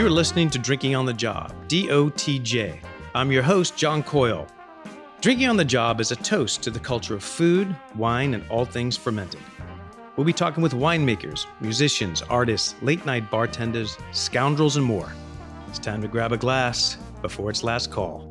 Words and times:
You're 0.00 0.08
listening 0.08 0.48
to 0.48 0.58
Drinking 0.58 0.94
on 0.94 1.04
the 1.04 1.12
Job, 1.12 1.52
DOTJ. 1.68 2.78
I'm 3.14 3.30
your 3.30 3.42
host, 3.42 3.76
John 3.76 4.02
Coyle. 4.02 4.46
Drinking 5.20 5.48
on 5.48 5.58
the 5.58 5.64
Job 5.66 6.00
is 6.00 6.10
a 6.10 6.16
toast 6.16 6.62
to 6.62 6.70
the 6.70 6.80
culture 6.80 7.14
of 7.14 7.22
food, 7.22 7.76
wine, 7.96 8.32
and 8.32 8.42
all 8.48 8.64
things 8.64 8.96
fermented. 8.96 9.42
We'll 10.16 10.24
be 10.24 10.32
talking 10.32 10.62
with 10.62 10.72
winemakers, 10.72 11.44
musicians, 11.60 12.22
artists, 12.22 12.76
late 12.80 13.04
night 13.04 13.30
bartenders, 13.30 13.98
scoundrels, 14.12 14.78
and 14.78 14.86
more. 14.86 15.12
It's 15.68 15.78
time 15.78 16.00
to 16.00 16.08
grab 16.08 16.32
a 16.32 16.38
glass 16.38 16.96
before 17.20 17.50
its 17.50 17.62
last 17.62 17.90
call. 17.90 18.26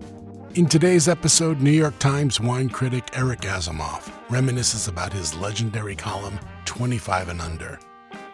In 0.55 0.65
today's 0.65 1.07
episode, 1.07 1.61
New 1.61 1.69
York 1.69 1.99
Times 1.99 2.39
wine 2.39 2.69
critic 2.69 3.09
Eric 3.13 3.41
Asimov 3.41 4.11
reminisces 4.29 4.89
about 4.89 5.13
his 5.13 5.35
legendary 5.35 5.95
column, 5.95 6.39
25 6.65 7.29
and 7.29 7.39
Under. 7.39 7.79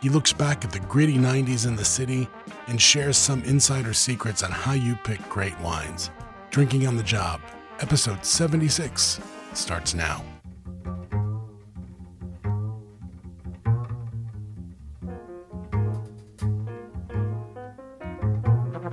He 0.01 0.07
looks 0.07 0.31
back 0.31 0.63
at 0.63 0.71
the 0.71 0.79
gritty 0.79 1.17
90s 1.17 1.67
in 1.67 1.75
the 1.75 1.83
city 1.83 2.29
and 2.67 2.81
shares 2.81 3.17
some 3.17 3.43
insider 3.43 3.93
secrets 3.93 4.43
on 4.43 4.51
how 4.51 4.73
you 4.73 4.95
pick 5.03 5.21
great 5.29 5.59
wines. 5.59 6.11
Drinking 6.51 6.87
on 6.87 6.97
the 6.97 7.03
Job, 7.03 7.41
episode 7.79 8.25
76, 8.25 9.19
starts 9.53 9.93
now. 9.93 10.23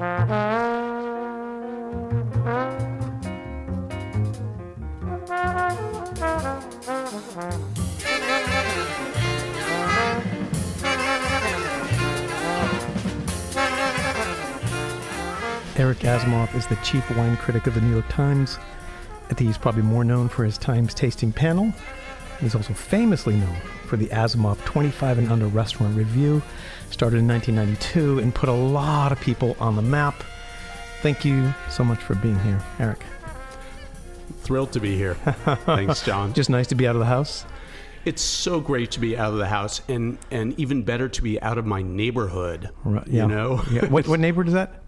Eric 0.02 0.68
Asimov 16.12 16.54
is 16.54 16.66
the 16.66 16.76
chief 16.84 17.10
wine 17.16 17.38
critic 17.38 17.66
of 17.66 17.72
the 17.72 17.80
New 17.80 17.90
York 17.90 18.06
Times. 18.10 18.58
I 19.30 19.34
think 19.34 19.48
he's 19.48 19.56
probably 19.56 19.80
more 19.80 20.04
known 20.04 20.28
for 20.28 20.44
his 20.44 20.58
Times 20.58 20.92
tasting 20.92 21.32
panel. 21.32 21.72
He's 22.38 22.54
also 22.54 22.74
famously 22.74 23.34
known 23.34 23.56
for 23.86 23.96
the 23.96 24.08
Asimov 24.08 24.62
25 24.66 25.16
and 25.16 25.32
Under 25.32 25.46
Restaurant 25.46 25.96
Review, 25.96 26.42
started 26.90 27.20
in 27.20 27.28
1992 27.28 28.18
and 28.18 28.34
put 28.34 28.50
a 28.50 28.52
lot 28.52 29.10
of 29.10 29.20
people 29.20 29.56
on 29.58 29.74
the 29.74 29.80
map. 29.80 30.22
Thank 31.00 31.24
you 31.24 31.54
so 31.70 31.82
much 31.82 32.00
for 32.00 32.14
being 32.16 32.38
here, 32.40 32.62
Eric. 32.78 33.02
Thrilled 34.40 34.72
to 34.72 34.80
be 34.80 34.94
here. 34.94 35.14
Thanks, 35.64 36.04
John. 36.04 36.34
Just 36.34 36.50
nice 36.50 36.66
to 36.66 36.74
be 36.74 36.86
out 36.86 36.94
of 36.94 37.00
the 37.00 37.06
house. 37.06 37.46
It's 38.04 38.20
so 38.20 38.60
great 38.60 38.90
to 38.90 39.00
be 39.00 39.16
out 39.16 39.32
of 39.32 39.38
the 39.38 39.48
house, 39.48 39.80
and 39.88 40.18
and 40.30 40.58
even 40.60 40.82
better 40.82 41.08
to 41.08 41.22
be 41.22 41.40
out 41.40 41.56
of 41.56 41.64
my 41.64 41.80
neighborhood. 41.80 42.68
Right, 42.84 43.06
You 43.06 43.26
know, 43.26 43.62
yeah. 43.70 43.86
What, 43.86 44.06
what 44.08 44.20
neighborhood 44.20 44.48
is 44.48 44.54
that? 44.54 44.81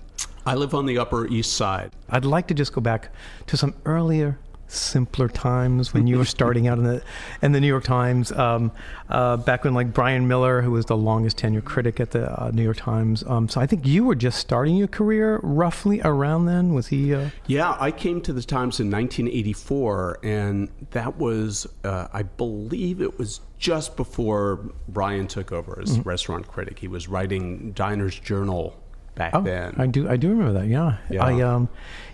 I 0.46 0.54
live 0.54 0.74
on 0.74 0.84
the 0.86 0.98
Upper 0.98 1.26
East 1.26 1.54
Side. 1.54 1.92
I'd 2.10 2.24
like 2.26 2.48
to 2.48 2.54
just 2.54 2.72
go 2.72 2.80
back 2.82 3.10
to 3.46 3.56
some 3.56 3.74
earlier, 3.86 4.38
simpler 4.66 5.28
times 5.28 5.94
when 5.94 6.06
you 6.06 6.18
were 6.18 6.24
starting 6.36 6.68
out 6.68 6.76
in 6.76 6.84
the 6.84 7.02
in 7.40 7.52
the 7.52 7.60
New 7.60 7.66
York 7.66 7.84
Times. 7.84 8.30
Um, 8.30 8.70
uh, 9.08 9.38
back 9.38 9.64
when 9.64 9.72
like 9.72 9.94
Bryan 9.94 10.28
Miller, 10.28 10.60
who 10.60 10.72
was 10.72 10.84
the 10.84 10.96
longest 10.96 11.38
tenure 11.38 11.62
critic 11.62 11.98
at 11.98 12.10
the 12.10 12.30
uh, 12.30 12.50
New 12.50 12.62
York 12.62 12.76
Times. 12.76 13.24
Um, 13.26 13.48
so 13.48 13.58
I 13.60 13.66
think 13.66 13.86
you 13.86 14.04
were 14.04 14.14
just 14.14 14.38
starting 14.38 14.76
your 14.76 14.88
career 14.88 15.40
roughly 15.42 16.02
around 16.02 16.44
then. 16.44 16.74
Was 16.74 16.88
he? 16.88 17.14
Uh, 17.14 17.30
Yeah, 17.46 17.76
I 17.80 17.90
came 17.90 18.20
to 18.22 18.32
the 18.34 18.42
Times 18.42 18.80
in 18.80 18.90
1984, 18.90 20.18
and 20.22 20.68
that 20.90 21.16
was, 21.16 21.66
uh, 21.84 22.08
I 22.12 22.22
believe, 22.22 23.00
it 23.00 23.18
was 23.18 23.40
just 23.58 23.96
before 23.96 24.56
Bryan 24.88 25.26
took 25.26 25.52
over 25.52 25.80
as 25.80 25.98
restaurant 26.00 26.48
critic. 26.48 26.80
He 26.80 26.88
was 26.88 27.08
writing 27.08 27.72
Diners 27.72 28.18
Journal 28.18 28.78
back 29.14 29.34
oh, 29.34 29.42
then. 29.42 29.74
I 29.78 29.86
do. 29.86 30.08
I 30.08 30.16
do 30.16 30.30
remember 30.30 30.52
that. 30.60 30.66
Yeah. 30.68 30.98
Yeah. 31.10 31.24
I 31.24 31.40
um, 31.42 31.68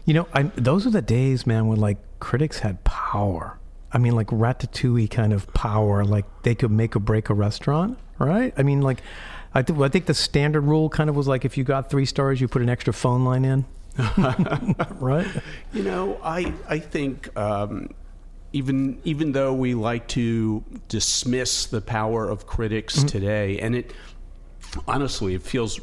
you 0.05 0.15
know, 0.15 0.29
I 0.33 0.45
those 0.57 0.87
are 0.87 0.91
the 0.91 1.03
days, 1.03 1.47
man, 1.47 1.67
when 1.67 1.79
like 1.81 1.99
critics 2.21 2.61
had 2.61 2.83
power. 2.85 3.59
I 3.93 3.99
mean, 3.99 4.15
like 4.15 4.29
ratatouille 4.29 5.11
kind 5.11 5.33
of 5.33 5.53
power. 5.55 6.05
Like 6.05 6.25
they 6.43 6.55
could 6.55 6.71
make 6.71 6.95
or 6.95 7.01
break 7.01 7.29
a 7.31 7.35
restaurant, 7.35 7.99
right? 8.19 8.53
I 8.57 8.63
mean, 8.63 8.81
like. 8.83 9.03
I, 9.53 9.63
th- 9.63 9.77
I 9.81 9.89
think 9.89 10.07
the 10.07 10.15
standard 10.15 10.61
rule 10.61 10.89
kind 10.89 11.11
of 11.11 11.17
was 11.17 11.27
like 11.27 11.45
if 11.45 11.59
you 11.59 11.65
got 11.65 11.91
three 11.91 12.05
stars, 12.05 12.41
you 12.41 12.47
put 12.47 12.63
an 12.63 12.69
extra 12.69 12.93
phone 12.93 13.25
line 13.25 13.45
in, 13.45 13.65
right? 15.01 15.27
You 15.73 15.83
know, 15.83 16.21
I 16.23 16.55
I 16.69 16.79
think 16.79 17.37
um, 17.37 17.91
even 18.53 19.01
even 19.03 19.33
though 19.33 19.53
we 19.53 19.75
like 19.75 20.07
to 20.09 20.63
dismiss 20.87 21.67
the 21.67 21.81
power 21.81 22.29
of 22.29 22.47
critics 22.47 22.99
Mm-hmm. 22.99 23.07
today, 23.09 23.59
and 23.59 23.75
it 23.75 23.93
honestly 24.87 25.35
it 25.35 25.43
feels 25.43 25.81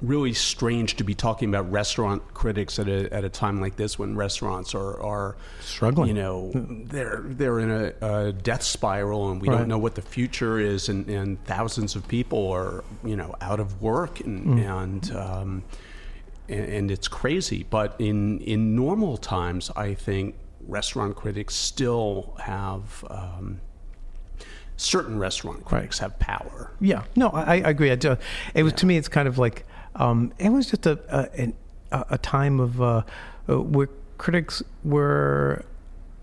really 0.00 0.32
strange 0.32 0.94
to 0.96 1.04
be 1.04 1.14
talking 1.14 1.48
about 1.48 1.70
restaurant 1.72 2.22
critics 2.34 2.78
at 2.78 2.88
a 2.88 3.12
at 3.12 3.24
a 3.24 3.28
time 3.28 3.60
like 3.60 3.76
this 3.76 3.98
when 3.98 4.16
restaurants 4.16 4.74
are 4.74 5.00
are 5.02 5.36
Struggling. 5.60 6.08
You 6.08 6.14
know, 6.14 6.52
they're 6.54 7.22
they're 7.24 7.58
in 7.58 7.70
a, 7.70 7.92
a 8.28 8.32
death 8.32 8.62
spiral, 8.62 9.30
and 9.30 9.40
we 9.42 9.48
Right. 9.48 9.58
don't 9.58 9.68
know 9.68 9.78
what 9.78 9.94
the 9.96 10.02
future 10.02 10.58
is, 10.58 10.88
and, 10.88 11.08
and 11.08 11.42
thousands 11.44 11.96
of 11.96 12.06
people 12.08 12.50
are 12.52 12.84
you 13.04 13.16
know 13.16 13.34
out 13.40 13.60
of 13.60 13.82
work, 13.82 14.20
and 14.20 14.46
Mm. 14.46 14.82
and. 14.82 15.16
Um, 15.16 15.64
and, 16.50 16.64
and 16.64 16.90
it's 16.90 17.08
crazy. 17.08 17.66
But 17.68 17.94
in 17.98 18.40
in 18.40 18.74
normal 18.74 19.18
times, 19.18 19.70
I 19.76 19.92
think 19.92 20.34
restaurant 20.66 21.14
critics 21.14 21.54
still 21.54 22.34
have 22.42 23.04
um, 23.10 23.60
certain 24.76 25.18
restaurant 25.18 25.64
critics 25.64 25.98
have 25.98 26.18
power. 26.18 26.70
Yeah, 26.80 27.04
no, 27.16 27.28
I, 27.28 27.56
I 27.56 27.70
agree. 27.70 27.90
I 27.90 27.96
do, 27.96 28.16
it 28.54 28.62
was 28.62 28.72
to 28.74 28.86
me, 28.86 28.96
it's 28.96 29.08
kind 29.08 29.28
of 29.28 29.36
like 29.38 29.66
um, 29.94 30.32
it 30.38 30.50
was 30.50 30.70
just 30.70 30.86
a 30.86 30.98
a, 31.90 32.04
a, 32.10 32.18
time 32.18 32.60
of 32.60 32.80
uh, 32.82 33.02
uh, 33.48 33.60
where 33.60 33.88
critics 34.18 34.62
were. 34.84 35.64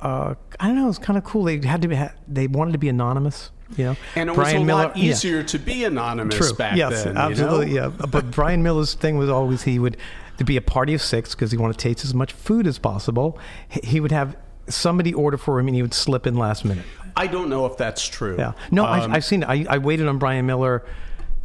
Uh, 0.01 0.35
I 0.59 0.67
don't 0.67 0.75
know. 0.75 0.83
It 0.83 0.87
was 0.87 0.99
kind 0.99 1.17
of 1.17 1.23
cool. 1.23 1.43
They 1.43 1.59
had 1.65 1.81
to 1.81 1.87
be. 1.87 1.99
They 2.27 2.47
wanted 2.47 2.73
to 2.73 2.77
be 2.77 2.89
anonymous. 2.89 3.51
You 3.77 3.85
know, 3.85 3.95
And 4.15 4.29
it 4.29 4.35
Bryan 4.35 4.57
was 4.57 4.61
a 4.61 4.65
Miller- 4.65 4.83
lot 4.89 4.97
yeah. 4.97 5.11
easier 5.11 5.41
to 5.41 5.57
be 5.57 5.85
anonymous 5.85 6.37
True. 6.37 6.53
back 6.53 6.77
yes, 6.77 7.03
then. 7.03 7.17
absolutely. 7.17 7.69
You 7.69 7.79
know? 7.79 7.93
Yeah, 7.99 8.05
but 8.05 8.29
Bryan 8.31 8.61
Miller's 8.61 8.93
thing 8.93 9.17
was 9.17 9.27
always 9.27 9.63
he 9.63 9.79
would 9.79 9.97
to 10.37 10.43
be 10.43 10.55
a 10.55 10.61
party 10.61 10.93
of 10.93 11.01
six 11.01 11.33
because 11.33 11.51
he 11.51 11.57
wanted 11.57 11.79
to 11.79 11.79
taste 11.79 12.05
as 12.05 12.13
much 12.13 12.31
food 12.33 12.67
as 12.67 12.77
possible. 12.77 13.39
He, 13.69 13.99
would 13.99 14.11
have 14.11 14.37
somebody 14.67 15.13
order 15.13 15.37
for 15.37 15.59
him 15.59 15.67
and 15.67 15.75
he 15.75 15.81
would 15.81 15.93
slip 15.93 16.27
in 16.27 16.35
last 16.35 16.63
minute. 16.65 16.85
I 17.15 17.27
don't 17.27 17.49
know 17.49 17.65
if 17.65 17.77
that's 17.77 18.05
true. 18.07 18.35
Yeah. 18.37 18.51
No, 18.69 18.85
Um, 18.85 19.11
I, 19.11 19.15
I've 19.15 19.25
seen 19.25 19.43
it. 19.43 19.49
I, 19.49 19.65
I 19.67 19.77
waited 19.79 20.07
on 20.07 20.19
Bryan 20.19 20.45
Miller 20.45 20.85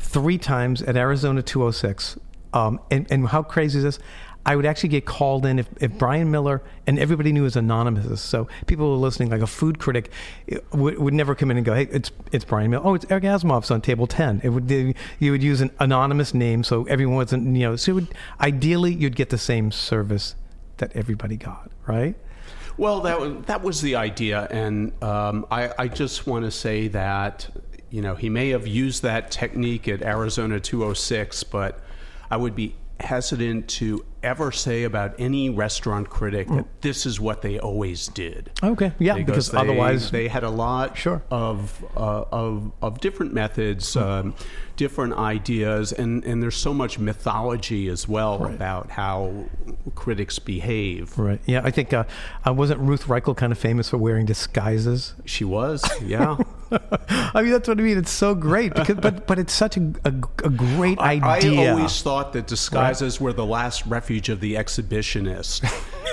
three 0.00 0.38
times 0.38 0.82
at 0.82 0.96
Arizona 0.96 1.42
206. 1.42 2.18
Um, 2.52 2.80
and, 2.90 3.06
and 3.10 3.28
how 3.28 3.42
crazy 3.42 3.78
is 3.78 3.84
this? 3.84 3.98
I 4.44 4.56
would 4.56 4.64
actually 4.64 4.88
get 4.88 5.04
called 5.04 5.44
in 5.44 5.58
if, 5.58 5.68
if 5.80 5.92
Bryan 5.92 6.30
Miller 6.30 6.62
and 6.86 6.98
everybody 6.98 7.30
knew 7.30 7.42
was 7.42 7.56
anonymous. 7.56 8.22
So 8.22 8.48
people 8.66 8.86
who 8.86 8.92
were 8.92 8.96
listening, 8.96 9.28
like 9.28 9.42
a 9.42 9.46
food 9.46 9.78
critic, 9.78 10.10
would, 10.72 10.98
would 10.98 11.12
never 11.14 11.34
come 11.34 11.50
in 11.50 11.58
and 11.58 11.66
go, 11.66 11.74
"Hey, 11.74 11.88
it's 11.92 12.10
it's 12.32 12.44
Bryan 12.44 12.70
Miller. 12.70 12.86
Oh, 12.86 12.94
it's 12.94 13.04
Eric 13.10 13.24
Asimov's 13.24 13.70
on 13.70 13.82
table 13.82 14.06
ten. 14.06 14.40
It 14.42 14.48
would 14.48 14.66
they- 14.66 14.94
you 15.18 15.32
would 15.32 15.42
use 15.42 15.60
an 15.60 15.70
anonymous 15.78 16.32
name 16.32 16.64
so 16.64 16.84
everyone 16.84 17.16
wasn't 17.16 17.54
you 17.54 17.62
know. 17.68 17.76
So 17.76 17.94
would, 17.94 18.08
ideally 18.40 18.94
you'd 18.94 19.14
get 19.14 19.28
the 19.28 19.38
same 19.38 19.70
service 19.70 20.34
that 20.78 20.90
everybody 20.96 21.36
got, 21.36 21.70
right? 21.86 22.14
Well, 22.78 23.02
that 23.02 23.20
was, 23.20 23.44
that 23.44 23.62
was 23.62 23.82
the 23.82 23.96
idea, 23.96 24.48
and 24.50 24.92
um, 25.04 25.44
I, 25.50 25.70
I 25.78 25.88
just 25.88 26.26
want 26.26 26.46
to 26.46 26.50
say 26.50 26.88
that 26.88 27.46
you 27.90 28.00
know 28.00 28.14
he 28.14 28.28
may 28.28 28.50
have 28.50 28.66
used 28.66 29.02
that 29.02 29.30
technique 29.30 29.88
at 29.88 30.02
Arizona 30.02 30.60
206, 30.60 31.44
but 31.44 31.80
I 32.30 32.36
would 32.36 32.54
be 32.54 32.74
hesitant 33.00 33.66
to 33.66 34.04
ever 34.22 34.52
say 34.52 34.82
about 34.84 35.14
any 35.18 35.48
restaurant 35.48 36.10
critic 36.10 36.46
that 36.48 36.66
this 36.82 37.06
is 37.06 37.18
what 37.18 37.40
they 37.40 37.58
always 37.58 38.08
did. 38.08 38.50
Okay, 38.62 38.92
yeah, 38.98 39.14
because, 39.14 39.50
they, 39.50 39.56
otherwise 39.56 40.10
they 40.10 40.28
had 40.28 40.44
a 40.44 40.50
lot 40.50 40.98
Sure. 40.98 41.22
of, 41.30 41.82
uh, 41.96 42.24
of 42.30 42.72
of 42.82 43.00
different 43.00 43.32
methods, 43.32 43.96
um, 43.96 44.34
different 44.76 45.14
ideas, 45.14 45.92
and, 45.92 46.22
and 46.24 46.42
there's 46.42 46.56
so 46.56 46.74
much 46.74 46.98
mythology 46.98 47.88
as 47.88 48.06
well 48.06 48.44
about 48.44 48.90
how 48.90 49.46
critics 49.94 50.38
behave. 50.38 51.18
Right. 51.18 51.40
Yeah, 51.46 51.62
I 51.64 51.70
think 51.70 51.94
uh, 51.94 52.04
uh, 52.46 52.52
wasn't 52.52 52.80
Ruth 52.80 53.04
Reichl 53.06 53.34
kind 53.34 53.50
of 53.50 53.58
famous 53.58 53.88
for 53.88 53.96
wearing 53.96 54.26
disguises? 54.26 55.14
She 55.24 55.44
was, 55.44 55.88
yeah. 56.02 56.36
I 57.08 57.42
mean, 57.42 57.52
that's 57.52 57.68
what 57.68 57.78
I 57.78 57.82
mean. 57.82 57.98
It's 57.98 58.10
so 58.10 58.34
great, 58.34 58.74
because, 58.74 58.96
but 58.96 59.26
but 59.26 59.38
it's 59.38 59.52
such 59.52 59.76
a, 59.76 59.92
a, 60.04 60.08
a 60.44 60.50
great 60.50 60.98
idea. 60.98 61.60
I 61.60 61.70
always 61.70 62.00
thought 62.02 62.32
that 62.34 62.46
disguises 62.46 63.20
were 63.20 63.32
the 63.32 63.46
last 63.46 63.84
refuge 63.86 64.28
of 64.28 64.40
the 64.40 64.54
exhibitionist, 64.54 65.64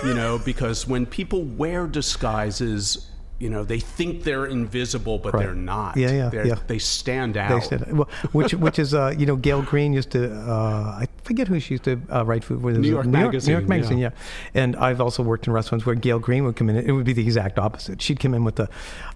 you 0.03 0.13
know, 0.13 0.39
because 0.43 0.87
when 0.87 1.05
people 1.05 1.43
wear 1.43 1.87
disguises, 1.87 3.07
you 3.39 3.49
know 3.49 3.63
they 3.63 3.79
think 3.79 4.23
they're 4.23 4.45
invisible, 4.45 5.19
but 5.19 5.33
Right. 5.33 5.43
they're 5.45 5.53
not. 5.53 5.95
Yeah, 5.97 6.11
yeah, 6.11 6.29
They're- 6.29 6.47
yeah. 6.47 6.55
They 6.67 6.79
stand 6.79 7.37
out. 7.37 7.49
They 7.61 7.67
said, 7.67 7.91
well, 7.95 8.09
which 8.31 8.53
which 8.53 8.79
is 8.79 8.93
uh, 8.93 9.13
you 9.17 9.25
know 9.25 9.35
Gael 9.35 9.61
Greene 9.61 9.93
used 9.93 10.11
to 10.11 10.33
uh, 10.33 10.97
I 11.01 11.07
forget 11.23 11.47
who 11.47 11.59
she 11.59 11.75
used 11.75 11.83
to 11.83 12.01
uh, 12.09 12.25
write 12.25 12.43
food 12.43 12.63
with 12.63 12.77
New 12.77 12.89
York 12.89 13.05
Magazine, 13.05 13.53
New 13.53 13.59
York 13.59 13.69
Magazine 13.69 13.97
yeah. 13.99 14.09
yeah. 14.53 14.61
and 14.63 14.75
I've 14.77 15.01
also 15.01 15.21
worked 15.23 15.45
in 15.45 15.53
restaurants 15.53 15.85
where 15.85 15.93
Gael 15.95 16.19
Greene 16.19 16.45
would 16.45 16.55
come 16.55 16.69
in 16.69 16.77
it 16.77 16.91
would 16.91 17.05
be 17.05 17.13
the 17.13 17.21
exact 17.23 17.59
opposite 17.59 18.01
she'd 18.01 18.19
come 18.19 18.33
in 18.33 18.43
with 18.43 18.59
a 18.59 18.69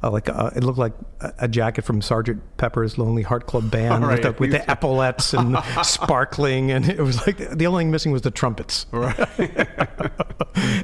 like 0.03 0.27
a, 0.29 0.51
it 0.56 0.63
looked 0.63 0.77
like 0.79 0.94
a, 1.21 1.33
a 1.39 1.47
jacket 1.47 1.83
from 1.83 2.01
Sergeant 2.01 2.41
Pepper's 2.57 2.97
Lonely 2.97 3.24
Heart 3.24 3.47
Club 3.47 3.71
Band 3.71 4.03
Right. 4.06 4.24
with, 4.24 4.24
the, 4.24 4.39
with 4.39 4.51
the 4.51 4.69
epaulettes 4.71 5.33
and 5.33 5.57
sparkling 5.83 6.69
and 6.71 6.88
it 6.89 7.00
was 7.00 7.25
like 7.25 7.38
the 7.38 7.65
only 7.65 7.83
thing 7.85 7.91
missing 7.91 8.12
was 8.12 8.21
the 8.24 8.31
trumpets 8.31 8.85
Right. 8.91 9.17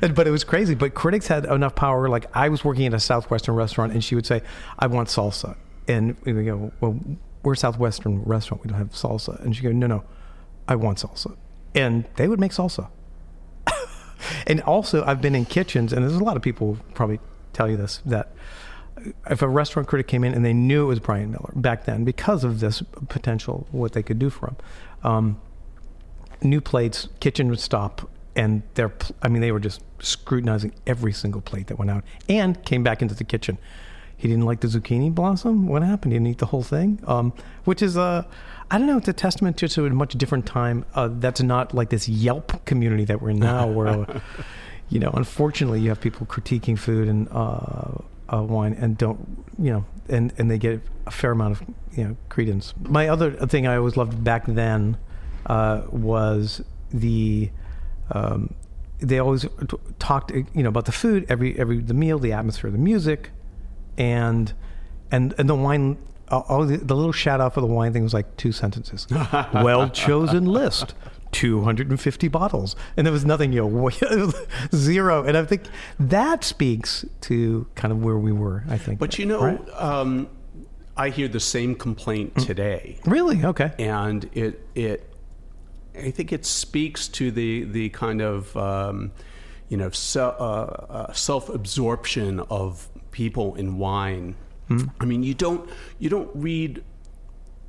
And- 0.01 0.15
but 0.15 0.25
it 0.27 0.31
was 0.31 0.43
crazy. 0.43 0.73
But 0.75 0.93
critics 0.93 1.27
had 1.27 1.45
enough 1.45 1.75
power. 1.75 2.07
Like 2.09 2.25
I 2.33 2.49
was 2.49 2.63
working 2.63 2.85
at 2.85 2.93
a 2.93 2.99
southwestern 3.27 3.55
restaurant, 3.55 3.93
and 3.93 4.03
she 4.03 4.15
would 4.15 4.25
say, 4.25 4.41
"I 4.79 4.87
want 4.87 5.09
salsa," 5.09 5.55
and 5.87 6.15
we 6.23 6.43
go, 6.45 6.71
"Well, 6.79 6.99
we're 7.43 7.53
a 7.53 7.57
southwestern 7.57 8.23
restaurant. 8.23 8.63
We 8.63 8.69
don't 8.69 8.77
have 8.77 8.91
salsa." 8.91 9.43
And 9.43 9.55
she 9.55 9.63
go, 9.63 9.71
"No, 9.71 9.87
no, 9.87 10.03
I 10.67 10.75
want 10.75 10.99
salsa," 10.99 11.35
and 11.75 12.05
they 12.15 12.27
would 12.27 12.39
make 12.39 12.51
salsa. 12.53 12.87
and 14.47 14.61
also, 14.61 15.03
I've 15.05 15.21
been 15.21 15.35
in 15.35 15.45
kitchens, 15.45 15.91
and 15.91 16.03
there's 16.03 16.15
a 16.15 16.23
lot 16.23 16.37
of 16.37 16.41
people 16.41 16.77
probably 16.93 17.19
tell 17.51 17.69
you 17.69 17.77
this 17.77 18.01
that 18.05 18.31
if 19.29 19.41
a 19.41 19.47
restaurant 19.47 19.87
critic 19.87 20.07
came 20.07 20.23
in 20.23 20.33
and 20.33 20.43
they 20.43 20.53
knew 20.53 20.83
it 20.83 20.87
was 20.87 20.99
Bryan 20.99 21.31
Miller 21.31 21.51
back 21.55 21.85
then 21.85 22.03
because 22.03 22.43
of 22.43 22.59
this 22.59 22.81
potential, 23.09 23.67
what 23.71 23.93
they 23.93 24.03
could 24.03 24.19
do 24.19 24.29
for 24.29 24.47
him. 24.47 24.55
Um, 25.03 25.41
new 26.41 26.61
plates, 26.61 27.09
kitchen 27.19 27.49
would 27.49 27.59
stop, 27.59 28.09
and 28.35 28.63
they're—I 28.75 29.27
mean, 29.27 29.41
they 29.41 29.51
were 29.51 29.59
just 29.59 29.81
scrutinizing 29.99 30.73
every 30.85 31.13
single 31.13 31.41
plate 31.41 31.67
that 31.67 31.77
went 31.77 31.91
out 31.91 32.03
and 32.29 32.63
came 32.63 32.83
back 32.83 33.01
into 33.01 33.15
the 33.15 33.23
kitchen. 33.23 33.57
He 34.15 34.27
didn't 34.27 34.45
like 34.45 34.61
the 34.61 34.67
zucchini 34.67 35.13
blossom. 35.13 35.67
What 35.67 35.83
happened? 35.83 36.11
He 36.11 36.17
didn't 36.17 36.27
eat 36.27 36.37
the 36.39 36.47
whole 36.47 36.63
thing, 36.63 36.99
um, 37.05 37.33
which 37.65 37.83
is 37.83 37.95
a, 37.95 38.27
I 38.71 38.79
don't 38.79 38.87
know, 38.87 38.97
it's 38.97 39.07
a 39.07 39.13
testament 39.13 39.57
to, 39.57 39.67
to 39.69 39.85
a 39.85 39.89
much 39.91 40.13
different 40.13 40.47
time. 40.47 40.85
Uh, 40.95 41.09
that's 41.11 41.41
not 41.41 41.75
like 41.75 41.89
this 41.89 42.09
Yelp 42.09 42.65
community 42.65 43.05
that 43.05 43.21
we're 43.21 43.29
in 43.29 43.39
now, 43.39 43.67
where, 43.71 44.21
you 44.89 44.99
know, 44.99 45.11
unfortunately, 45.13 45.81
you 45.81 45.89
have 45.89 46.01
people 46.01 46.25
critiquing 46.25 46.79
food 46.79 47.07
and 47.07 47.27
uh, 47.31 47.91
uh, 48.33 48.41
wine 48.41 48.73
and 48.73 48.97
don't, 48.97 49.45
you 49.59 49.71
know, 49.71 49.85
and, 50.09 50.33
and 50.39 50.49
they 50.49 50.57
get 50.57 50.81
a 51.05 51.11
fair 51.11 51.31
amount 51.31 51.61
of, 51.61 51.67
you 51.95 52.03
know, 52.03 52.17
credence. 52.29 52.73
My 52.81 53.09
other 53.09 53.31
thing 53.47 53.67
I 53.67 53.77
always 53.77 53.97
loved 53.97 54.23
back 54.23 54.45
then 54.47 54.97
uh, 55.45 55.83
was 55.91 56.63
the 56.89 57.51
um, 58.11 58.53
they 58.99 59.19
always 59.19 59.41
t- 59.43 59.77
talked 59.99 60.31
you 60.31 60.63
know 60.63 60.69
about 60.69 60.85
the 60.85 60.91
food 60.91 61.25
every 61.29 61.57
every 61.59 61.79
the 61.79 61.93
meal 61.93 62.17
the 62.19 62.33
atmosphere 62.33 62.71
the 62.71 62.77
music 62.77 63.31
and 63.97 64.53
and 65.11 65.33
and 65.37 65.47
the 65.49 65.55
wine 65.55 65.97
uh, 66.29 66.39
all 66.49 66.65
the, 66.65 66.77
the 66.77 66.95
little 66.95 67.11
shout 67.13 67.39
out 67.39 67.53
for 67.53 67.61
the 67.61 67.67
wine 67.67 67.93
thing 67.93 68.03
was 68.03 68.13
like 68.13 68.35
two 68.37 68.51
sentences. 68.51 69.07
Well 69.53 69.89
chosen 69.89 70.45
list 70.45 70.93
250 71.31 72.27
bottles. 72.29 72.75
And 72.95 73.05
there 73.05 73.11
was 73.13 73.25
nothing 73.25 73.53
you 73.53 73.67
know 73.69 74.31
zero. 74.75 75.23
And 75.23 75.37
i 75.37 75.45
think 75.45 75.63
that 75.99 76.43
speaks 76.43 77.05
to 77.21 77.67
kind 77.75 77.91
of 77.91 78.01
where 78.03 78.17
we 78.17 78.31
were 78.31 78.63
i 78.69 78.77
think. 78.77 78.99
But 78.99 79.17
you 79.19 79.25
know, 79.25 79.41
right? 79.41 79.69
um, 79.79 80.27
I 80.97 81.09
hear 81.09 81.27
the 81.27 81.39
same 81.39 81.75
complaint 81.75 82.33
Mm. 82.35 82.45
today, 82.45 82.97
really? 83.05 83.45
Okay. 83.45 83.71
And 83.79 84.29
it 84.33 84.65
it 84.75 85.13
I 85.97 86.11
think 86.11 86.31
it 86.31 86.45
speaks 86.45 87.07
to 87.09 87.31
the 87.31 87.63
the 87.63 87.89
kind 87.89 88.21
of 88.21 88.55
um, 88.57 89.11
you 89.69 89.77
know 89.77 89.89
se- 89.89 90.19
uh, 90.19 90.43
uh, 90.43 91.13
self 91.13 91.49
absorption 91.49 92.39
of 92.49 92.89
people 93.11 93.55
in 93.55 93.77
wine. 93.77 94.35
I 94.99 95.05
mean, 95.05 95.23
you 95.23 95.33
don't 95.33 95.69
you 95.97 96.09
don't 96.09 96.29
read 96.33 96.83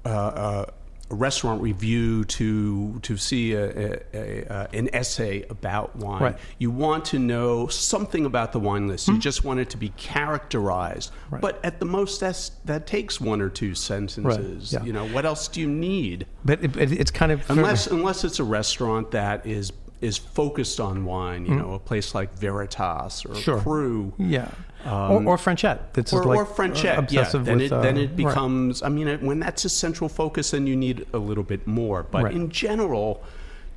uh, 0.04 0.08
uh, 0.08 0.66
restaurant 1.10 1.62
review 1.62 2.24
to 2.24 2.98
to 3.00 3.16
see 3.16 3.52
a, 3.52 3.66
a, 3.66 4.00
a, 4.14 4.52
uh, 4.52 4.66
an 4.72 4.90
essay 4.92 5.44
about 5.48 5.96
wine. 5.96 6.22
Right. 6.22 6.38
You 6.58 6.70
want 6.70 7.06
to 7.06 7.18
know 7.18 7.66
something 7.68 8.26
about 8.26 8.52
the 8.52 8.60
wine 8.60 8.88
list. 8.88 9.08
You 9.08 9.18
just 9.18 9.44
want 9.44 9.60
it 9.60 9.70
to 9.70 9.76
be 9.76 9.90
characterized. 9.90 11.12
Right. 11.30 11.40
But 11.40 11.64
at 11.64 11.80
the 11.80 11.86
most, 11.86 12.20
that's 12.20 12.50
that 12.66 12.86
takes 12.86 13.20
one 13.20 13.40
or 13.40 13.48
two 13.48 13.74
sentences. 13.74 14.72
yeah. 14.72 14.84
You 14.84 14.92
know, 14.92 15.08
what 15.08 15.24
else 15.24 15.48
do 15.48 15.60
you 15.60 15.68
need? 15.68 16.26
but 16.44 16.62
it, 16.62 16.76
it, 16.76 16.92
it's 16.92 17.10
kind 17.10 17.32
of 17.32 17.48
Unless 17.50 17.86
unless 17.86 18.24
it's 18.24 18.38
a 18.38 18.44
restaurant 18.44 19.10
that 19.12 19.46
is 19.46 19.72
is 20.00 20.16
focused 20.16 20.78
on 20.78 21.04
wine. 21.04 21.46
You 21.46 21.54
know, 21.54 21.72
a 21.74 21.78
place 21.78 22.14
like 22.14 22.32
Veritas 22.34 23.24
or. 23.24 23.34
Sure. 23.34 23.60
Cru. 23.60 24.12
yeah 24.18 24.50
or, 24.86 25.24
or 25.24 25.36
Frenchette. 25.38 25.92
That's 25.92 26.12
Or, 26.12 26.24
like 26.24 26.38
or 26.38 26.46
Frenchette, 26.46 26.84
yeah. 26.84 26.98
obsessive 26.98 27.44
Then 27.44 27.58
with, 27.58 27.72
it 27.72 27.82
then 27.82 27.96
uh, 27.96 28.00
it 28.00 28.06
right. 28.06 28.16
becomes. 28.16 28.82
I 28.82 28.88
mean, 28.88 29.08
it, 29.08 29.22
when 29.22 29.40
that's 29.40 29.64
a 29.64 29.68
central 29.68 30.08
focus, 30.08 30.50
then 30.52 30.66
you 30.66 30.76
need 30.76 31.06
a 31.12 31.18
little 31.18 31.44
bit 31.44 31.66
more. 31.66 32.02
But 32.02 32.24
Right. 32.24 32.34
in 32.34 32.50
general, 32.50 33.22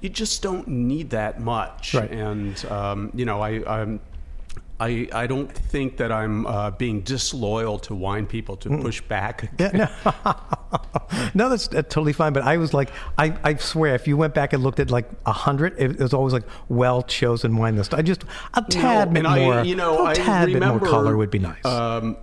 you 0.02 0.10
just 0.10 0.42
don't 0.42 0.68
need 0.68 1.10
that 1.12 1.40
much. 1.40 1.94
Right. 1.94 2.12
And 2.12 2.64
um, 2.66 3.12
you 3.16 3.26
know, 3.26 3.42
I. 3.42 3.82
I'm, 3.82 4.00
I, 4.82 5.08
I 5.14 5.28
don't 5.28 5.52
think 5.52 5.98
that 5.98 6.12
I'm 6.12 6.48
uh, 6.48 6.72
being 6.72 7.02
disloyal 7.02 7.78
to 7.80 7.94
wine 7.94 8.26
people 8.26 8.58
to 8.58 8.70
push 8.82 9.00
back. 9.02 9.52
Yeah, 9.60 9.90
no. 10.04 10.34
no, 11.36 11.50
that's 11.50 11.68
uh, 11.68 11.84
totally 11.84 12.14
fine. 12.14 12.34
But 12.34 12.44
I 12.44 12.58
was 12.58 12.74
like, 12.74 12.90
I, 13.16 13.38
I 13.44 13.56
swear, 13.56 13.94
if 13.94 14.08
you 14.08 14.18
went 14.18 14.34
back 14.34 14.54
and 14.54 14.64
looked 14.64 14.80
at 14.80 14.90
like 14.90 15.08
a 15.28 15.32
hundred, 15.32 15.80
it, 15.80 16.00
was 16.00 16.16
always 16.16 16.34
like 16.34 16.46
well 16.68 17.04
chosen 17.04 17.58
wine 17.58 17.76
list. 17.76 17.94
I 17.94 18.02
just 18.02 18.24
a 18.56 18.64
tad 18.64 19.14
bit 19.14 19.20
and 19.20 19.28
I- 19.28 19.40
more, 19.40 19.64
you 19.64 19.76
know, 19.76 20.00
a 20.00 20.10
I 20.10 20.14
tad 20.16 20.52
bit 20.52 20.64
more 20.64 20.80
color 20.80 21.16
would 21.16 21.30
be 21.30 21.38
nice. 21.38 21.64
Um, 21.64 22.18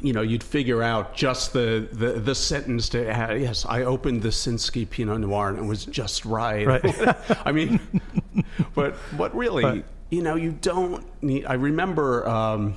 you 0.00 0.12
know, 0.12 0.22
you'd 0.22 0.42
figure 0.42 0.82
out 0.82 1.14
just 1.14 1.52
the, 1.52 1.86
the, 1.92 2.12
the 2.14 2.34
sentence 2.34 2.88
to 2.88 3.02
yes, 3.38 3.64
I 3.64 3.82
opened 3.82 4.22
the 4.22 4.30
Sinskey 4.30 4.88
Pinot 4.88 5.20
Noir 5.20 5.50
and 5.50 5.58
it 5.58 5.64
was 5.64 5.84
just 5.84 6.24
right. 6.24 6.66
Right. 6.66 6.82
I 7.46 7.52
mean, 7.52 7.78
but 8.74 8.96
but 9.16 9.36
really, 9.36 9.62
Right. 9.62 9.84
You 10.10 10.22
know, 10.22 10.34
you 10.34 10.52
don't 10.52 11.04
need. 11.22 11.46
I 11.46 11.54
remember, 11.54 12.28
um, 12.28 12.76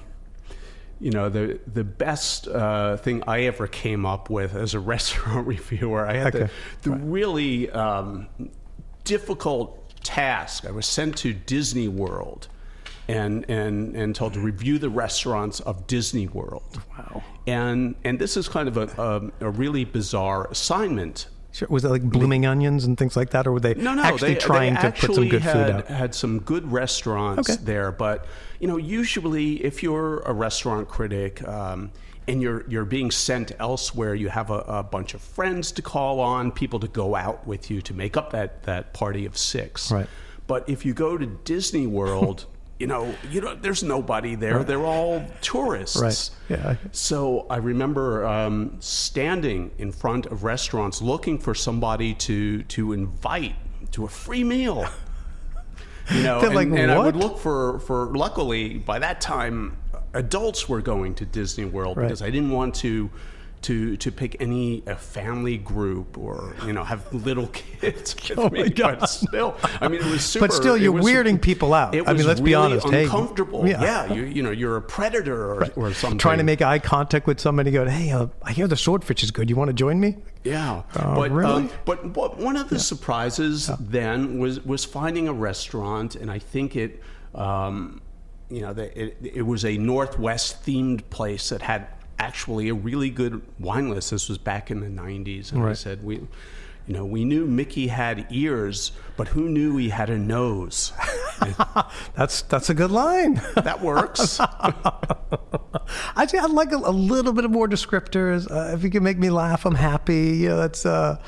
you 1.00 1.12
know, 1.12 1.30
the 1.30 1.60
the 1.72 1.84
best 1.84 2.48
uh, 2.48 2.98
thing 2.98 3.24
I 3.28 3.42
ever 3.44 3.68
came 3.68 4.06
up 4.06 4.30
with 4.30 4.56
as 4.56 4.74
a 4.74 4.80
restaurant 4.94 5.48
reviewer. 5.48 6.08
I 6.08 6.14
had 6.16 6.36
Okay. 6.36 6.50
the, 6.84 6.90
the 6.92 6.96
really 6.98 7.70
um, 7.72 8.28
difficult 9.04 9.80
task. 10.04 10.66
I 10.66 10.72
was 10.72 10.86
sent 10.86 11.18
to 11.20 11.34
Disney 11.34 11.88
World. 11.88 12.48
And, 13.06 13.44
and, 13.50 13.98
and 13.98 14.16
told 14.16 14.32
to 14.36 14.40
review 14.40 14.78
the 14.80 14.90
restaurants 14.90 15.60
of 15.60 15.88
Disney 15.88 16.28
World. 16.28 16.82
Wow. 16.98 17.22
And, 17.46 17.96
and 18.06 18.18
this 18.18 18.38
is 18.38 18.48
kind 18.48 18.70
of 18.70 18.78
a, 18.78 19.32
a, 19.42 19.48
a 19.48 19.50
really 19.50 19.84
bizarre 19.84 20.48
assignment 20.50 21.28
Sure. 21.54 21.68
Was 21.70 21.86
it 21.86 21.90
like 21.90 22.02
blooming 22.02 22.48
onions 22.48 22.84
and 22.84 22.98
things 22.98 23.16
like 23.16 23.30
that, 23.30 23.46
or 23.46 23.52
were 23.52 23.60
they 23.60 23.76
no, 23.76 23.94
no, 23.94 24.02
actually 24.02 24.34
they, 24.34 24.40
trying 24.40 24.74
they 24.74 24.82
to 24.82 24.92
put 24.92 25.14
some 25.14 25.30
good 25.30 25.44
had, 25.44 25.54
food 25.54 25.76
out? 25.76 25.88
Had 25.88 26.16
some 26.16 26.40
good 26.40 26.72
restaurants 26.72 27.48
Okay. 27.48 27.64
there, 27.64 27.92
but 27.92 28.26
you 28.60 28.68
know, 28.68 28.78
usually 28.78 29.64
if 29.64 29.84
you're 29.84 30.22
a 30.22 30.34
restaurant 30.34 30.90
critic 30.90 31.48
um, 31.48 31.92
and 32.28 32.42
you're 32.42 32.68
you're 32.68 32.86
being 32.86 33.12
sent 33.12 33.52
elsewhere, 33.60 34.16
you 34.16 34.30
have 34.30 34.50
a, 34.50 34.60
a 34.68 34.84
bunch 34.84 35.14
of 35.14 35.22
friends 35.22 35.72
to 35.74 35.84
call 35.84 36.20
on, 36.20 36.52
people 36.52 36.80
to 36.80 36.88
go 36.88 37.16
out 37.16 37.46
with 37.46 37.70
you 37.70 37.84
to 37.84 37.94
make 37.94 38.18
up 38.18 38.32
that 38.32 38.64
that 38.64 38.92
party 38.94 39.24
of 39.28 39.38
six. 39.38 39.92
Right. 39.92 40.08
But 40.48 40.68
if 40.68 40.84
you 40.86 40.94
go 40.96 41.18
to 41.18 41.26
Disney 41.26 41.86
World. 41.88 42.46
You 42.84 42.88
know, 42.88 43.16
you 43.32 43.40
know, 43.40 43.56
there's 43.56 43.82
nobody 43.82 44.36
there. 44.36 44.62
They're 44.62 44.86
all 44.86 45.26
tourists. 45.40 46.02
Right. 46.02 46.30
Yeah. 46.50 46.76
So 46.92 47.46
I 47.50 47.56
remember 47.56 48.26
um, 48.28 48.76
standing 48.82 49.72
in 49.78 49.94
front 49.94 50.26
of 50.26 50.44
restaurants 50.44 51.02
looking 51.02 51.40
for 51.40 51.56
somebody 51.56 52.14
to 52.16 52.64
to 52.64 52.92
invite 52.92 53.56
to 53.92 54.04
a 54.04 54.10
free 54.10 54.44
meal. 54.44 54.86
You 56.12 56.24
know, 56.24 56.42
and, 56.42 56.54
like, 56.54 56.68
and 56.68 56.92
I 56.92 57.00
would 57.00 57.16
look 57.16 57.38
for 57.40 57.80
for. 57.80 58.08
Luckily, 58.08 58.78
by 58.78 59.00
that 59.00 59.22
time, 59.22 59.78
adults 60.14 60.68
were 60.68 60.82
going 60.82 61.16
to 61.16 61.26
Disney 61.26 61.64
World 61.64 61.96
Right. 61.96 62.04
because 62.04 62.22
I 62.22 62.30
didn't 62.30 62.50
want 62.52 62.76
to. 62.84 63.10
To, 63.64 63.96
to 63.96 64.12
pick 64.12 64.36
any 64.42 64.84
a 64.88 64.96
family 64.98 65.58
group 65.58 66.18
or 66.18 66.54
you 66.66 66.74
know 66.74 66.84
have 66.84 67.14
little 67.14 67.48
kids 67.54 68.14
with 68.14 68.38
Oh 68.38 68.50
me, 68.50 68.64
my 68.64 68.68
God. 68.68 69.00
but 69.00 69.06
still 69.08 69.56
I 69.80 69.88
mean 69.88 70.02
it 70.02 70.12
was 70.12 70.26
super. 70.26 70.48
But 70.48 70.54
still, 70.54 70.76
you're 70.76 70.92
was- 70.92 71.06
weirding 71.06 71.42
people 71.42 71.74
out. 71.74 71.96
It 71.96 72.06
I 72.06 72.12
mean, 72.12 72.28
let's 72.28 72.42
be 72.42 72.52
really 72.52 72.74
honest. 72.74 72.90
Hey, 72.90 73.06
Uncomfortable. 73.06 73.66
yeah. 73.66 73.82
yeah, 73.82 74.14
you 74.14 74.24
you 74.24 74.44
know 74.44 74.52
you're 74.52 74.76
a 74.76 74.82
predator 74.82 75.54
or, 75.54 75.68
or 75.78 75.94
something. 75.94 76.18
Trying 76.18 76.40
to 76.40 76.44
make 76.44 76.62
eye 76.62 76.78
contact 76.80 77.26
with 77.26 77.40
somebody, 77.40 77.72
go, 77.72 77.88
hey, 77.88 78.12
uh, 78.12 78.28
I 78.42 78.52
hear 78.52 78.68
the 78.68 78.76
swordfish 78.76 79.24
is 79.24 79.32
good. 79.32 79.50
You 79.50 79.56
want 79.56 79.70
to 79.70 79.74
join 79.74 79.98
me? 79.98 80.18
Yeah, 80.44 80.84
Oh, 80.98 81.16
but 81.16 81.32
really? 81.32 81.54
um, 81.64 81.70
but 81.86 82.38
one 82.38 82.58
of 82.58 82.68
the 82.70 82.80
surprises 82.80 83.72
then 83.80 84.40
was 84.40 84.60
was 84.66 84.84
finding 84.84 85.30
a 85.30 85.34
restaurant, 85.34 86.16
and 86.16 86.30
I 86.30 86.40
think 86.40 86.76
it, 86.76 87.02
um, 87.34 88.02
you 88.50 88.60
know, 88.62 88.74
the, 88.74 88.86
it, 89.02 89.18
it 89.22 89.42
was 89.44 89.64
a 89.64 89.78
Northwest 89.78 90.66
themed 90.66 91.10
place 91.10 91.48
that 91.48 91.62
had 91.62 91.88
actually 92.20 92.70
a 92.70 92.74
really 92.74 93.10
good 93.10 93.42
wine 93.60 93.90
list. 93.90 94.12
This 94.12 94.30
was 94.30 94.38
back 94.38 94.72
in 94.72 94.80
the 94.80 94.88
'90s, 94.88 95.52
and 95.52 95.64
I 95.64 95.74
said 95.74 96.04
we. 96.04 96.22
You 96.86 96.94
know, 96.94 97.06
we 97.06 97.24
knew 97.24 97.46
Mickey 97.46 97.88
had 97.88 98.28
ears, 98.30 98.92
but 99.16 99.30
who 99.30 99.48
knew 99.48 99.78
he 99.78 99.88
had 99.88 100.10
a 100.10 100.18
nose? 100.18 100.92
That's 102.16 102.42
that's 102.44 102.70
a 102.70 102.74
good 102.74 102.92
line. 102.92 103.36
that 103.56 103.82
works. 103.82 104.38
I 106.16 106.28
I'd 106.42 106.52
like 106.52 106.72
a, 106.74 106.78
a 106.78 106.92
little 106.92 107.34
bit 107.34 107.46
of 107.46 107.52
more 107.52 107.68
descriptors. 107.68 108.52
Uh, 108.52 108.76
if 108.76 108.84
you 108.84 108.90
can 108.90 109.04
make 109.04 109.18
me 109.18 109.30
laugh, 109.30 109.66
I'm 109.66 109.76
happy. 109.76 110.38
You 110.38 110.50
know, 110.50 110.58
that's 110.58 110.86
uh, 110.86 111.22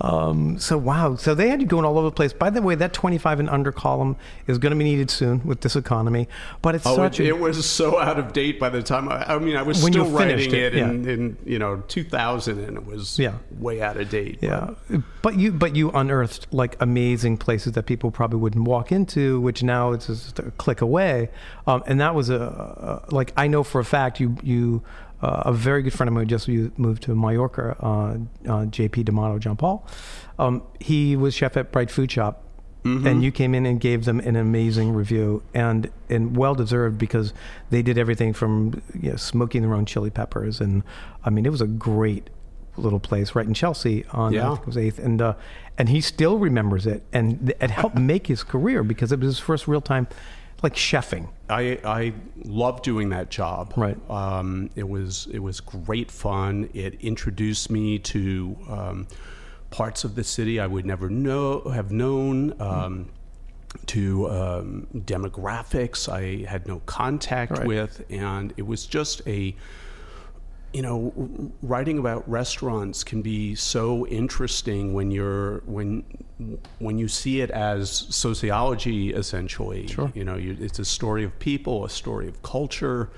um, 0.00 0.58
so 0.58 0.78
wow. 0.78 1.16
So 1.16 1.34
they 1.34 1.48
had 1.48 1.60
you 1.60 1.66
going 1.66 1.84
all 1.84 1.98
over 1.98 2.06
the 2.06 2.14
place. 2.14 2.32
By 2.32 2.50
the 2.50 2.62
way, 2.62 2.74
that 2.76 2.92
25 2.92 3.40
and 3.40 3.50
under 3.50 3.72
column 3.72 4.16
is 4.46 4.56
going 4.58 4.70
to 4.70 4.76
be 4.76 4.84
needed 4.84 5.10
soon 5.10 5.44
with 5.44 5.62
this 5.62 5.74
economy. 5.74 6.28
But 6.62 6.76
it's 6.76 6.86
Oh, 6.86 6.94
such 6.94 7.18
it, 7.18 7.24
a, 7.24 7.28
it 7.28 7.38
was 7.40 7.68
so 7.68 7.98
out 7.98 8.18
of 8.18 8.32
date 8.32 8.60
by 8.60 8.68
the 8.68 8.82
time 8.82 9.08
I, 9.08 9.34
I 9.34 9.38
mean, 9.38 9.56
I 9.56 9.62
was 9.62 9.82
still 9.82 10.08
writing 10.10 10.38
it, 10.54 10.54
it, 10.54 10.74
in, 10.74 11.08
in 11.08 11.36
you 11.44 11.58
know 11.58 11.82
2000, 11.88 12.58
and 12.60 12.76
it 12.76 12.86
was 12.86 13.18
Yeah. 13.18 13.34
way 13.58 13.82
out 13.82 13.96
of 13.96 14.08
date. 14.08 14.38
Yeah, 14.40 14.70
but 15.22 15.36
you 15.36 15.50
but 15.52 15.74
you 15.74 15.90
unearthed 15.90 16.46
like 16.52 16.76
amazing 16.80 17.36
places 17.38 17.72
that 17.72 17.86
people 17.86 18.10
probably 18.10 18.38
wouldn't 18.38 18.64
walk 18.68 18.92
into, 18.92 19.40
which 19.40 19.62
now 19.64 19.92
it's 19.92 20.06
just 20.06 20.38
a 20.38 20.50
click 20.52 20.80
away. 20.80 21.28
Um, 21.66 21.82
and 21.86 22.00
that 22.00 22.14
was 22.14 22.30
a, 22.30 23.02
a 23.08 23.12
like 23.14 23.32
I 23.36 23.48
know 23.48 23.64
for 23.64 23.80
a 23.80 23.84
fact 23.84 24.20
you 24.20 24.36
you 24.42 24.82
uh, 25.22 25.42
a 25.46 25.52
very 25.52 25.82
good 25.82 25.92
friend 25.92 26.08
of 26.08 26.14
mine 26.14 26.28
just 26.28 26.48
moved 26.48 27.02
to 27.04 27.14
Mallorca, 27.14 27.76
uh, 27.80 28.16
uh, 28.50 28.66
J.P. 28.66 29.04
D'Amato, 29.04 29.38
John 29.38 29.56
Paul. 29.56 29.86
Um, 30.38 30.62
he 30.80 31.16
was 31.16 31.34
chef 31.34 31.56
at 31.56 31.72
Bright 31.72 31.90
Food 31.90 32.10
Shop. 32.10 32.44
And 32.84 33.22
you 33.22 33.30
came 33.30 33.54
in 33.54 33.66
and 33.66 33.78
gave 33.78 34.06
them 34.06 34.18
an 34.20 34.34
amazing 34.34 34.94
review, 34.94 35.42
and 35.52 35.90
and 36.08 36.34
well 36.34 36.54
deserved 36.54 36.96
because 36.96 37.34
they 37.68 37.82
did 37.82 37.98
everything 37.98 38.32
from 38.32 38.80
you 38.98 39.10
know, 39.10 39.16
smoking 39.16 39.60
their 39.60 39.74
own 39.74 39.84
chili 39.84 40.08
peppers, 40.08 40.58
and 40.58 40.82
I 41.22 41.28
mean 41.28 41.44
it 41.44 41.50
was 41.50 41.60
a 41.60 41.66
great 41.66 42.30
little 42.78 43.00
place 43.00 43.34
right 43.34 43.46
in 43.46 43.52
Chelsea 43.52 44.06
on 44.12 44.32
Yeah. 44.32 44.46
I 44.46 44.54
think 44.54 44.60
it 44.60 44.66
was 44.66 44.78
eighth, 44.78 44.98
and 44.98 45.20
uh, 45.20 45.34
and 45.76 45.90
he 45.90 46.00
still 46.00 46.38
remembers 46.38 46.86
it, 46.86 47.02
and 47.12 47.48
th- 47.48 47.58
it 47.60 47.70
helped 47.70 47.98
make 48.12 48.26
his 48.28 48.42
career 48.42 48.82
because 48.82 49.12
it 49.12 49.20
was 49.20 49.36
his 49.36 49.38
first 49.38 49.68
real 49.68 49.82
time, 49.82 50.06
like 50.62 50.74
chefing. 50.74 51.28
I 51.48 51.78
I 51.84 52.14
loved 52.44 52.84
doing 52.84 53.10
that 53.10 53.30
job. 53.30 53.72
Right. 53.76 53.98
Um, 54.10 54.70
it 54.74 54.88
was 54.88 55.28
it 55.32 55.38
was 55.38 55.60
great 55.60 56.10
fun. 56.10 56.68
It 56.74 57.00
introduced 57.00 57.70
me 57.70 57.98
to 58.00 58.56
um, 58.68 59.06
parts 59.70 60.04
of 60.04 60.14
the 60.14 60.24
city 60.24 60.58
I 60.58 60.66
would 60.66 60.86
never 60.86 61.08
know 61.08 61.60
have 61.68 61.90
known. 61.92 62.60
Um, 62.60 63.10
to 63.84 64.30
um, 64.30 64.86
demographics 64.94 66.08
I 66.08 66.48
had 66.48 66.66
no 66.66 66.80
contact 66.86 67.52
Right. 67.52 67.66
with, 67.66 68.02
and 68.10 68.54
it 68.56 68.66
was 68.66 68.86
just 68.86 69.20
a 69.26 69.54
you 70.72 70.82
know 70.82 71.12
writing 71.62 71.98
about 71.98 72.28
restaurants 72.28 73.02
can 73.02 73.22
be 73.22 73.54
so 73.54 74.06
interesting 74.08 74.92
when 74.94 75.10
you're 75.10 75.58
when 75.66 76.04
when 76.78 76.98
you 76.98 77.08
see 77.08 77.40
it 77.40 77.50
as 77.50 77.90
sociology 78.10 79.10
essentially 79.12 79.86
Sure. 79.86 80.12
you 80.14 80.24
know 80.24 80.36
you, 80.36 80.56
it's 80.60 80.78
a 80.78 80.84
story 80.84 81.24
of 81.24 81.38
people 81.38 81.84
a 81.84 81.90
story 81.90 82.28
of 82.28 82.42
culture 82.42 83.10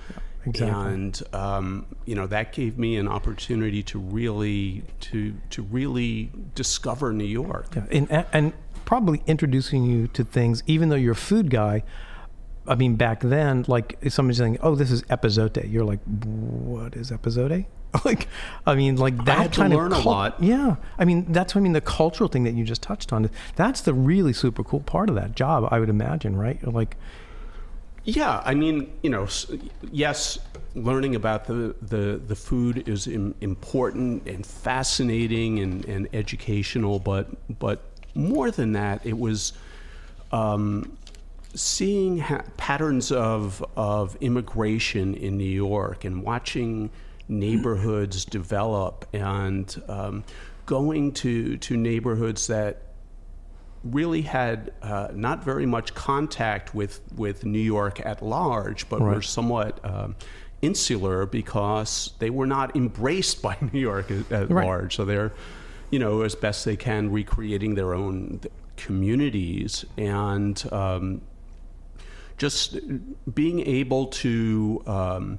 exactly. 0.47 0.93
and 0.93 1.23
um, 1.35 1.87
you 2.07 2.15
know 2.15 2.27
that 2.29 2.53
gave 2.53 2.79
me 2.79 2.97
an 2.97 3.09
opportunity 3.09 3.83
to 3.83 3.99
really 3.99 4.85
to 5.01 5.35
to 5.51 5.63
really 5.63 6.31
discover 6.55 7.13
New 7.13 7.25
York 7.25 7.67
Yeah, 7.75 7.87
and 7.91 8.27
and 8.33 8.53
probably 8.85 9.23
introducing 9.27 9.85
you 9.85 10.09
to 10.09 10.25
things, 10.25 10.63
even 10.67 10.89
though 10.89 10.97
you're 10.97 11.13
a 11.13 11.17
food 11.17 11.51
guy. 11.51 11.83
I 12.71 12.77
mean, 12.77 12.95
back 12.95 13.21
then, 13.21 13.65
like 13.67 13.99
if 14.01 14.13
somebody's 14.13 14.39
saying, 14.39 14.59
"Oh, 14.63 14.77
this 14.77 14.93
is 14.93 15.03
epazote," 15.05 15.71
you're 15.71 15.85
like, 15.85 15.99
"What 16.05 16.95
is 16.95 17.11
epazote?" 17.11 17.67
like, 18.05 18.29
I 18.65 18.77
mean, 18.77 18.95
like 18.97 19.25
that 19.25 19.39
had 19.39 19.53
to 19.55 19.61
kind 19.63 19.75
learn 19.75 19.93
a 19.93 19.97
of 19.97 20.03
cul- 20.05 20.13
lot. 20.13 20.41
Yeah, 20.43 20.77
I 20.97 21.05
mean, 21.05 21.33
that's 21.33 21.55
what 21.55 21.61
I 21.61 21.63
mean. 21.63 21.73
The 21.73 21.81
cultural 21.81 22.29
thing 22.29 22.45
that 22.45 22.55
you 22.55 22.65
just 22.65 22.83
touched 22.83 23.13
on. 23.13 23.29
That's 23.57 23.81
the 23.81 23.93
really 23.93 24.33
super 24.33 24.63
cool 24.63 24.81
part 24.81 25.09
of 25.09 25.17
that 25.17 25.35
job, 25.35 25.69
I 25.73 25.81
would 25.81 25.89
imagine, 25.89 26.37
right? 26.37 26.61
You're 26.63 26.71
Like, 26.71 26.97
Yeah, 28.05 28.41
I 28.45 28.55
mean, 28.55 28.93
you 29.03 29.11
know, 29.11 29.27
yes, 29.91 30.39
learning 30.77 31.17
about 31.17 31.47
the, 31.47 31.75
the, 31.83 32.21
the 32.25 32.37
food 32.37 32.89
is 32.89 33.09
Im- 33.09 33.35
important 33.41 34.29
and 34.29 34.47
fascinating 34.47 35.59
and, 35.59 35.85
and 35.87 36.09
educational, 36.13 37.01
but 37.01 37.27
but 37.59 37.83
more 38.15 38.53
than 38.53 38.73
that, 38.73 39.05
it 39.05 39.19
was 39.19 39.53
um, 40.33 40.97
seeing 41.55 42.19
ha- 42.19 42.43
patterns 42.57 43.11
of 43.13 43.65
of 43.77 44.17
immigration 44.21 45.15
in 45.15 45.37
New 45.37 45.45
York 45.45 46.05
and 46.05 46.23
watching 46.23 46.91
neighborhoods 47.29 48.25
develop 48.25 49.07
and 49.13 49.83
um, 49.89 50.25
going 50.67 51.13
to 51.13 51.57
to 51.59 51.77
neighborhoods 51.77 52.47
that 52.49 52.83
really 53.83 54.23
had 54.23 54.73
uh, 54.83 55.09
not 55.15 55.43
very 55.43 55.65
much 55.65 55.95
contact 55.95 56.75
with, 56.75 57.01
with 57.17 57.47
New 57.47 57.59
York 57.59 57.99
at 58.05 58.23
large, 58.23 58.87
but 58.91 59.01
were 59.01 59.23
somewhat 59.23 59.81
um, 59.85 60.15
insular 60.61 61.25
because 61.25 62.13
they 62.19 62.29
were 62.29 62.47
not 62.47 62.77
embraced 62.77 63.41
by 63.41 63.57
New 63.73 63.81
York 63.81 64.11
at, 64.11 64.31
at 64.31 64.51
Right. 64.51 64.67
large. 64.67 64.97
So 64.97 65.07
they're, 65.07 65.33
you 65.91 65.99
know, 65.99 66.21
as 66.21 66.35
best 66.35 66.67
they 66.67 66.77
can, 66.77 67.11
recreating 67.11 67.75
their 67.75 67.95
own 67.95 68.41
communities 68.77 69.87
and 69.97 70.63
um, 70.73 71.23
just 72.41 72.79
being 73.35 73.61
able 73.61 74.07
to 74.07 74.83
um, 74.87 75.39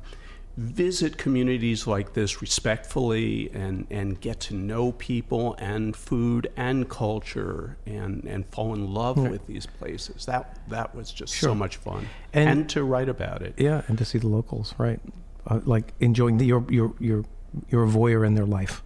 visit 0.58 1.18
communities 1.18 1.88
like 1.88 2.14
this 2.14 2.42
respectfully 2.42 3.50
and, 3.54 3.88
and 3.90 4.22
get 4.22 4.40
to 4.40 4.54
know 4.54 4.92
people 4.94 5.56
and 5.58 5.96
food 5.96 6.48
and 6.56 6.88
culture 6.90 7.76
and, 7.88 8.24
and 8.26 8.46
fall 8.54 8.74
in 8.76 8.94
love 8.94 9.18
with 9.18 9.48
these 9.48 9.66
places. 9.66 10.26
That 10.28 10.60
that 10.70 10.94
was 10.94 11.12
just 11.12 11.34
so 11.36 11.56
much 11.56 11.78
fun. 11.78 12.08
And- 12.34 12.50
And, 12.50 12.70
to 12.70 12.84
write 12.84 13.10
about 13.10 13.42
it. 13.42 13.56
yeah, 13.58 13.82
and 13.88 13.98
to 13.98 14.06
see 14.06 14.20
the 14.20 14.28
locals, 14.28 14.76
right? 14.78 15.00
Uh, 15.48 15.60
like 15.66 15.94
enjoying 16.00 16.38
the, 16.38 16.46
your 16.46 16.64
your 16.70 16.94
your 17.00 17.26
you're 17.70 17.84
a 17.84 17.88
voyeur 17.88 18.26
in 18.28 18.36
their 18.36 18.46
life. 18.46 18.84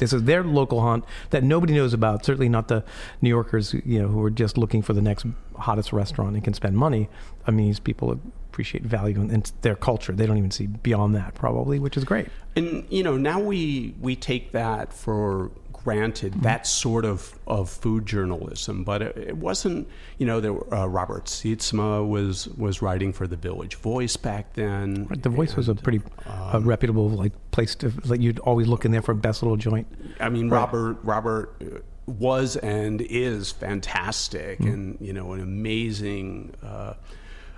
This 0.00 0.12
is 0.12 0.24
their 0.24 0.42
local 0.42 0.80
haunt 0.80 1.04
that 1.30 1.44
nobody 1.44 1.74
knows 1.74 1.94
about. 1.94 2.24
Certainly 2.24 2.48
not 2.48 2.68
the 2.68 2.82
New 3.20 3.28
Yorkers, 3.28 3.74
you 3.84 4.00
know, 4.00 4.08
who 4.08 4.22
are 4.24 4.30
just 4.30 4.58
looking 4.58 4.82
for 4.82 4.92
the 4.92 5.02
next 5.02 5.26
hottest 5.56 5.92
restaurant 5.92 6.34
and 6.34 6.42
can 6.42 6.54
spend 6.54 6.76
money. 6.76 7.08
I 7.46 7.50
mean, 7.50 7.66
these 7.66 7.80
people 7.80 8.18
appreciate 8.50 8.82
value 8.82 9.20
and, 9.20 9.30
and 9.30 9.52
their 9.60 9.76
culture. 9.76 10.12
They 10.12 10.26
don't 10.26 10.38
even 10.38 10.50
see 10.50 10.66
beyond 10.66 11.14
that, 11.14 11.34
probably, 11.34 11.78
which 11.78 11.96
is 11.96 12.04
great. 12.04 12.28
And 12.56 12.84
you 12.90 13.02
know, 13.02 13.16
now 13.16 13.38
we 13.38 13.94
we 14.00 14.16
take 14.16 14.52
that 14.52 14.92
for 14.92 15.50
granted 15.84 16.42
that 16.42 16.66
sort 16.66 17.04
of, 17.04 17.38
of 17.46 17.68
food 17.70 18.06
journalism, 18.06 18.84
but 18.84 19.02
it, 19.02 19.16
it 19.16 19.36
wasn't. 19.36 19.88
You 20.18 20.26
know, 20.26 20.40
there 20.40 20.52
were, 20.52 20.74
uh, 20.74 20.86
Robert 20.86 21.24
Sietsema 21.26 22.06
was 22.08 22.48
was 22.48 22.82
writing 22.82 23.12
for 23.12 23.26
the 23.26 23.36
Village 23.36 23.76
Voice 23.76 24.16
back 24.16 24.54
then. 24.54 25.06
The 25.22 25.28
Voice 25.28 25.56
was 25.56 25.68
a 25.68 25.72
and, 25.72 25.82
pretty 25.82 26.00
uh, 26.26 26.60
reputable 26.62 27.08
like 27.08 27.32
place 27.50 27.74
to 27.76 27.92
like 28.04 28.20
you'd 28.20 28.38
always 28.40 28.66
look 28.68 28.84
in 28.84 28.92
there 28.92 29.02
for 29.02 29.12
a 29.12 29.16
best 29.16 29.42
little 29.42 29.56
joint. 29.56 29.86
I 30.20 30.28
mean, 30.28 30.48
Robert 30.50 30.98
Robert 31.02 31.54
uh, 31.60 31.80
was 32.06 32.56
and 32.56 33.00
is 33.02 33.52
fantastic, 33.52 34.58
Mm. 34.58 34.72
and 34.72 34.98
you 35.00 35.12
know, 35.12 35.32
an 35.32 35.40
amazing. 35.40 36.54
Uh, 36.62 36.94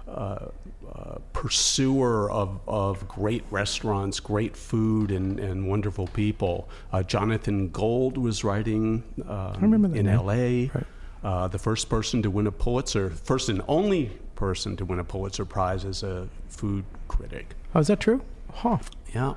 uh, 0.09 0.47
uh, 0.94 1.18
pursuer 1.32 2.30
of, 2.30 2.61
of 2.66 3.06
great 3.09 3.44
restaurants, 3.50 4.21
great 4.21 4.56
food, 4.56 5.11
and, 5.11 5.38
and 5.40 5.68
wonderful 5.68 6.06
people. 6.09 6.68
Uh, 6.92 7.02
Jonathan 7.02 7.68
Gold 7.68 8.18
was 8.18 8.44
writing 8.44 9.02
um, 9.28 9.75
in 9.75 9.92
name. 9.92 10.09
L.A. 10.09 10.71
Right. 10.75 10.87
Uh, 11.23 11.49
the 11.49 11.59
first 11.59 11.88
person 11.88 12.23
to 12.23 12.30
win 12.30 12.47
a 12.47 12.52
Pulitzer, 12.52 13.11
first 13.11 13.49
and 13.49 13.62
only 13.68 14.11
person 14.35 14.76
to 14.76 14.85
win 14.85 14.99
a 14.99 15.04
Pulitzer 15.04 15.44
Prize 15.44 15.85
as 15.85 16.02
a 16.02 16.28
food 16.49 16.85
critic. 17.06 17.54
Oh, 17.75 17.80
is 17.80 17.87
that 17.87 18.00
true? 18.00 18.23
Huh. 18.52 18.78
Yeah. 19.14 19.35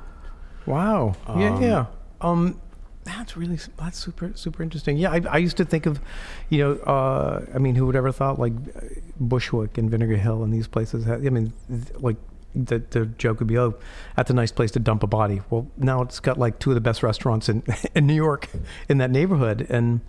Wow. 0.65 1.15
yeah, 1.27 1.60
yeah. 1.60 1.86
Um, 2.22 2.60
that's 3.05 3.38
really 3.38 3.57
that's 3.77 3.97
super 3.97 4.31
super 4.35 4.63
interesting. 4.63 4.97
Yeah, 4.97 5.12
I, 5.12 5.21
I 5.29 5.38
used 5.38 5.57
to 5.57 5.65
think 5.65 5.85
of, 5.85 6.01
you 6.50 6.59
know, 6.59 6.74
uh, 6.83 7.45
I 7.53 7.59
mean, 7.59 7.75
who 7.75 7.85
would 7.85 7.95
ever 7.95 8.12
thought 8.12 8.39
like 8.39 8.53
uh, 8.75 8.81
Bushwick 9.19 9.77
and 9.77 9.89
Vinegar 9.89 10.17
Hill 10.17 10.43
and 10.43 10.53
these 10.53 10.67
places? 10.67 11.07
I 11.07 11.17
mean, 11.17 11.53
like 11.95 12.17
the 12.55 12.79
the 12.89 13.05
joke 13.05 13.39
would 13.39 13.47
be, 13.47 13.57
oh, 13.57 13.75
that's 14.15 14.31
a 14.31 14.33
nice 14.33 14.51
place 14.51 14.71
to 14.71 14.79
dump 14.79 15.03
a 15.03 15.07
body. 15.07 15.41
Well, 15.50 15.67
now 15.77 16.01
it's 16.01 16.19
got 16.19 16.38
like 16.38 16.59
two 16.59 16.71
of 16.71 16.75
the 16.75 16.81
best 16.81 17.03
restaurants 17.03 17.47
in 17.47 17.63
in 17.95 18.07
New 18.07 18.15
York 18.15 18.50
in 18.89 18.97
that 18.97 19.12
neighborhood, 19.12 19.67
and 19.69 20.01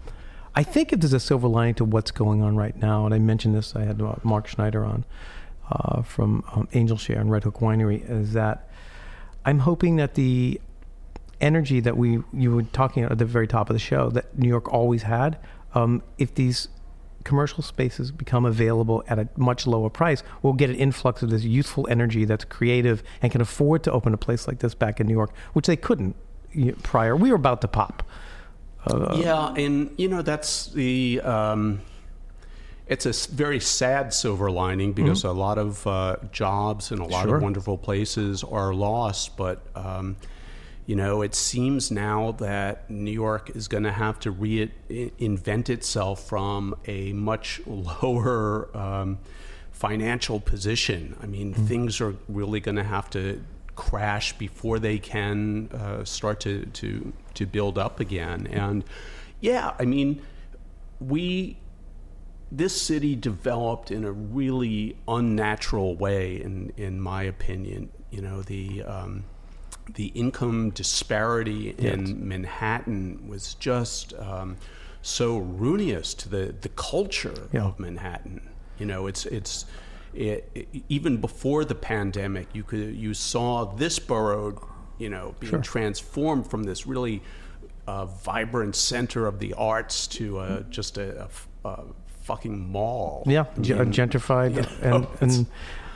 I 0.55 0.62
think 0.62 0.93
if 0.93 1.00
there's 1.00 1.12
a 1.12 1.21
silver 1.21 1.49
lining 1.49 1.75
to 1.75 1.85
what's 1.85 2.11
going 2.11 2.43
on 2.43 2.57
right 2.57 2.76
now, 2.76 3.05
and 3.05 3.15
I 3.15 3.19
mentioned 3.19 3.55
this, 3.55 3.76
I 3.76 3.85
had 3.85 4.00
uh, 4.00 4.15
Mark 4.23 4.47
Schneider 4.47 4.85
on 4.85 5.05
uh, 5.71 6.00
from 6.00 6.45
um, 6.53 6.67
Angel 6.73 6.97
Share 6.97 7.21
and 7.21 7.31
Red 7.31 7.45
Hook 7.45 7.57
Winery, 7.57 8.09
is 8.09 8.33
that 8.33 8.71
I'm 9.45 9.61
hoping 9.61 9.97
that 9.97 10.15
the 10.15 10.61
energy 11.40 11.81
that 11.81 11.97
we 11.97 12.23
you 12.33 12.55
were 12.55 12.62
talking 12.62 13.05
at 13.05 13.19
the 13.19 13.25
very 13.25 13.47
top 13.47 13.69
of 13.71 13.75
the 13.75 13.81
show 13.81 14.11
that 14.11 14.38
New 14.38 14.49
York 14.49 14.73
always 14.73 15.02
had, 15.02 15.38
um, 15.75 16.02
if 16.19 16.35
these 16.35 16.69
commercial 17.25 17.62
spaces 17.62 18.12
become 18.12 18.45
available 18.45 19.02
at 19.09 19.19
a 19.19 19.28
much 19.37 19.66
lower 19.66 19.90
price, 19.90 20.23
we'll 20.43 20.52
get 20.52 20.71
an 20.71 20.76
influx 20.76 21.23
of 21.23 21.31
this 21.31 21.43
youthful 21.45 21.87
energy 21.90 22.25
that's 22.25 22.45
creative 22.45 23.02
and 23.21 23.33
can 23.33 23.40
afford 23.40 23.83
to 23.83 23.90
open 23.90 24.14
a 24.14 24.16
place 24.16 24.47
like 24.47 24.61
this 24.61 24.75
back 24.75 25.00
in 25.00 25.07
New 25.09 25.12
York, 25.14 25.33
which 25.52 25.66
they 25.66 25.76
couldn't 25.76 26.14
prior. 26.83 27.16
We 27.16 27.31
were 27.31 27.37
about 27.37 27.61
to 27.62 27.69
pop. 27.69 28.02
yeah, 29.16 29.52
and 29.55 29.90
you 29.99 30.07
know 30.09 30.23
that's 30.23 30.69
the 30.69 31.21
um, 31.23 31.81
it's 32.87 33.05
a 33.05 33.35
very 33.35 33.59
sad 33.59 34.14
silver 34.14 34.49
lining 34.49 34.93
because 34.93 35.25
a 35.25 35.33
lot 35.33 35.59
of 35.59 35.85
uh, 35.88 36.16
jobs 36.31 36.93
and 36.93 37.00
a 37.00 37.05
lot 37.05 37.25
Sure. 37.25 37.37
of 37.37 37.43
wonderful 37.43 37.76
places 37.76 38.45
are 38.45 38.73
lost. 38.73 39.37
But 39.37 39.66
um, 39.75 40.14
you 40.87 40.95
know, 40.95 41.23
it 41.23 41.35
seems 41.35 41.90
now 41.90 42.33
that 42.38 42.88
New 42.88 43.11
York 43.11 43.50
is 43.55 43.66
going 43.66 43.83
to 43.83 43.93
have 43.93 44.21
to 44.21 44.33
reinvent 44.33 45.69
itself 45.69 46.28
from 46.28 46.76
a 46.87 47.12
much 47.12 47.61
lower 47.66 48.75
um, 48.76 49.19
financial 49.73 50.38
position. 50.38 51.16
I 51.21 51.26
mean, 51.26 51.52
things 51.52 52.00
are 52.00 52.14
really 52.28 52.61
going 52.61 52.76
to 52.76 52.85
have 52.85 53.11
to 53.11 53.43
crash 53.75 54.33
before 54.38 54.78
they 54.78 54.99
can 54.99 55.69
uh, 55.73 56.05
start 56.05 56.40
to, 56.40 56.64
to 56.66 57.12
to 57.35 57.47
build 57.47 57.76
up 57.76 58.00
again. 58.00 58.47
And 58.47 58.85
yeah, 59.40 59.75
I 59.78 59.85
mean, 59.85 60.23
we 61.00 61.59
this 62.50 62.81
city 62.81 63.16
developed 63.16 63.90
in 63.90 64.05
a 64.05 64.12
really 64.12 64.97
unnatural 65.09 65.97
way, 65.97 66.40
in 66.40 66.73
in 66.76 67.00
my 67.00 67.25
opinion. 67.25 67.90
You 68.11 68.23
know 68.23 68.40
the 68.40 68.83
um, 68.85 69.25
the 69.95 70.07
income 70.09 70.71
disparity 70.71 71.71
in 71.78 72.26
Manhattan 72.28 73.28
was 73.28 73.55
just 73.55 74.12
um, 74.19 74.57
so 75.02 75.38
ruinous 75.38 76.14
to 76.14 76.28
the 76.28 76.55
the 76.61 76.69
culture 76.71 77.49
Yeah. 77.52 77.64
of 77.66 77.78
Manhattan. 77.78 78.49
You 78.78 78.87
know, 78.87 79.07
it's 79.07 79.26
it's. 79.26 79.66
It, 80.14 80.49
it- 80.55 80.69
even 80.88 81.19
before 81.19 81.64
the 81.66 81.75
pandemic, 81.75 82.49
you 82.55 82.62
could 82.62 82.95
you 82.97 83.12
saw 83.12 83.64
this 83.66 83.99
borough, 83.99 84.66
you 84.99 85.11
know, 85.11 85.35
being 85.40 85.61
transformed 85.62 86.47
from 86.49 86.62
this 86.64 86.87
really 86.87 87.23
uh, 87.87 88.07
vibrant 88.07 88.75
center 88.76 89.26
of 89.26 89.38
the 89.40 89.52
arts 89.55 90.07
to 90.09 90.38
uh, 90.38 90.62
just 90.71 90.97
a 90.97 91.28
fucking 92.23 92.71
mall. 92.73 93.23
Yeah, 93.26 93.45
I 93.57 93.59
mean, 93.59 93.93
gentrified, 93.93 94.55
you 94.57 94.62
and 94.83 95.05
it's- 95.21 95.37
and 95.37 95.47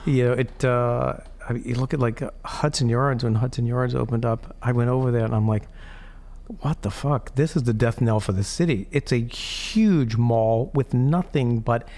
you 0.04 0.24
know 0.24 0.32
it. 0.32 0.64
Uh, 0.64 1.14
I 1.50 1.54
mean, 1.54 1.64
you 1.66 1.74
look 1.74 1.92
at 1.92 1.98
like 1.98 2.22
uh, 2.22 2.30
Hudson 2.44 2.88
Yards 2.88 3.24
when 3.24 3.34
Hudson 3.34 3.66
Yards 3.66 3.92
opened 3.94 4.24
up. 4.24 4.54
I 4.62 4.70
went 4.70 4.88
over 4.88 5.10
there 5.10 5.24
and 5.24 5.34
I'm 5.34 5.48
like, 5.48 5.64
what 6.60 6.82
the 6.82 6.92
fuck? 6.92 7.34
This 7.34 7.56
is 7.56 7.64
the 7.64 7.72
death 7.72 8.00
knell 8.00 8.20
for 8.20 8.30
the 8.30 8.44
city. 8.44 8.86
It's 8.92 9.10
a 9.10 9.16
huge 9.18 10.14
mall 10.16 10.70
with 10.74 10.94
nothing 10.94 11.58
but 11.58 11.88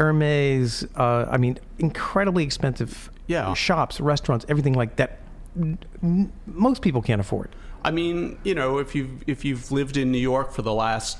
Hermes. 0.00 0.84
Uh, 0.96 1.26
I 1.30 1.36
mean, 1.36 1.58
incredibly 1.78 2.42
expensive 2.42 3.08
Yeah. 3.28 3.54
shops, 3.54 4.00
restaurants, 4.00 4.44
everything 4.48 4.74
like 4.74 4.96
that. 4.96 5.20
n- 5.56 6.32
Most 6.46 6.82
people 6.82 7.02
can't 7.02 7.20
afford. 7.20 7.54
I 7.84 7.92
mean, 7.92 8.38
you 8.42 8.54
know, 8.56 8.78
if 8.78 8.94
you've 8.96 9.22
if 9.28 9.44
you've 9.44 9.70
lived 9.70 9.96
in 9.96 10.10
New 10.12 10.18
York 10.18 10.52
for 10.52 10.62
the 10.62 10.72
last, 10.72 11.18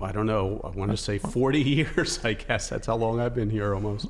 I 0.00 0.10
don't 0.12 0.26
know, 0.26 0.60
I 0.64 0.68
want 0.76 0.90
to 0.92 0.96
say 0.96 1.18
forty 1.18 1.62
years. 1.78 2.18
I 2.24 2.32
guess 2.34 2.68
that's 2.68 2.86
how 2.88 2.96
long 2.96 3.20
I've 3.20 3.34
been 3.34 3.50
here 3.50 3.74
almost. 3.74 4.06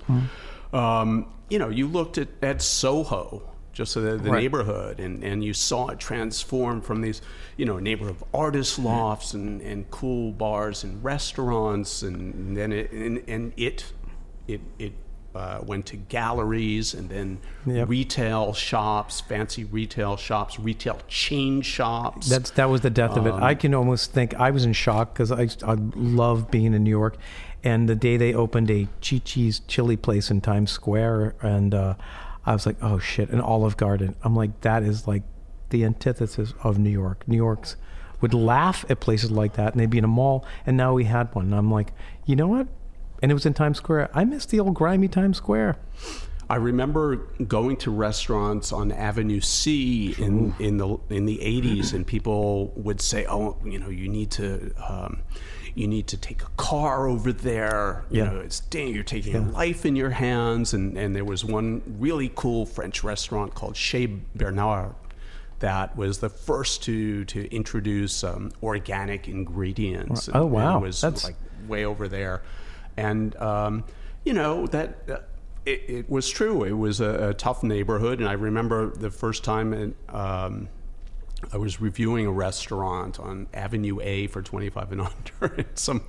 Um, 0.72 1.26
you 1.48 1.58
know, 1.58 1.68
you 1.68 1.86
looked 1.88 2.16
at, 2.18 2.28
at 2.42 2.62
Soho, 2.62 3.42
just 3.72 3.94
the, 3.94 4.00
the 4.00 4.30
Right. 4.30 4.42
neighborhood, 4.42 5.00
and, 5.00 5.22
and 5.24 5.42
you 5.42 5.52
saw 5.54 5.88
it 5.88 5.98
transform 5.98 6.80
from 6.80 7.00
these, 7.00 7.22
you 7.56 7.64
know, 7.66 7.78
neighborhood 7.78 8.16
of 8.16 8.24
artist 8.32 8.78
lofts 8.78 9.34
and, 9.34 9.60
and 9.62 9.90
cool 9.90 10.32
bars 10.32 10.84
and 10.84 11.02
restaurants, 11.02 12.02
and 12.02 12.56
then 12.56 12.72
it 12.72 12.92
and, 12.92 13.22
and 13.28 13.52
it 13.56 13.92
it 14.46 14.60
it 14.78 14.92
uh, 15.34 15.60
went 15.64 15.86
to 15.86 15.96
galleries 15.96 16.92
and 16.92 17.08
then 17.08 17.38
Yep. 17.66 17.88
retail 17.88 18.52
shops, 18.52 19.20
fancy 19.20 19.62
retail 19.64 20.16
shops, 20.16 20.58
retail 20.58 20.98
chain 21.06 21.62
shops. 21.62 22.28
That's 22.28 22.50
that 22.52 22.68
was 22.68 22.80
the 22.80 22.90
death 22.90 23.16
of 23.16 23.26
it. 23.26 23.34
Um, 23.34 23.42
I 23.42 23.54
can 23.54 23.74
almost 23.74 24.12
think 24.12 24.34
I 24.34 24.50
was 24.50 24.64
in 24.64 24.72
shock 24.72 25.14
because 25.14 25.30
I 25.30 25.48
I 25.64 25.76
love 25.94 26.50
being 26.50 26.74
in 26.74 26.82
New 26.82 26.90
York, 26.90 27.16
and 27.62 27.88
the 27.88 27.94
day 27.94 28.16
they 28.16 28.34
opened 28.34 28.70
a 28.70 28.88
Chi 29.00 29.20
Chi's 29.24 29.60
chili 29.60 29.96
place 29.96 30.30
in 30.30 30.40
Times 30.40 30.70
Square, 30.70 31.34
and 31.42 31.74
uh, 31.74 31.94
I 32.46 32.52
was 32.52 32.66
like, 32.66 32.76
oh 32.82 32.98
shit, 32.98 33.30
an 33.30 33.40
Olive 33.40 33.76
Garden. 33.76 34.14
I'm 34.22 34.34
like, 34.34 34.60
that 34.62 34.82
is 34.82 35.06
like 35.06 35.22
the 35.70 35.84
antithesis 35.84 36.54
of 36.62 36.78
New 36.78 36.90
York. 36.90 37.26
New 37.26 37.36
York's 37.36 37.76
would 38.20 38.34
laugh 38.34 38.84
at 38.88 39.00
places 39.00 39.30
like 39.30 39.54
that, 39.54 39.72
and 39.72 39.80
they'd 39.80 39.90
be 39.90 39.98
in 39.98 40.04
a 40.04 40.08
mall, 40.08 40.44
and 40.66 40.76
now 40.76 40.92
we 40.92 41.04
had 41.04 41.34
one. 41.34 41.46
And 41.46 41.54
I'm 41.54 41.70
like, 41.70 41.92
you 42.26 42.36
know 42.36 42.48
what? 42.48 42.68
And 43.22 43.30
it 43.30 43.34
was 43.34 43.46
in 43.46 43.54
Times 43.54 43.78
Square. 43.78 44.10
I 44.14 44.24
miss 44.24 44.46
the 44.46 44.60
old 44.60 44.74
grimy 44.74 45.08
Times 45.08 45.36
Square. 45.36 45.78
I 46.48 46.56
remember 46.56 47.16
going 47.46 47.76
to 47.76 47.92
restaurants 47.92 48.72
on 48.72 48.90
Avenue 48.90 49.40
C 49.40 50.16
in, 50.18 50.52
in 50.58 50.78
the 50.78 50.98
in 51.08 51.24
the 51.26 51.40
eighties, 51.40 51.92
and 51.92 52.04
people 52.04 52.72
would 52.74 53.00
say, 53.00 53.24
"Oh, 53.26 53.56
you 53.64 53.78
know, 53.78 53.88
you 53.88 54.08
need 54.08 54.30
to." 54.32 54.72
Um, 54.86 55.22
you 55.74 55.86
need 55.86 56.06
to 56.08 56.16
take 56.16 56.42
a 56.42 56.48
car 56.56 57.06
over 57.08 57.32
there. 57.32 58.04
You 58.10 58.24
Yeah. 58.24 58.30
know, 58.30 58.38
it's 58.40 58.60
dang, 58.60 58.95
you're 58.95 59.02
taking 59.04 59.52
life 59.52 59.84
in 59.86 59.97
your 59.97 60.10
hands. 60.10 60.73
And, 60.75 60.97
and 60.97 61.14
there 61.14 61.25
was 61.25 61.45
one 61.45 61.82
really 61.99 62.30
cool 62.34 62.66
French 62.66 63.02
restaurant 63.04 63.54
called 63.54 63.76
Chez 63.76 64.06
Bernard 64.34 64.95
that 65.60 65.95
was 65.97 66.18
the 66.18 66.28
first 66.30 66.82
to 66.84 67.25
to 67.26 67.54
introduce 67.54 68.25
um, 68.25 68.50
organic 68.62 69.28
ingredients. 69.28 70.28
Oh, 70.32 70.42
and- 70.45 70.52
wow. 70.52 70.76
And 70.76 70.84
it 70.84 70.86
was 70.86 71.00
That's- 71.00 71.25
like 71.25 71.36
way 71.68 71.84
over 71.84 72.08
there, 72.08 72.42
and 72.97 73.36
um, 73.36 73.84
you 74.25 74.32
know 74.32 74.66
that. 74.68 74.99
Uh, 75.08 75.16
it, 75.66 75.84
it 75.88 76.10
was 76.10 76.26
true. 76.30 76.64
It 76.64 76.73
was 76.73 77.00
a, 77.02 77.28
a 77.28 77.34
tough 77.34 77.62
neighborhood, 77.62 78.18
and 78.18 78.26
I 78.26 78.32
remember 78.32 78.88
the 78.88 79.10
first 79.10 79.45
time 79.45 79.75
in, 79.75 79.95
um, 80.08 80.68
I 81.52 81.56
was 81.56 81.80
reviewing 81.80 82.26
a 82.26 82.30
restaurant 82.30 83.18
on 83.18 83.46
Avenue 83.54 83.98
A 84.00 84.26
for 84.28 84.42
25 84.42 84.92
and 84.92 85.00
under, 85.40 85.54
and 85.54 85.66
some 85.74 86.02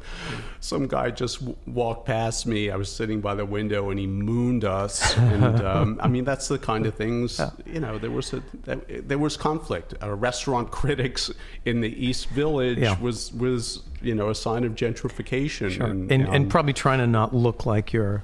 some 0.59 0.87
guy 0.87 1.09
just 1.11 1.39
w- 1.39 1.57
walked 1.67 2.05
past 2.05 2.45
me. 2.45 2.69
I 2.69 2.75
was 2.75 2.91
sitting 2.91 3.21
by 3.21 3.35
the 3.35 3.45
window, 3.45 3.89
and 3.89 3.99
he 3.99 4.07
mooned 4.07 4.63
us. 4.65 5.17
And 5.17 5.61
um, 5.65 5.99
I 6.03 6.07
mean, 6.07 6.23
that's 6.25 6.47
the 6.47 6.59
kind 6.59 6.85
of 6.85 6.95
things 6.95 7.39
you 7.65 7.79
know. 7.79 7.97
There 7.97 8.11
was 8.11 8.33
a 8.33 8.43
there 8.87 9.17
was 9.17 9.37
conflict. 9.37 9.93
Uh, 10.01 10.13
restaurant 10.15 10.69
critics 10.81 11.31
in 11.65 11.81
the 11.81 12.05
East 12.05 12.29
Village 12.29 12.77
Yeah. 12.79 12.99
was 12.99 13.31
was 13.33 13.83
you 14.01 14.15
know 14.15 14.29
a 14.29 14.35
sign 14.35 14.63
of 14.63 14.75
gentrification. 14.75 15.79
and, 15.83 16.11
and, 16.11 16.27
um, 16.27 16.49
probably 16.49 16.73
trying 16.73 16.99
to 16.99 17.07
not 17.07 17.33
look 17.35 17.65
like 17.65 17.93
you're, 17.93 18.23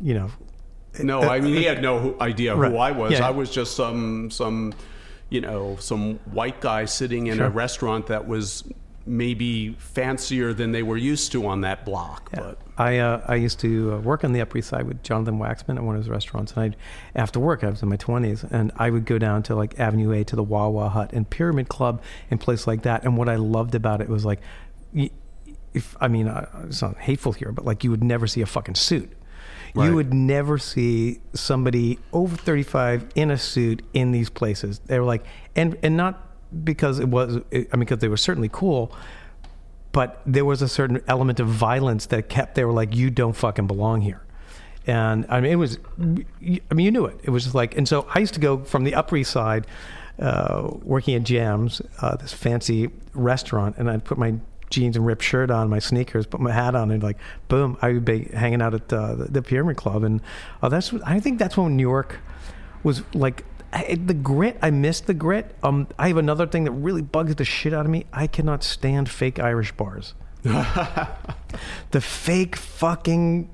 you 0.00 0.14
know, 0.14 0.30
no, 1.02 1.20
I 1.22 1.40
mean 1.40 1.54
he 1.54 1.64
had 1.64 1.82
no 1.82 1.98
who- 1.98 2.16
idea 2.20 2.54
Right. 2.56 2.70
who 2.70 2.78
I 2.78 2.90
was. 2.92 3.12
Yeah. 3.12 3.26
I 3.26 3.30
was 3.30 3.50
just 3.50 3.76
some 3.76 4.30
some 4.30 4.72
you 5.30 5.40
know 5.40 5.76
some 5.80 6.14
white 6.26 6.60
guy 6.60 6.84
sitting 6.84 7.26
in 7.26 7.40
a 7.40 7.50
restaurant 7.50 8.06
that 8.06 8.26
was 8.28 8.64
maybe 9.08 9.72
fancier 9.78 10.52
than 10.52 10.72
they 10.72 10.82
were 10.82 10.96
used 10.96 11.30
to 11.30 11.46
on 11.46 11.60
that 11.60 11.84
block. 11.84 12.28
But 12.32 12.58
I 12.76 12.98
uh, 12.98 13.22
I 13.26 13.36
used 13.36 13.60
to 13.60 13.94
uh, 13.94 13.98
work 13.98 14.24
on 14.24 14.32
the 14.32 14.40
Upper 14.40 14.58
East 14.58 14.68
Side 14.68 14.86
with 14.86 15.02
Jonathan 15.02 15.38
Waxman 15.38 15.76
at 15.76 15.82
one 15.82 15.94
of 15.96 16.02
his 16.02 16.08
restaurants, 16.08 16.52
and 16.52 16.62
I'd 16.62 16.76
after 17.14 17.38
work 17.40 17.62
I 17.64 17.70
was 17.70 17.82
in 17.82 17.88
my 17.88 17.96
twenties, 17.96 18.44
and 18.50 18.72
I 18.76 18.90
would 18.90 19.04
go 19.04 19.18
down 19.18 19.42
to 19.44 19.54
like 19.54 19.78
Avenue 19.78 20.12
A 20.12 20.24
to 20.24 20.36
the 20.36 20.42
Wah 20.42 20.68
Wah 20.68 20.88
Hut 20.88 21.12
and 21.12 21.28
Pyramid 21.28 21.68
Club 21.68 22.02
and 22.30 22.40
places 22.40 22.66
like 22.66 22.82
that. 22.82 23.04
And 23.04 23.16
what 23.16 23.28
I 23.28 23.36
loved 23.36 23.74
about 23.74 24.00
it 24.00 24.08
was 24.08 24.24
like, 24.24 24.40
y- 24.92 25.10
if 25.72 25.96
I 26.00 26.08
mean 26.08 26.28
uh, 26.28 26.48
it's 26.68 26.82
not 26.82 26.96
hateful 26.98 27.32
here, 27.32 27.52
but 27.52 27.64
like 27.64 27.84
you 27.84 27.90
would 27.90 28.04
never 28.04 28.26
see 28.26 28.40
a 28.42 28.46
fucking 28.46 28.74
suit. 28.74 29.12
Right. 29.76 29.86
You 29.86 29.94
would 29.94 30.14
never 30.14 30.58
see 30.58 31.20
somebody 31.34 31.98
over 32.12 32.36
35 32.36 33.08
in 33.14 33.30
a 33.30 33.38
suit 33.38 33.82
in 33.92 34.12
these 34.12 34.30
places. 34.30 34.80
They 34.86 34.98
were 34.98 35.04
like, 35.04 35.24
and 35.54 35.76
and 35.82 35.96
not 35.96 36.22
because 36.64 36.98
it 36.98 37.08
was, 37.08 37.36
I 37.52 37.56
mean, 37.56 37.80
because 37.80 37.98
they 37.98 38.08
were 38.08 38.16
certainly 38.16 38.48
cool, 38.50 38.92
but 39.96 40.20
there 40.26 40.44
was 40.44 40.60
a 40.60 40.68
certain 40.68 41.02
element 41.08 41.40
of 41.40 41.48
violence 41.48 42.04
that 42.06 42.28
kept 42.28 42.54
they 42.54 42.66
were 42.66 42.72
like 42.72 42.94
you 42.94 43.08
don't 43.08 43.32
fucking 43.32 43.66
belong 43.66 44.02
here 44.02 44.22
and 44.86 45.24
i 45.30 45.40
mean 45.40 45.50
it 45.50 45.56
was 45.56 45.78
i 45.98 46.74
mean 46.74 46.84
you 46.84 46.90
knew 46.90 47.06
it 47.06 47.18
it 47.22 47.30
was 47.30 47.44
just 47.44 47.54
like 47.54 47.74
and 47.78 47.88
so 47.88 48.06
i 48.14 48.18
used 48.18 48.34
to 48.34 48.40
go 48.40 48.62
from 48.62 48.84
the 48.84 48.94
upper 48.94 49.16
east 49.16 49.30
side 49.30 49.66
uh, 50.18 50.68
working 50.82 51.14
at 51.14 51.22
jams 51.22 51.80
uh, 52.02 52.14
this 52.16 52.32
fancy 52.32 52.90
restaurant 53.14 53.74
and 53.78 53.90
i'd 53.90 54.04
put 54.04 54.18
my 54.18 54.34
jeans 54.70 54.96
and 54.96 55.06
ripped 55.06 55.22
shirt 55.22 55.50
on 55.50 55.68
my 55.68 55.78
sneakers 55.78 56.26
put 56.26 56.40
my 56.40 56.52
hat 56.52 56.74
on 56.74 56.90
and 56.90 57.02
like 57.02 57.18
boom 57.48 57.76
i 57.82 57.92
would 57.92 58.04
be 58.04 58.24
hanging 58.34 58.60
out 58.60 58.74
at 58.74 58.92
uh, 58.92 59.14
the, 59.14 59.24
the 59.26 59.42
pyramid 59.42 59.76
club 59.76 60.02
and 60.02 60.20
uh, 60.62 60.68
that's 60.68 60.92
i 61.04 61.20
think 61.20 61.38
that's 61.38 61.56
when 61.56 61.76
new 61.76 61.82
york 61.82 62.18
was 62.82 63.02
like 63.14 63.44
I, 63.72 63.98
the 64.02 64.14
grit. 64.14 64.56
I 64.62 64.70
miss 64.70 65.00
the 65.00 65.12
grit. 65.12 65.54
Um, 65.62 65.88
I 65.98 66.08
have 66.08 66.16
another 66.16 66.46
thing 66.46 66.64
that 66.64 66.70
really 66.70 67.02
bugs 67.02 67.34
the 67.34 67.44
shit 67.44 67.74
out 67.74 67.84
of 67.84 67.90
me. 67.90 68.06
I 68.10 68.26
cannot 68.26 68.62
stand 68.62 69.10
fake 69.10 69.38
Irish 69.38 69.72
bars. 69.72 70.14
the 71.90 72.00
fake 72.00 72.56
fucking 72.56 73.50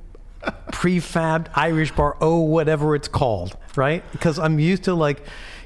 prefabbed 0.72 1.46
Irish 1.54 1.92
bar, 1.92 2.16
oh 2.20 2.40
whatever 2.40 2.94
it's 2.94 3.08
called, 3.08 3.56
right? 3.76 4.04
Because 4.12 4.38
I'm 4.38 4.58
used 4.58 4.84
to 4.84 4.94
like, 4.94 5.22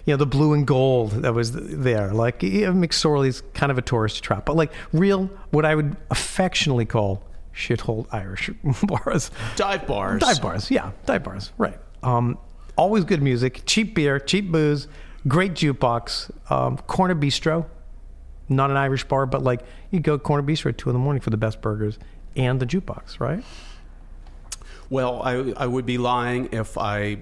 you 0.07 0.13
know, 0.13 0.17
the 0.17 0.27
blue 0.27 0.55
and 0.55 0.67
gold 0.67 1.11
that 1.11 1.35
was 1.35 1.53
there. 1.53 2.13
Like 2.13 2.43
yeah, 2.43 2.69
McSorley's 2.69 3.43
kind 3.55 3.71
of 3.71 3.77
a 3.77 3.83
tourist 3.83 4.23
trap, 4.23 4.47
but 4.47 4.57
like 4.57 4.73
real, 4.93 5.27
what 5.51 5.65
I 5.65 5.75
would 5.75 5.97
affectionately 6.11 6.87
call 6.87 7.23
shithole 7.55 8.07
Irish 8.13 8.51
bars. 8.85 9.31
dive 9.57 9.87
bars. 9.87 10.21
Dive 10.21 10.41
bars, 10.41 10.71
yeah, 10.71 10.93
dive 11.05 11.25
bars, 11.25 11.53
right. 11.59 11.79
Um, 12.03 12.39
always 12.77 13.05
good 13.05 13.23
music, 13.23 13.63
cheap 13.67 13.95
beer, 13.95 14.19
cheap 14.21 14.51
booze, 14.51 14.87
great 15.27 15.55
jukebox, 15.55 16.31
um, 16.51 16.79
corner 16.79 17.15
bistro, 17.15 17.67
not 18.49 18.71
an 18.71 18.77
Irish 18.77 19.05
bar, 19.05 19.27
but 19.27 19.43
like 19.43 19.63
you 19.91 20.01
go 20.01 20.19
corner 20.19 20.47
bistro 20.47 20.71
at 20.71 20.79
two 20.79 20.89
in 20.89 20.95
the 20.95 21.01
morning 21.01 21.21
for 21.21 21.31
the 21.31 21.37
best 21.37 21.61
burgers 21.61 21.99
and 22.37 22.61
the 22.61 22.67
jukebox, 22.67 23.19
right? 23.19 23.43
Well, 24.89 25.21
I, 25.23 25.53
I 25.57 25.67
would 25.67 25.87
be 25.87 25.99
lying 25.99 26.51
if 26.53 26.79
I, 26.79 27.19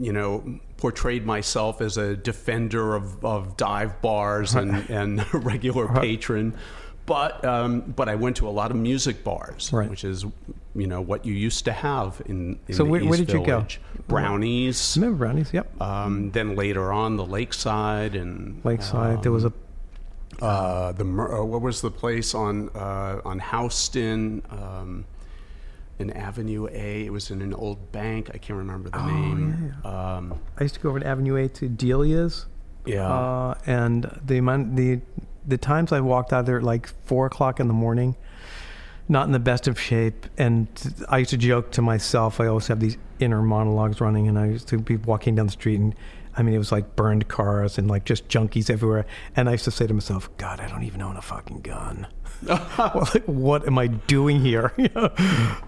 you 0.00 0.12
know, 0.12 0.58
portrayed 0.76 1.24
myself 1.24 1.80
as 1.80 1.96
a 1.96 2.16
defender 2.16 2.94
of, 2.94 3.24
of 3.24 3.56
dive 3.56 4.00
bars 4.02 4.54
and, 4.54 4.88
and 4.90 5.20
a 5.20 5.26
regular 5.38 5.88
patron. 5.88 6.56
But 7.06 7.44
um, 7.44 7.80
but 7.82 8.08
I 8.08 8.14
went 8.14 8.36
to 8.38 8.48
a 8.48 8.50
lot 8.50 8.70
of 8.70 8.78
music 8.78 9.22
bars, 9.24 9.70
Right. 9.72 9.90
which 9.90 10.04
is 10.04 10.24
you 10.74 10.86
know 10.86 11.02
what 11.02 11.26
you 11.26 11.34
used 11.34 11.66
to 11.66 11.72
have 11.72 12.22
in, 12.24 12.58
in 12.66 12.74
So 12.74 12.84
the 12.84 12.90
where- 12.90 13.04
where 13.04 13.18
did 13.18 13.30
you 13.30 13.40
go? 13.40 13.58
Village. 13.58 13.78
Brownies. 14.08 14.96
Remember 14.96 15.18
brownies? 15.26 15.52
Yep. 15.52 15.80
Um, 15.82 16.30
then 16.30 16.56
later 16.56 16.92
on, 16.92 17.16
the 17.18 17.26
Lakeside 17.26 18.16
and 18.16 18.60
Lakeside. 18.64 19.22
there 19.22 19.32
was 19.32 19.44
a 19.44 19.52
uh, 20.40 20.92
the 20.92 21.04
uh, 21.04 21.44
what 21.44 21.60
was 21.60 21.80
the 21.82 21.90
place 21.90 22.34
on 22.34 22.70
uh, 22.74 23.20
on 23.24 23.38
Houston 23.38 24.42
um, 24.50 25.04
in 25.98 26.10
Avenue 26.10 26.66
A? 26.70 27.04
It 27.06 27.12
was 27.12 27.30
in 27.30 27.42
an 27.42 27.54
old 27.54 27.92
bank. 27.92 28.30
I 28.34 28.38
can't 28.38 28.58
remember 28.58 28.90
the 28.90 29.04
name. 29.06 29.74
Um, 29.84 30.38
I 30.58 30.62
used 30.62 30.74
to 30.74 30.80
go 30.80 30.88
over 30.90 31.00
to 31.00 31.06
Avenue 31.06 31.36
A 31.36 31.48
to 31.48 31.68
Delia's. 31.68 32.46
yeah, 32.86 33.08
Uh, 33.10 33.54
and 33.66 34.20
the 34.24 34.38
amount 34.38 34.76
the 34.76 35.00
the 35.46 35.58
times 35.58 35.92
I 35.92 36.00
walked 36.00 36.32
out 36.32 36.46
there 36.46 36.56
at 36.58 36.62
like 36.62 36.86
four 37.04 37.26
o'clock 37.26 37.60
in 37.60 37.68
the 37.68 37.74
morning, 37.74 38.16
not 39.08 39.26
in 39.26 39.32
the 39.32 39.38
best 39.38 39.68
of 39.68 39.78
shape. 39.78 40.26
And 40.38 40.66
I 41.08 41.18
used 41.18 41.30
to 41.30 41.36
joke 41.36 41.70
to 41.72 41.82
myself. 41.82 42.40
I 42.40 42.46
always 42.46 42.66
have 42.68 42.80
these 42.80 42.96
inner 43.20 43.42
monologues 43.42 44.00
running, 44.00 44.26
and 44.28 44.38
I 44.38 44.46
used 44.46 44.68
to 44.68 44.78
be 44.78 44.96
walking 44.96 45.34
down 45.34 45.46
the 45.46 45.52
street, 45.52 45.78
and 45.80 45.94
I 46.36 46.42
mean, 46.42 46.54
it 46.54 46.58
was 46.58 46.72
like 46.72 46.96
burned 46.96 47.28
cars 47.28 47.78
and 47.78 47.88
like 47.88 48.04
just 48.04 48.28
junkies 48.28 48.68
everywhere. 48.70 49.06
And 49.36 49.48
I 49.48 49.52
used 49.52 49.64
to 49.64 49.70
say 49.70 49.86
to 49.86 49.94
myself, 49.94 50.28
"God, 50.36 50.60
I 50.60 50.68
don't 50.68 50.82
even 50.84 51.00
own 51.02 51.16
a 51.16 51.22
fucking 51.22 51.60
gun. 51.60 52.06
well, 52.46 53.08
like, 53.14 53.24
what 53.24 53.66
am 53.66 53.78
I 53.78 53.86
doing 53.88 54.40
here?" 54.40 54.72
You 54.78 54.88
know? 54.94 55.10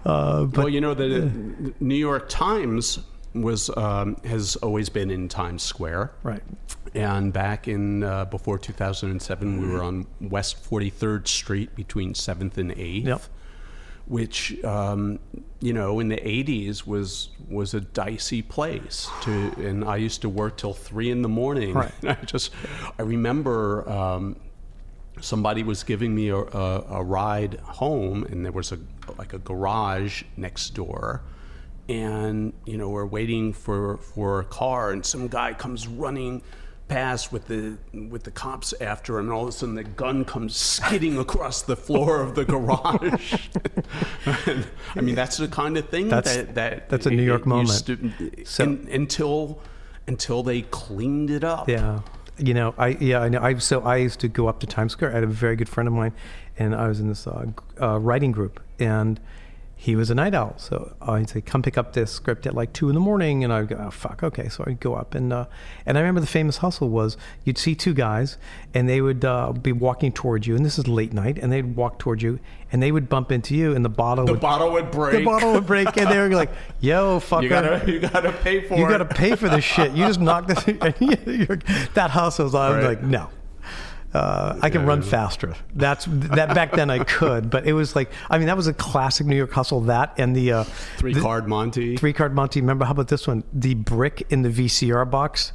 uh, 0.05 0.43
but 0.45 0.57
well, 0.57 0.69
you 0.69 0.81
know 0.81 0.93
the 0.93 1.73
New 1.79 1.95
York 1.95 2.27
Times 2.29 2.99
was 3.33 3.69
um, 3.77 4.15
has 4.23 4.55
always 4.57 4.89
been 4.89 5.11
in 5.11 5.27
Times 5.29 5.61
Square. 5.63 6.11
right, 6.23 6.41
And 6.95 7.31
back 7.31 7.67
in 7.67 8.03
uh, 8.03 8.25
before 8.25 8.57
2007, 8.57 9.61
we 9.61 9.67
were 9.67 9.83
on 9.83 10.07
West 10.21 10.63
43rd 10.67 11.27
Street 11.27 11.75
between 11.75 12.13
7th 12.13 12.57
and 12.57 12.71
8th, 12.71 13.05
Yep. 13.05 13.21
Which 14.07 14.63
um, 14.63 15.19
you 15.59 15.73
know 15.73 15.99
in 15.99 16.09
the 16.09 16.17
80s 16.17 16.85
was 16.85 17.29
was 17.49 17.73
a 17.73 17.81
dicey 17.81 18.41
place 18.41 19.09
to. 19.23 19.53
And 19.57 19.83
I 19.83 19.97
used 19.97 20.21
to 20.21 20.29
work 20.29 20.57
till 20.57 20.73
three 20.73 21.11
in 21.11 21.21
the 21.21 21.29
morning. 21.29 21.73
Right. 21.73 21.91
I 22.03 22.15
just 22.25 22.51
I 22.97 23.03
remember. 23.03 23.89
Um, 23.89 24.37
Somebody 25.19 25.63
was 25.63 25.83
giving 25.83 26.13
me 26.13 26.29
a, 26.29 26.37
a, 26.37 26.85
a 26.99 27.03
ride 27.03 27.55
home, 27.61 28.23
and 28.25 28.45
there 28.45 28.51
was 28.51 28.71
a 28.71 28.77
like 29.17 29.33
a 29.33 29.39
garage 29.39 30.21
next 30.35 30.75
door, 30.75 31.23
and 31.89 32.53
you 32.65 32.77
know 32.77 32.89
we're 32.89 33.05
waiting 33.05 33.53
for 33.53 33.97
for 33.97 34.39
a 34.39 34.45
car 34.45 34.91
and 34.91 35.05
some 35.05 35.27
guy 35.27 35.53
comes 35.53 35.87
running 35.87 36.41
past 36.87 37.31
with 37.33 37.47
the 37.47 37.77
with 38.09 38.23
the 38.23 38.31
cops 38.31 38.73
after 38.79 39.19
him 39.19 39.25
and 39.25 39.33
all 39.33 39.43
of 39.43 39.49
a 39.49 39.51
sudden 39.51 39.75
the 39.75 39.83
gun 39.83 40.23
comes 40.23 40.55
skidding 40.55 41.17
across 41.17 41.61
the 41.63 41.75
floor 41.75 42.21
of 42.21 42.33
the 42.35 42.45
garage 42.45 43.49
i 44.95 45.01
mean 45.01 45.15
that's 45.15 45.37
the 45.37 45.47
kind 45.47 45.77
of 45.77 45.87
thing 45.89 46.07
That's- 46.07 46.35
that, 46.37 46.55
that 46.55 46.89
that's 46.89 47.05
a 47.05 47.09
New 47.09 47.23
York 47.23 47.45
used 47.45 47.89
moment. 47.89 48.17
to- 48.17 48.45
So- 48.45 48.63
in- 48.63 48.87
until 48.91 49.59
until 50.07 50.43
they 50.43 50.61
cleaned 50.61 51.29
it 51.29 51.43
up 51.43 51.67
Yeah, 51.67 51.99
you 52.37 52.53
know, 52.53 52.73
I 52.77 52.89
yeah, 52.99 53.19
I 53.19 53.27
know. 53.29 53.41
I 53.41 53.57
so 53.57 53.81
I 53.81 53.97
used 53.97 54.19
to 54.21 54.29
go 54.29 54.47
up 54.47 54.59
to 54.61 54.67
Times 54.67 54.93
Square. 54.93 55.11
I 55.11 55.15
had 55.15 55.23
a 55.23 55.27
very 55.27 55.57
good 55.57 55.67
friend 55.67 55.85
of 55.87 55.93
mine, 55.93 56.13
and 56.57 56.73
I 56.73 56.87
was 56.87 57.01
in 57.01 57.09
this 57.09 57.27
uh, 57.27 57.47
uh, 57.81 57.99
writing 57.99 58.31
group, 58.31 58.61
and 58.79 59.19
he 59.79 59.95
was 59.95 60.09
a 60.09 60.15
night 60.15 60.33
owl. 60.33 60.55
So 60.57 60.95
I'd 61.01 61.29
say, 61.29 61.39
"Come 61.39 61.61
pick 61.61 61.77
up 61.77 61.93
this 61.93 62.11
script 62.11 62.47
at 62.47 62.55
like 62.55 62.73
two 62.73 62.89
in 62.89 62.95
the 62.95 62.99
morning," 62.99 63.43
and 63.43 63.53
I'd 63.53 63.67
go, 63.67 63.77
"Oh 63.79 63.91
fuck, 63.91 64.23
okay." 64.23 64.49
So 64.49 64.63
I'd 64.65 64.79
go 64.79 64.95
up, 64.95 65.13
and 65.13 65.31
uh, 65.31 65.45
and 65.85 65.97
I 65.97 66.01
remember 66.01 66.19
the 66.19 66.25
famous 66.27 66.57
hustle 66.57 66.89
was 66.89 67.15
you'd 67.43 67.59
see 67.59 67.75
two 67.75 67.93
guys, 67.93 68.37
and 68.73 68.89
they 68.89 69.01
would 69.01 69.23
uh, 69.23 69.51
be 69.53 69.71
walking 69.71 70.11
towards 70.11 70.47
you, 70.47 70.55
and 70.55 70.65
this 70.65 70.79
is 70.79 70.87
late 70.87 71.13
night, 71.13 71.37
and 71.37 71.51
they'd 71.53 71.75
walk 71.75 71.99
towards 71.99 72.23
you, 72.23 72.39
and 72.71 72.81
they 72.81 72.91
would 72.91 73.07
bump 73.07 73.31
into 73.31 73.55
you, 73.55 73.75
and 73.75 73.85
the 73.85 73.89
bottle 73.89 74.25
the 74.25 74.31
would 74.33 74.41
bottle 74.41 74.71
would 74.71 74.89
break 74.89 75.13
the 75.19 75.23
bottle 75.23 75.53
would 75.53 75.67
break, 75.67 75.95
and 75.95 76.09
they 76.09 76.17
were 76.17 76.29
like, 76.29 76.51
"Yo, 76.79 77.19
fucker." 77.19 77.43
you 77.43 77.49
gotta 77.49 77.91
you 77.91 77.99
gotta 77.99 78.31
pay 78.31 78.67
for 78.67 78.75
you 78.77 78.85
it 78.85 78.89
got 78.89 78.97
to 78.97 79.05
pay 79.05 79.35
for 79.35 79.47
this 79.47 79.63
shit. 79.63 79.91
You 79.91 80.07
just 80.07 80.19
knocked 80.19 80.47
this. 80.47 80.63
that 81.93 82.09
hustles. 82.11 82.55
I 82.55 82.69
was 82.69 82.77
Right. 82.83 82.97
like, 82.99 83.03
no. 83.03 83.29
Uh, 84.13 84.57
I 84.61 84.69
can 84.69 84.85
run 84.85 85.01
faster. 85.01 85.53
That's 85.75 86.05
that. 86.07 86.55
Back 86.55 86.71
then, 86.71 86.89
I 86.89 87.03
could, 87.03 87.49
but 87.49 87.67
it 87.67 87.73
was 87.73 87.95
like, 87.95 88.09
I 88.29 88.37
mean, 88.37 88.47
that 88.47 88.57
was 88.57 88.67
a 88.67 88.73
classic 88.73 89.27
New 89.27 89.35
York 89.35 89.51
hustle. 89.51 89.81
That 89.81 90.13
and 90.17 90.35
the 90.35 90.51
uh, 90.51 90.63
three 90.97 91.13
the- 91.13 91.21
card 91.21 91.47
monty 91.47 91.97
three 91.97 92.13
card 92.13 92.33
Monty. 92.33 92.61
Remember 92.61 92.85
how 92.85 92.91
about 92.91 93.09
this 93.09 93.27
one? 93.27 93.43
The 93.53 93.73
brick 93.75 94.25
in 94.29 94.41
the 94.43 94.49
VCR 94.49 95.09
box. 95.09 95.53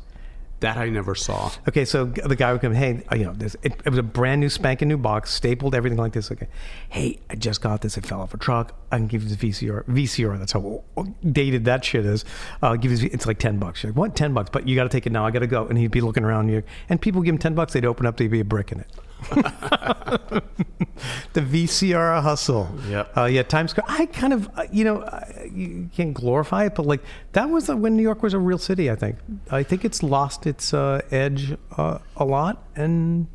That 0.62 0.76
i 0.76 0.88
never 0.88 1.14
saw 1.14 1.50
Okay, 1.68 1.84
so 1.84 2.06
the 2.06 2.36
guy 2.36 2.52
would 2.52 2.60
come, 2.60 2.74
hey, 2.74 3.02
uh, 3.10 3.14
you 3.14 3.24
know, 3.24 3.32
this, 3.32 3.56
it, 3.62 3.72
it 3.84 3.88
was 3.88 3.98
a 3.98 4.02
brand 4.02 4.40
new 4.40 4.48
spanking 4.48 4.88
new 4.88 4.96
box, 4.96 5.32
stapled, 5.32 5.74
everything 5.74 5.98
like 5.98 6.12
this. 6.12 6.30
Okay, 6.30 6.48
hey, 6.88 7.18
I 7.30 7.34
just 7.34 7.60
got 7.60 7.82
this. 7.82 7.96
It 7.96 8.04
fell 8.06 8.20
off 8.20 8.34
a 8.34 8.36
truck. 8.36 8.74
I 8.90 8.96
can 8.96 9.06
give 9.06 9.22
you 9.22 9.34
the 9.34 9.48
VCR. 9.48 9.84
VCR. 9.84 10.38
That's 10.38 10.52
how 10.52 10.82
dated 11.30 11.64
that 11.66 11.84
shit 11.84 12.04
is. 12.04 12.24
Uh, 12.60 12.76
give 12.76 12.92
you, 12.92 13.08
it's 13.12 13.26
like 13.26 13.38
ten 13.38 13.58
bucks. 13.58 13.82
You're 13.82 13.92
like, 13.92 13.98
what? 13.98 14.16
Ten 14.16 14.34
bucks? 14.34 14.50
But 14.50 14.68
you 14.68 14.74
got 14.74 14.84
to 14.84 14.88
take 14.88 15.06
it 15.06 15.12
now. 15.12 15.24
I 15.24 15.30
got 15.30 15.40
to 15.40 15.46
go. 15.46 15.66
And 15.66 15.78
he'd 15.78 15.90
be 15.90 16.00
looking 16.00 16.24
around 16.24 16.48
you, 16.48 16.62
and 16.88 17.00
people 17.00 17.22
give 17.22 17.34
him 17.34 17.38
ten 17.38 17.54
bucks. 17.54 17.72
They'd 17.72 17.84
open 17.84 18.06
up. 18.06 18.16
There'd 18.16 18.30
be 18.30 18.40
a 18.40 18.44
brick 18.44 18.72
in 18.72 18.80
it. 18.80 18.86
the 21.32 21.40
VCR 21.40 22.22
hustle. 22.22 22.68
Yep. 22.88 23.16
Uh, 23.16 23.24
yeah, 23.24 23.42
Times 23.42 23.72
Square. 23.72 23.86
I 23.88 24.06
kind 24.06 24.32
of, 24.32 24.48
uh, 24.56 24.64
you 24.72 24.84
know, 24.84 25.02
I, 25.02 25.50
you 25.52 25.90
can't 25.94 26.14
glorify 26.14 26.66
it, 26.66 26.74
but 26.74 26.86
like 26.86 27.02
that 27.32 27.50
was 27.50 27.68
uh, 27.68 27.76
when 27.76 27.96
New 27.96 28.02
York 28.02 28.22
was 28.22 28.34
a 28.34 28.38
real 28.38 28.58
city. 28.58 28.90
I 28.90 28.96
think. 28.96 29.16
I 29.50 29.62
think 29.62 29.84
it's 29.84 30.02
lost 30.02 30.46
its 30.46 30.74
uh, 30.74 31.00
edge 31.10 31.56
uh, 31.76 31.98
a 32.16 32.24
lot, 32.24 32.66
and 32.76 33.26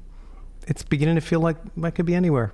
it's 0.68 0.84
beginning 0.84 1.16
to 1.16 1.22
feel 1.22 1.40
like 1.40 1.58
it 1.84 1.96
could 1.96 2.06
be 2.06 2.16
anywhere. 2.16 2.54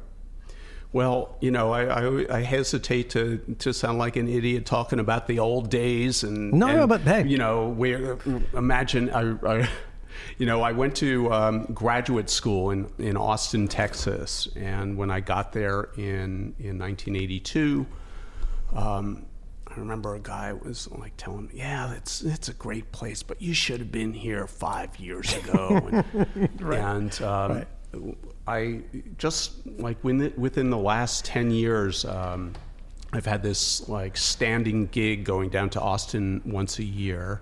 Well, 0.94 1.36
you 1.42 1.50
know, 1.50 1.72
I, 1.72 1.86
I, 1.86 2.38
I 2.38 2.42
hesitate 2.42 3.10
to, 3.12 3.40
to 3.58 3.74
sound 3.74 3.98
like 3.98 4.16
an 4.16 4.28
idiot 4.28 4.68
talking 4.68 5.00
about 5.00 5.26
the 5.26 5.40
old 5.40 5.72
days 5.72 6.24
and 6.24 6.54
No, 6.54 6.68
and, 6.68 6.78
no, 6.78 6.88
but 6.88 7.02
hey. 7.02 7.28
you 7.28 7.40
know, 7.40 7.70
where 7.70 8.20
imagine 8.54 9.10
I, 9.10 9.36
I 9.44 9.70
you 10.38 10.46
know, 10.46 10.62
I 10.62 10.72
went 10.72 10.96
to 10.98 11.32
um, 11.34 11.66
graduate 11.74 12.30
school 12.30 12.72
in, 12.72 12.90
in 12.98 13.18
Austin, 13.18 13.68
Texas, 13.68 14.48
and 14.56 14.98
when 14.98 15.12
I 15.12 15.20
got 15.20 15.54
there 15.54 15.90
in 15.96 16.56
in 16.60 16.80
1982, 16.80 17.86
um, 18.76 19.26
I 19.68 19.80
remember 19.80 20.16
a 20.16 20.20
guy 20.20 20.54
was 20.54 20.90
like 20.92 21.14
telling 21.18 21.48
me, 21.48 21.54
"Yeah, 21.56 21.94
it's 21.94 22.22
it's 22.22 22.50
a 22.50 22.54
great 22.54 22.92
place, 22.92 23.24
but 23.24 23.42
you 23.42 23.54
should 23.54 23.80
have 23.80 23.92
been 23.92 24.14
here 24.14 24.48
five 24.48 24.98
years 24.98 25.36
ago." 25.36 26.04
And, 26.64 27.22
and 27.22 27.22
um, 27.22 27.66
I 28.48 28.82
just 29.18 29.66
like 29.80 30.04
within 30.04 30.34
within 30.38 30.70
the 30.70 30.78
last 30.78 31.26
ten 31.26 31.52
years, 31.52 32.06
um, 32.06 32.54
I've 33.12 33.26
had 33.26 33.44
this 33.44 33.88
like 33.88 34.18
standing 34.18 34.88
gig 34.88 35.24
going 35.24 35.50
down 35.50 35.70
to 35.72 35.82
Austin 35.82 36.42
once 36.46 36.80
a 36.80 36.84
year. 36.84 37.42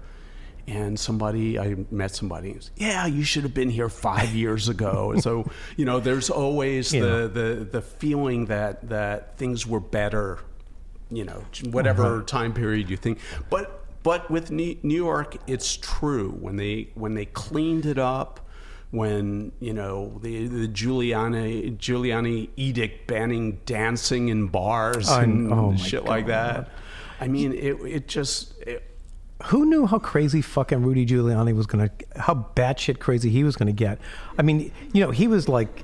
And 0.72 0.98
somebody, 1.00 1.60
I 1.60 1.76
met 1.92 2.16
somebody. 2.16 2.54
who's, 2.54 2.72
Yeah, 2.78 3.06
you 3.06 3.24
should 3.24 3.44
have 3.44 3.54
been 3.54 3.70
here 3.70 3.90
five 3.90 4.30
years 4.34 4.70
ago. 4.70 5.12
And 5.12 5.22
so, 5.22 5.50
you 5.78 5.84
know, 5.86 6.00
there's 6.00 6.30
always 6.30 6.94
Yeah. 6.94 7.02
the, 7.02 7.28
the 7.28 7.68
the 7.72 7.82
feeling 7.82 8.46
that 8.46 8.88
that 8.90 9.38
things 9.38 9.68
were 9.68 9.80
better 9.82 10.40
you 11.14 11.26
know 11.26 11.44
whatever 11.72 12.22
time 12.22 12.54
period 12.54 12.90
you 12.90 12.96
think 12.96 13.20
but 13.50 13.84
but 14.02 14.32
with 14.32 14.50
new 14.50 14.78
york 14.84 15.36
it's 15.46 15.76
true 15.76 16.30
when 16.40 16.56
they 16.56 16.88
when 16.96 17.16
they 17.16 17.26
cleaned 17.26 17.86
it 17.86 17.98
up 18.00 18.40
when 18.92 19.52
you 19.60 19.74
know 19.74 20.18
the 20.22 20.48
the 20.48 20.68
Giuliani 20.70 21.76
Giuliani 21.78 22.50
edict 22.56 23.08
banning 23.08 23.60
dancing 23.66 24.30
in 24.30 24.48
bars 24.48 25.10
I- 25.10 25.24
and 25.24 25.52
oh 25.52 25.76
shit 25.76 26.06
like 26.06 26.28
that. 26.28 26.70
I 27.20 27.28
mean, 27.28 27.54
it 27.54 27.76
it 27.98 28.08
just 28.08 28.58
it, 28.62 28.84
Who 29.46 29.66
knew 29.66 29.86
how 29.86 30.00
crazy 30.00 30.42
fucking 30.42 30.84
Rudy 30.84 31.06
Giuliani 31.06 31.56
was 31.56 31.66
gonna, 31.66 31.90
how 32.16 32.48
batshit 32.56 33.00
crazy 33.00 33.30
he 33.30 33.44
was 33.44 33.56
gonna 33.56 33.72
get? 33.72 34.00
I 34.38 34.42
mean, 34.42 34.72
you 34.94 35.02
know, 35.04 35.12
he 35.12 35.28
was 35.28 35.50
like, 35.50 35.84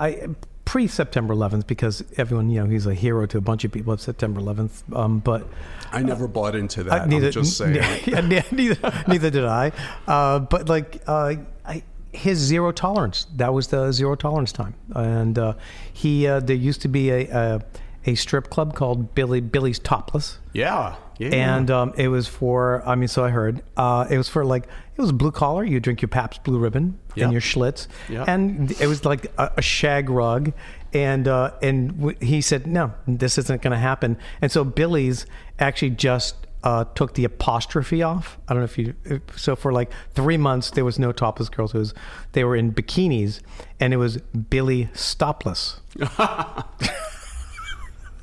I 0.00 0.28
pre 0.68 0.86
September 0.86 1.34
11th 1.34 1.66
because 1.66 2.04
everyone, 2.18 2.50
you 2.50 2.62
know, 2.62 2.68
he's 2.68 2.86
a 2.86 2.92
hero 2.92 3.24
to 3.24 3.38
a 3.38 3.40
bunch 3.40 3.64
of 3.64 3.72
people 3.72 3.92
of 3.92 4.02
September 4.02 4.38
11th. 4.38 4.82
Um, 4.94 5.18
but 5.18 5.46
I 5.92 6.02
never 6.02 6.28
bought 6.28 6.54
into 6.54 6.82
that. 6.84 7.02
Uh, 7.02 7.06
neither, 7.06 7.28
I'm 7.28 7.32
just 7.32 7.56
saying. 7.56 7.76
yeah, 8.06 8.42
neither, 8.52 9.04
neither 9.08 9.30
did 9.30 9.46
I. 9.46 9.72
Uh, 10.06 10.40
but 10.40 10.68
like, 10.68 11.02
uh, 11.06 11.36
I, 11.64 11.82
his 12.12 12.36
zero 12.38 12.70
tolerance. 12.72 13.26
That 13.36 13.54
was 13.54 13.68
the 13.68 13.92
zero 13.92 14.14
tolerance 14.14 14.52
time. 14.52 14.74
And 14.94 15.38
uh, 15.38 15.54
he, 15.92 16.26
uh, 16.26 16.40
there 16.40 16.56
used 16.56 16.82
to 16.82 16.88
be 16.88 17.10
a, 17.10 17.28
a 17.30 17.62
a 18.06 18.14
strip 18.14 18.50
club 18.50 18.74
called 18.74 19.14
Billy 19.14 19.40
Billy's 19.40 19.78
Topless. 19.78 20.38
yeah, 20.52 20.96
yeah. 21.18 21.28
And 21.30 21.70
um, 21.70 21.92
it 21.96 22.08
was 22.08 22.28
for, 22.28 22.82
I 22.86 22.94
mean, 22.94 23.08
so 23.08 23.24
I 23.24 23.30
heard, 23.30 23.60
uh, 23.76 24.06
it 24.08 24.16
was 24.16 24.28
for 24.28 24.44
like, 24.44 24.64
it 24.96 25.00
was 25.00 25.10
blue 25.12 25.32
collar. 25.32 25.64
You 25.64 25.80
drink 25.80 26.00
your 26.00 26.08
Pabst 26.08 26.44
Blue 26.44 26.58
Ribbon 26.58 26.96
Yeah. 27.16 27.24
and 27.24 27.32
your 27.32 27.42
Schlitz. 27.42 27.88
Yeah. 28.08 28.24
And 28.28 28.70
it 28.80 28.86
was 28.86 29.04
like 29.04 29.26
a, 29.36 29.52
a 29.56 29.62
shag 29.62 30.10
rug. 30.10 30.52
and 30.94 31.26
uh, 31.28 31.50
and 31.60 31.98
w- 31.98 32.16
he 32.20 32.40
said, 32.40 32.66
"No, 32.66 32.94
this 33.06 33.36
isn't 33.36 33.60
going 33.62 33.72
to 33.72 33.78
happen." 33.78 34.16
And 34.40 34.50
so 34.50 34.64
Billy's 34.64 35.26
actually 35.58 35.90
just 35.90 36.46
uh, 36.64 36.84
took 36.94 37.12
the 37.14 37.24
apostrophe 37.26 38.02
off. 38.02 38.38
I 38.48 38.54
don't 38.54 38.60
know 38.62 38.64
if 38.64 38.78
you. 38.78 38.94
If, 39.04 39.38
so 39.38 39.54
for 39.54 39.70
like 39.72 39.90
three 40.14 40.38
months, 40.38 40.70
there 40.70 40.84
was 40.86 40.98
no 40.98 41.12
topless 41.12 41.48
girls. 41.50 41.74
It 41.74 41.78
was 41.78 41.94
they 42.32 42.42
were 42.42 42.56
in 42.56 42.72
bikinis, 42.72 43.40
and 43.78 43.92
it 43.92 43.98
was 43.98 44.16
Billy 44.50 44.86
Stopless. 44.94 45.80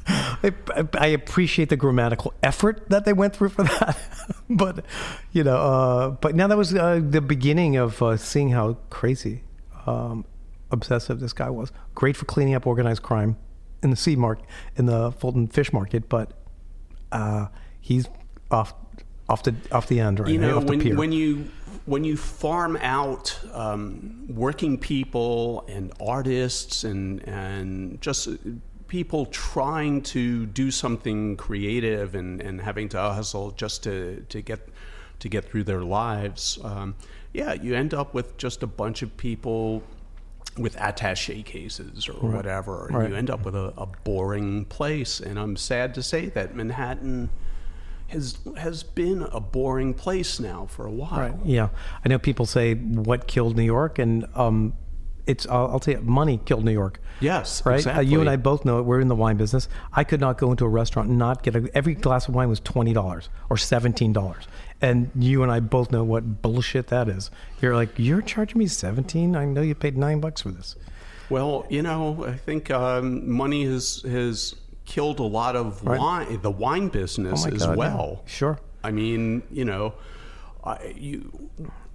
I, 0.07 0.53
I 0.93 1.07
appreciate 1.07 1.69
the 1.69 1.77
grammatical 1.77 2.33
effort 2.43 2.89
that 2.89 3.05
they 3.05 3.13
went 3.13 3.35
through 3.35 3.49
for 3.49 3.63
that, 3.63 3.97
but 4.49 4.85
you 5.31 5.43
know, 5.43 5.57
uh, 5.57 6.09
but 6.11 6.35
now 6.35 6.47
that 6.47 6.57
was 6.57 6.73
uh, 6.73 7.01
the 7.03 7.21
beginning 7.21 7.75
of 7.77 8.01
uh, 8.01 8.17
seeing 8.17 8.49
how 8.49 8.77
crazy 8.89 9.43
um, 9.85 10.25
obsessive 10.71 11.19
this 11.19 11.33
guy 11.33 11.49
was. 11.49 11.71
Great 11.95 12.15
for 12.15 12.25
cleaning 12.25 12.53
up 12.53 12.67
organized 12.67 13.01
crime 13.01 13.37
in 13.81 13.89
the 13.89 13.95
sea 13.95 14.15
market, 14.15 14.45
in 14.75 14.85
the 14.85 15.11
Fulton 15.11 15.47
Fish 15.47 15.73
Market, 15.73 16.09
but 16.09 16.31
uh, 17.11 17.47
he's 17.79 18.07
off 18.51 18.73
off 19.27 19.41
the 19.41 19.55
off 19.71 19.87
the 19.87 19.99
end 19.99 20.19
right 20.19 20.29
you 20.29 20.37
know 20.37 20.59
the 20.59 20.65
when, 20.67 20.95
when 20.95 21.11
you 21.11 21.49
when 21.85 22.03
you 22.03 22.15
farm 22.15 22.77
out 22.77 23.39
um, 23.53 24.25
working 24.29 24.77
people 24.77 25.65
and 25.67 25.91
artists 25.99 26.83
and 26.83 27.27
and 27.27 27.99
just 28.01 28.27
people 28.95 29.25
trying 29.25 30.01
to 30.01 30.45
do 30.45 30.71
something 30.71 31.36
creative 31.36 32.15
and, 32.15 32.39
and 32.39 32.62
having 32.62 32.88
to 32.88 32.97
hustle 32.97 33.51
just 33.51 33.84
to, 33.84 34.25
to 34.29 34.41
get 34.41 34.69
to 35.19 35.27
get 35.27 35.43
through 35.43 35.65
their 35.65 35.81
lives 35.81 36.58
um, 36.63 36.95
yeah 37.34 37.51
you 37.51 37.75
end 37.75 37.93
up 37.93 38.13
with 38.13 38.38
just 38.38 38.63
a 38.63 38.67
bunch 38.67 39.01
of 39.01 39.17
people 39.17 39.84
with 40.58 40.79
attache 40.79 41.43
cases 41.43 42.08
or 42.08 42.13
whatever 42.31 42.88
and 42.88 42.95
Right. 42.97 43.10
you 43.10 43.15
end 43.17 43.29
up 43.29 43.43
with 43.43 43.53
a, 43.55 43.73
a 43.77 43.86
boring 44.05 44.63
place 44.63 45.19
and 45.19 45.38
i'm 45.38 45.58
sad 45.58 45.93
to 45.95 46.01
say 46.01 46.27
that 46.27 46.55
manhattan 46.55 47.29
has 48.08 48.38
has 48.55 48.81
been 48.84 49.23
a 49.34 49.41
boring 49.41 49.93
place 49.93 50.39
now 50.39 50.67
for 50.67 50.86
a 50.86 50.91
while. 50.91 51.19
Right. 51.19 51.34
Yeah. 51.43 51.69
I 52.05 52.10
know 52.10 52.19
people 52.19 52.45
say 52.45 52.75
what 52.75 53.25
killed 53.27 53.55
New 53.58 53.63
York, 53.63 53.97
and 53.97 54.25
um, 54.36 54.73
it's 55.27 55.47
I'll, 55.47 55.67
I'll 55.71 55.79
tell 55.79 55.95
you, 55.95 56.01
money 56.01 56.39
killed 56.45 56.63
New 56.65 56.71
York. 56.71 56.99
Yes, 57.21 57.65
Right. 57.65 57.85
Uh, 57.88 58.01
you 58.01 58.19
and 58.19 58.29
I 58.29 58.35
both 58.35 58.65
know 58.65 58.79
it. 58.79 58.83
We're 58.83 58.99
in 58.99 59.07
the 59.07 59.15
wine 59.15 59.38
business. 59.38 59.69
I 59.93 60.03
could 60.03 60.19
not 60.19 60.38
go 60.38 60.51
into 60.51 60.65
a 60.65 60.67
restaurant 60.69 61.07
and 61.09 61.17
not 61.17 61.43
get 61.43 61.55
a, 61.55 61.69
every 61.73 61.95
glass 61.95 62.27
of 62.27 62.35
wine 62.35 62.49
was 62.49 62.59
twenty 62.59 62.91
dollars 62.93 63.29
or 63.49 63.55
seventeen 63.57 64.11
dollars, 64.11 64.47
and 64.81 65.09
you 65.17 65.41
and 65.41 65.51
I 65.51 65.61
both 65.61 65.91
know 65.91 66.03
what 66.03 66.41
bullshit 66.41 66.88
that 66.88 67.07
is. 67.07 67.31
You're 67.61 67.73
like, 67.75 67.89
you're 67.97 68.21
charging 68.21 68.59
me 68.59 68.67
seventeen. 68.67 69.35
I 69.35 69.45
know 69.45 69.61
you 69.61 69.75
paid 69.75 69.97
nine 69.97 70.19
bucks 70.19 70.41
for 70.41 70.49
this. 70.51 70.75
Well, 71.29 71.65
you 71.69 71.81
know, 71.81 72.25
I 72.25 72.35
think 72.35 72.69
um, 72.69 73.29
money 73.31 73.63
has 73.65 74.01
has 74.03 74.53
killed 74.85 75.19
a 75.19 75.23
lot 75.23 75.55
of 75.55 75.83
Right. 75.83 75.99
wine, 75.99 76.39
the 76.41 76.51
wine 76.51 76.89
business 76.89 77.45
Oh 77.45 77.49
as 77.49 77.59
God, 77.65 77.69
yeah. 77.71 77.75
well. 77.75 78.21
Sure. 78.25 78.59
I 78.83 78.91
mean, 78.91 79.41
you 79.49 79.65
know, 79.65 79.93
I, 80.63 80.93
you. 80.97 81.49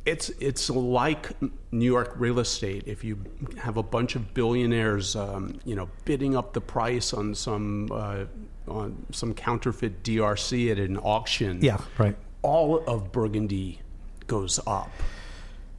It's 0.06 0.30
it's 0.40 0.70
like 0.70 1.30
New 1.72 1.84
York 1.84 2.14
real 2.16 2.38
estate. 2.38 2.84
If 2.86 3.04
you 3.04 3.22
have 3.58 3.76
a 3.76 3.82
bunch 3.82 4.16
of 4.16 4.32
billionaires, 4.32 5.14
um, 5.14 5.60
you 5.64 5.74
know, 5.76 5.90
bidding 6.06 6.34
up 6.36 6.54
the 6.54 6.60
price 6.60 7.12
on 7.12 7.34
some 7.34 7.90
uh, 7.92 8.24
on 8.66 9.04
some 9.12 9.34
counterfeit 9.34 10.02
DRC 10.02 10.70
at 10.72 10.78
an 10.78 10.96
auction, 10.96 11.58
Yeah. 11.62 11.78
Right. 11.98 12.16
all 12.42 12.82
of 12.86 13.12
Burgundy 13.12 13.80
goes 14.26 14.58
up. 14.66 14.90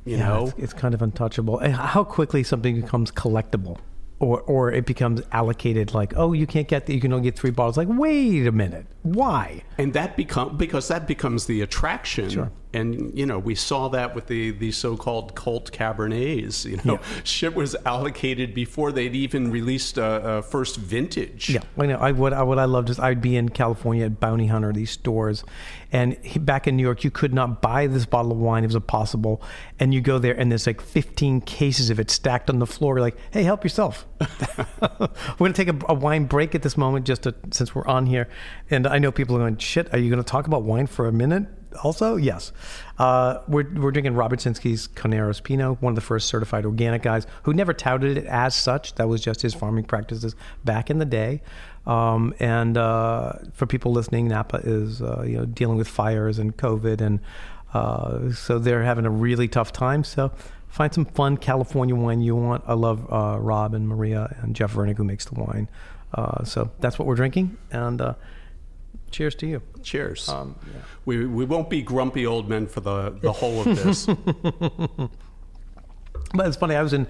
You 0.05 0.17
Yeah, 0.17 0.27
know, 0.29 0.47
it's, 0.47 0.57
it's 0.59 0.73
kind 0.73 0.93
of 0.93 1.01
untouchable. 1.01 1.59
How 1.71 2.03
quickly 2.03 2.43
something 2.43 2.79
becomes 2.81 3.11
collectible, 3.11 3.77
or 4.19 4.41
or 4.41 4.71
it 4.71 4.85
becomes 4.85 5.21
allocated. 5.31 5.93
Like, 5.95 6.13
oh, 6.15 6.33
you 6.33 6.45
can't 6.47 6.67
get 6.67 6.85
that. 6.85 6.93
You 6.93 7.01
can 7.01 7.11
only 7.13 7.23
get 7.23 7.37
three 7.39 7.51
bottles. 7.51 7.77
Like, 7.77 7.87
wait 7.89 8.45
a 8.47 8.51
minute, 8.51 8.85
why? 9.03 9.63
and 9.79 9.93
that 9.93 10.15
become 10.15 10.57
because 10.57 10.87
that 10.89 11.07
becomes 11.07 11.45
the 11.47 11.61
attraction. 11.61 12.29
Sure. 12.29 12.51
And 12.73 13.17
you 13.17 13.25
know, 13.25 13.39
we 13.39 13.55
saw 13.55 13.89
that 13.89 14.15
with 14.15 14.27
the 14.27 14.51
the 14.51 14.71
so-called 14.71 15.35
cult 15.35 15.71
cabernets. 15.71 16.65
You 16.65 16.79
know, 16.83 16.99
shit 17.23 17.53
was 17.55 17.75
allocated 17.85 18.53
before 18.53 18.91
they'd 18.91 19.15
even 19.15 19.51
released 19.51 19.97
a, 19.97 20.37
a 20.37 20.41
first 20.41 20.77
vintage. 20.77 21.49
Yeah, 21.49 21.61
I 21.77 21.85
know. 21.85 21.97
I 21.97 22.11
what 22.11 22.33
I, 22.33 22.43
what 22.43 22.59
I 22.59 22.65
loved 22.65 22.89
is 22.89 22.99
I'd 22.99 23.21
be 23.21 23.35
in 23.35 23.49
California 23.49 24.05
at 24.05 24.19
Bounty 24.19 24.47
Hunter, 24.47 24.71
these 24.71 24.91
stores, 24.91 25.43
and 25.91 26.13
he, 26.23 26.39
back 26.39 26.67
in 26.67 26.77
New 26.77 26.83
York, 26.83 27.03
you 27.03 27.11
could 27.11 27.33
not 27.33 27.61
buy 27.61 27.87
this 27.87 28.05
bottle 28.05 28.31
of 28.31 28.37
wine. 28.37 28.63
If 28.63 28.69
it 28.69 28.69
was 28.69 28.75
impossible. 28.75 29.41
And 29.79 29.93
you 29.93 30.01
go 30.01 30.19
there, 30.19 30.37
and 30.37 30.51
there's 30.51 30.67
like 30.67 30.79
15 30.79 31.41
cases 31.41 31.89
of 31.89 31.99
it 31.99 32.11
stacked 32.11 32.49
on 32.49 32.59
the 32.59 32.67
floor. 32.67 32.95
You're 32.95 33.01
like, 33.01 33.17
hey, 33.31 33.43
help 33.43 33.63
yourself. 33.63 34.05
We're 34.81 35.07
gonna 35.39 35.53
take 35.53 35.69
a, 35.69 35.77
a 35.89 35.93
wine 35.95 36.25
break 36.25 36.53
at 36.53 36.61
this 36.61 36.77
moment, 36.77 37.05
just 37.05 37.23
to, 37.23 37.33
since 37.51 37.73
we're 37.73 37.87
on 37.87 38.05
here. 38.05 38.29
And 38.69 38.87
I 38.87 38.99
know 38.99 39.11
people 39.11 39.35
are 39.35 39.39
going, 39.39 39.57
shit. 39.57 39.93
Are 39.93 39.97
you 39.97 40.09
going 40.09 40.23
to 40.23 40.29
talk 40.29 40.47
about 40.47 40.63
wine 40.63 40.87
for 40.87 41.07
a 41.07 41.11
minute? 41.11 41.45
Also, 41.83 42.15
yes. 42.15 42.51
Uh, 42.99 43.39
we're, 43.47 43.67
we're 43.75 43.91
drinking 43.91 44.13
Robert 44.13 44.39
Sinskey's 44.39 44.87
Carneros 44.89 45.41
Pinot, 45.41 45.81
one 45.81 45.91
of 45.91 45.95
the 45.95 46.01
first 46.01 46.27
certified 46.27 46.65
organic 46.65 47.01
guys 47.01 47.25
who 47.43 47.53
never 47.53 47.73
touted 47.73 48.17
it 48.17 48.25
as 48.25 48.53
such. 48.55 48.95
That 48.95 49.07
was 49.07 49.21
just 49.21 49.41
his 49.41 49.53
farming 49.53 49.85
practices 49.85 50.35
back 50.63 50.89
in 50.89 50.99
the 50.99 51.05
day. 51.05 51.41
Um, 51.85 52.33
and 52.39 52.77
uh, 52.77 53.33
for 53.53 53.65
people 53.65 53.91
listening, 53.91 54.27
Napa 54.27 54.57
is 54.63 55.01
uh, 55.01 55.23
you 55.25 55.37
know 55.37 55.45
dealing 55.45 55.77
with 55.77 55.87
fires 55.87 56.37
and 56.37 56.55
COVID, 56.55 57.01
and 57.01 57.19
uh, 57.73 58.31
so 58.31 58.59
they're 58.59 58.83
having 58.83 59.05
a 59.05 59.09
really 59.09 59.47
tough 59.47 59.71
time. 59.71 60.03
So 60.03 60.31
find 60.67 60.93
some 60.93 61.05
fun 61.05 61.37
California 61.37 61.95
wine 61.95 62.21
you 62.21 62.35
want. 62.35 62.63
I 62.67 62.73
love 62.73 63.11
uh, 63.11 63.37
Rob 63.39 63.73
and 63.73 63.87
Maria 63.87 64.35
and 64.41 64.55
Jeff 64.55 64.73
Virnig 64.73 64.97
who 64.97 65.03
makes 65.03 65.25
the 65.25 65.35
wine. 65.35 65.69
Uh, 66.13 66.43
so 66.43 66.69
that's 66.79 66.99
what 66.99 67.07
we're 67.07 67.15
drinking, 67.15 67.57
and 67.71 68.01
cheers 69.11 69.35
to 69.35 69.47
you. 69.47 69.61
Cheers. 69.83 70.29
Um, 70.29 70.55
We 71.05 71.25
we 71.25 71.45
won't 71.45 71.69
be 71.69 71.81
grumpy 71.81 72.25
old 72.25 72.49
men 72.49 72.67
for 72.67 72.81
the 72.81 73.11
the 73.21 73.31
whole 73.31 73.61
of 73.61 73.75
this. 73.75 74.07
But 76.33 76.47
it's 76.47 76.57
funny. 76.57 76.75
I 76.75 76.81
was 76.81 76.93
in, 76.93 77.07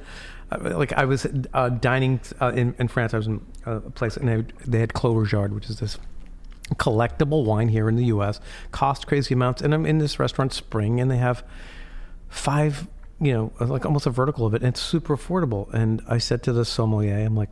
uh, 0.52 0.78
like, 0.78 0.94
I 0.94 1.06
was 1.06 1.28
uh, 1.54 1.70
dining 1.70 2.20
uh, 2.40 2.52
in, 2.56 2.76
in 2.80 2.88
France. 2.88 3.14
I 3.14 3.18
was 3.18 3.28
in 3.28 3.46
uh, 3.68 3.82
a 3.86 3.92
place, 3.92 4.18
and 4.18 4.28
they, 4.28 4.46
they 4.66 4.80
had 4.80 4.94
Clos 4.94 5.16
Rougeard, 5.16 5.52
which 5.52 5.70
is 5.70 5.80
this 5.80 5.98
collectible 6.76 7.46
wine 7.46 7.68
here 7.68 7.88
in 7.90 7.96
the 7.98 8.06
U.S. 8.06 8.40
Cost 8.72 9.06
crazy 9.06 9.34
amounts, 9.34 9.62
and 9.62 9.74
I'm 9.74 9.86
in 9.86 10.00
this 10.00 10.20
restaurant, 10.20 10.54
Spring, 10.54 11.00
and 11.00 11.12
they 11.12 11.18
have 11.18 11.44
five, 12.30 12.88
you 13.20 13.34
know, 13.34 13.52
like 13.60 13.86
almost 13.86 14.08
a 14.08 14.10
vertical 14.10 14.46
of 14.46 14.54
it, 14.54 14.62
and 14.62 14.70
it's 14.70 14.82
super 14.82 15.16
affordable. 15.16 15.72
And 15.74 16.02
I 16.08 16.18
said 16.18 16.42
to 16.44 16.54
the 16.54 16.66
sommelier, 16.66 17.18
I'm 17.18 17.36
like, 17.36 17.50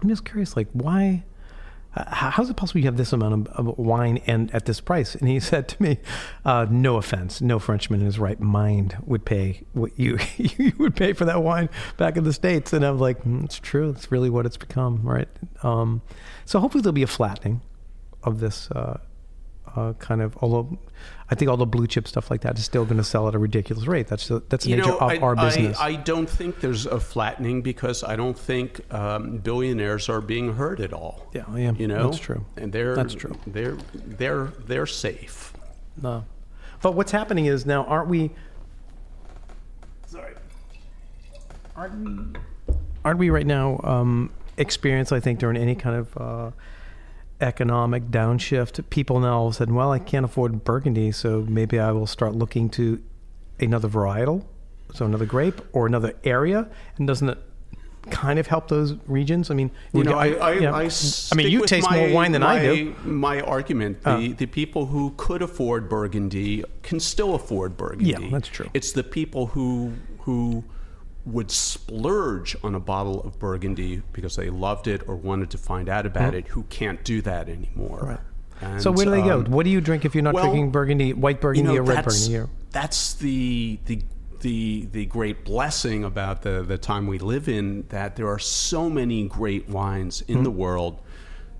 I'm 0.00 0.08
just 0.08 0.24
curious, 0.24 0.56
like, 0.56 0.68
why? 0.72 1.24
How's 1.94 2.48
it 2.48 2.56
possible 2.56 2.80
you 2.80 2.86
have 2.86 2.96
this 2.96 3.12
amount 3.12 3.48
of, 3.48 3.68
of 3.68 3.78
wine 3.78 4.18
and 4.26 4.52
at 4.54 4.64
this 4.64 4.80
price? 4.80 5.14
And 5.14 5.28
he 5.28 5.38
said 5.52 5.68
to 5.68 5.82
me, 5.82 5.98
uh, 6.44 6.66
"No 6.70 6.96
offense, 6.96 7.40
no 7.40 7.58
Frenchman 7.58 8.00
in 8.00 8.06
his 8.06 8.18
right 8.18 8.40
mind 8.40 8.96
would 9.04 9.24
pay 9.24 9.62
what 9.72 9.98
you 9.98 10.18
you 10.36 10.72
would 10.78 10.96
pay 10.96 11.12
for 11.12 11.24
that 11.26 11.42
wine 11.42 11.68
back 11.96 12.16
in 12.16 12.24
the 12.24 12.32
states." 12.32 12.72
And 12.72 12.84
I'm 12.84 12.98
like, 12.98 13.22
mm, 13.24 13.44
"It's 13.44 13.58
true. 13.58 13.90
It's 13.90 14.10
really 14.10 14.30
what 14.30 14.46
it's 14.46 14.56
become, 14.56 15.02
right?" 15.02 15.28
Um, 15.62 16.02
so 16.44 16.60
hopefully 16.60 16.82
there'll 16.82 16.92
be 16.94 17.02
a 17.02 17.06
flattening 17.06 17.60
of 18.22 18.40
this 18.40 18.70
uh, 18.70 18.98
uh, 19.76 19.92
kind 19.94 20.22
of. 20.22 20.36
Although 20.40 20.78
I 21.30 21.34
think 21.34 21.50
all 21.50 21.56
the 21.56 21.66
blue 21.66 21.86
chip 21.86 22.06
stuff 22.06 22.30
like 22.30 22.42
that 22.42 22.58
is 22.58 22.64
still 22.64 22.84
going 22.84 22.98
to 22.98 23.04
sell 23.04 23.26
at 23.26 23.34
a 23.34 23.38
ridiculous 23.38 23.86
rate. 23.86 24.06
That's 24.06 24.28
the, 24.28 24.42
that's 24.48 24.64
the 24.64 24.70
you 24.70 24.76
nature 24.76 24.88
know, 24.88 24.98
of 24.98 25.10
I, 25.10 25.16
our 25.18 25.34
business. 25.34 25.78
I, 25.78 25.86
I 25.86 25.94
don't 25.94 26.28
think 26.28 26.60
there's 26.60 26.86
a 26.86 27.00
flattening 27.00 27.62
because 27.62 28.04
I 28.04 28.16
don't 28.16 28.38
think 28.38 28.80
um, 28.92 29.38
billionaires 29.38 30.08
are 30.08 30.20
being 30.20 30.54
hurt 30.54 30.80
at 30.80 30.92
all. 30.92 31.26
Yeah, 31.32 31.44
yeah, 31.56 31.72
you 31.72 31.88
know 31.88 32.10
that's 32.10 32.18
true. 32.18 32.44
And 32.56 32.72
they're 32.72 32.94
That's 32.94 33.14
true. 33.14 33.36
They're 33.46 33.78
they're 33.94 34.52
they're 34.66 34.86
safe. 34.86 35.52
No. 36.00 36.24
But 36.82 36.94
what's 36.94 37.12
happening 37.12 37.46
is 37.46 37.64
now, 37.64 37.84
aren't 37.84 38.08
we? 38.08 38.30
Sorry. 40.06 40.34
Aren't 41.76 41.94
we? 42.04 42.74
Aren't 43.04 43.18
we 43.18 43.30
right 43.30 43.46
now 43.46 43.80
um, 43.84 44.30
experience? 44.56 45.12
I 45.12 45.20
think 45.20 45.38
during 45.38 45.56
any 45.56 45.74
kind 45.74 45.96
of 45.96 46.16
uh, 46.16 46.50
economic 47.42 48.04
downshift, 48.10 48.88
people 48.88 49.20
now 49.20 49.40
all 49.40 49.48
of 49.48 49.54
a 49.54 49.56
sudden, 49.56 49.74
well, 49.74 49.92
I 49.92 49.98
can't 49.98 50.24
afford 50.24 50.64
Burgundy, 50.64 51.12
so 51.12 51.44
maybe 51.48 51.78
I 51.78 51.90
will 51.92 52.06
start 52.06 52.34
looking 52.34 52.70
to 52.70 53.02
another 53.60 53.88
varietal, 53.88 54.44
so 54.94 55.04
another 55.04 55.26
grape 55.26 55.60
or 55.72 55.86
another 55.86 56.14
area, 56.24 56.68
and 56.96 57.06
doesn't 57.06 57.28
it? 57.28 57.38
Kind 58.10 58.40
of 58.40 58.48
help 58.48 58.66
those 58.66 58.94
regions. 59.06 59.48
I 59.48 59.54
mean, 59.54 59.70
You 59.92 60.02
know, 60.02 60.12
go- 60.12 60.18
I, 60.18 60.28
I, 60.30 60.52
yeah. 60.54 60.74
I, 60.74 60.90
I 61.30 61.34
mean, 61.36 61.48
you 61.48 61.64
taste 61.64 61.88
my, 61.88 61.98
more 61.98 62.10
wine 62.10 62.32
than 62.32 62.42
I 62.42 62.60
do. 62.60 62.96
My 63.04 63.40
argument: 63.42 63.98
uh. 64.04 64.16
the, 64.16 64.32
the 64.32 64.46
people 64.46 64.86
who 64.86 65.14
could 65.16 65.40
afford 65.40 65.88
Burgundy 65.88 66.64
can 66.82 66.98
still 66.98 67.36
afford 67.36 67.76
Burgundy. 67.76 68.10
Yeah, 68.10 68.28
that's 68.28 68.48
true. 68.48 68.68
It's 68.74 68.90
the 68.90 69.04
people 69.04 69.46
who 69.46 69.92
who 70.22 70.64
would 71.24 71.50
splurge 71.50 72.56
on 72.64 72.74
a 72.74 72.80
bottle 72.80 73.20
of 73.22 73.38
Burgundy 73.38 74.02
because 74.12 74.36
they 74.36 74.50
loved 74.50 74.88
it 74.88 75.06
or 75.06 75.16
wanted 75.16 75.50
to 75.50 75.58
find 75.58 75.88
out 75.88 76.04
about 76.04 76.34
it 76.34 76.48
who 76.48 76.64
can't 76.64 77.04
do 77.04 77.22
that 77.22 77.48
anymore. 77.48 78.20
And, 78.60 78.82
So 78.82 78.90
where 78.90 79.04
do 79.04 79.10
they 79.10 79.22
go? 79.22 79.40
um, 79.40 79.44
What 79.50 79.64
do 79.64 79.70
you 79.70 79.80
drink 79.80 80.04
if 80.04 80.14
you're 80.14 80.22
not 80.22 80.34
well, 80.34 80.44
drinking 80.44 80.70
Burgundy, 80.70 81.12
white 81.12 81.40
Burgundy 81.40 81.70
you 81.70 81.76
know, 81.76 81.82
or 81.82 81.94
red 81.94 82.04
Burgundy? 82.04 82.36
Or, 82.36 82.48
That's 82.70 83.14
the 83.14 83.78
the 83.86 84.02
the 84.40 84.88
the 84.90 85.06
great 85.06 85.44
blessing 85.44 86.02
about 86.04 86.42
the 86.42 86.62
the 86.62 86.78
time 86.78 87.06
we 87.06 87.18
live 87.18 87.48
in 87.48 87.86
that 87.90 88.16
there 88.16 88.28
are 88.28 88.40
so 88.40 88.90
many 88.90 89.28
great 89.28 89.68
wines 89.68 90.22
in 90.22 90.42
the 90.42 90.50
world, 90.50 91.00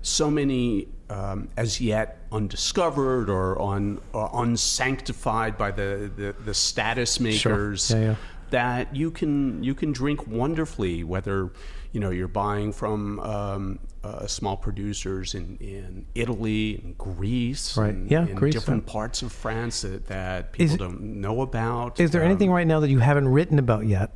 so 0.01 0.29
many 0.29 0.89
um, 1.09 1.49
as 1.57 1.79
yet 1.79 2.25
undiscovered 2.31 3.29
or 3.29 3.61
un, 3.61 4.01
or 4.13 4.29
unsanctified 4.33 5.57
by 5.57 5.71
the, 5.71 6.11
the, 6.15 6.35
the 6.43 6.53
status 6.53 7.19
makers 7.19 7.91
Yeah, 7.91 7.99
yeah. 7.99 8.15
That 8.53 8.95
you 8.95 9.09
can 9.11 9.63
you 9.63 9.73
can 9.75 9.91
drink 9.91 10.27
wonderfully 10.27 11.03
whether 11.03 11.51
you 11.91 11.99
know 11.99 12.11
you're 12.11 12.27
buying 12.27 12.71
from 12.71 13.19
um, 13.19 13.79
uh, 14.03 14.27
small 14.27 14.55
producers 14.55 15.33
in, 15.33 15.57
in 15.59 16.05
Italy 16.13 16.79
and 16.83 16.97
Greece 16.97 17.75
Right. 17.75 17.89
and 17.93 18.09
Yeah, 18.11 18.25
Greece, 18.25 18.53
different 18.53 18.83
yeah. 18.85 18.91
parts 18.93 19.21
of 19.23 19.31
France 19.31 19.81
that, 19.81 20.05
that 20.07 20.51
people 20.51 20.75
it- 20.75 20.79
don't 20.79 21.01
know 21.01 21.41
about 21.41 21.99
Is 21.99 22.11
there 22.11 22.21
Um, 22.21 22.27
anything 22.29 22.51
right 22.51 22.67
now 22.67 22.79
that 22.79 22.89
you 22.89 22.99
haven't 22.99 23.27
written 23.27 23.57
about 23.59 23.85
yet? 23.87 24.11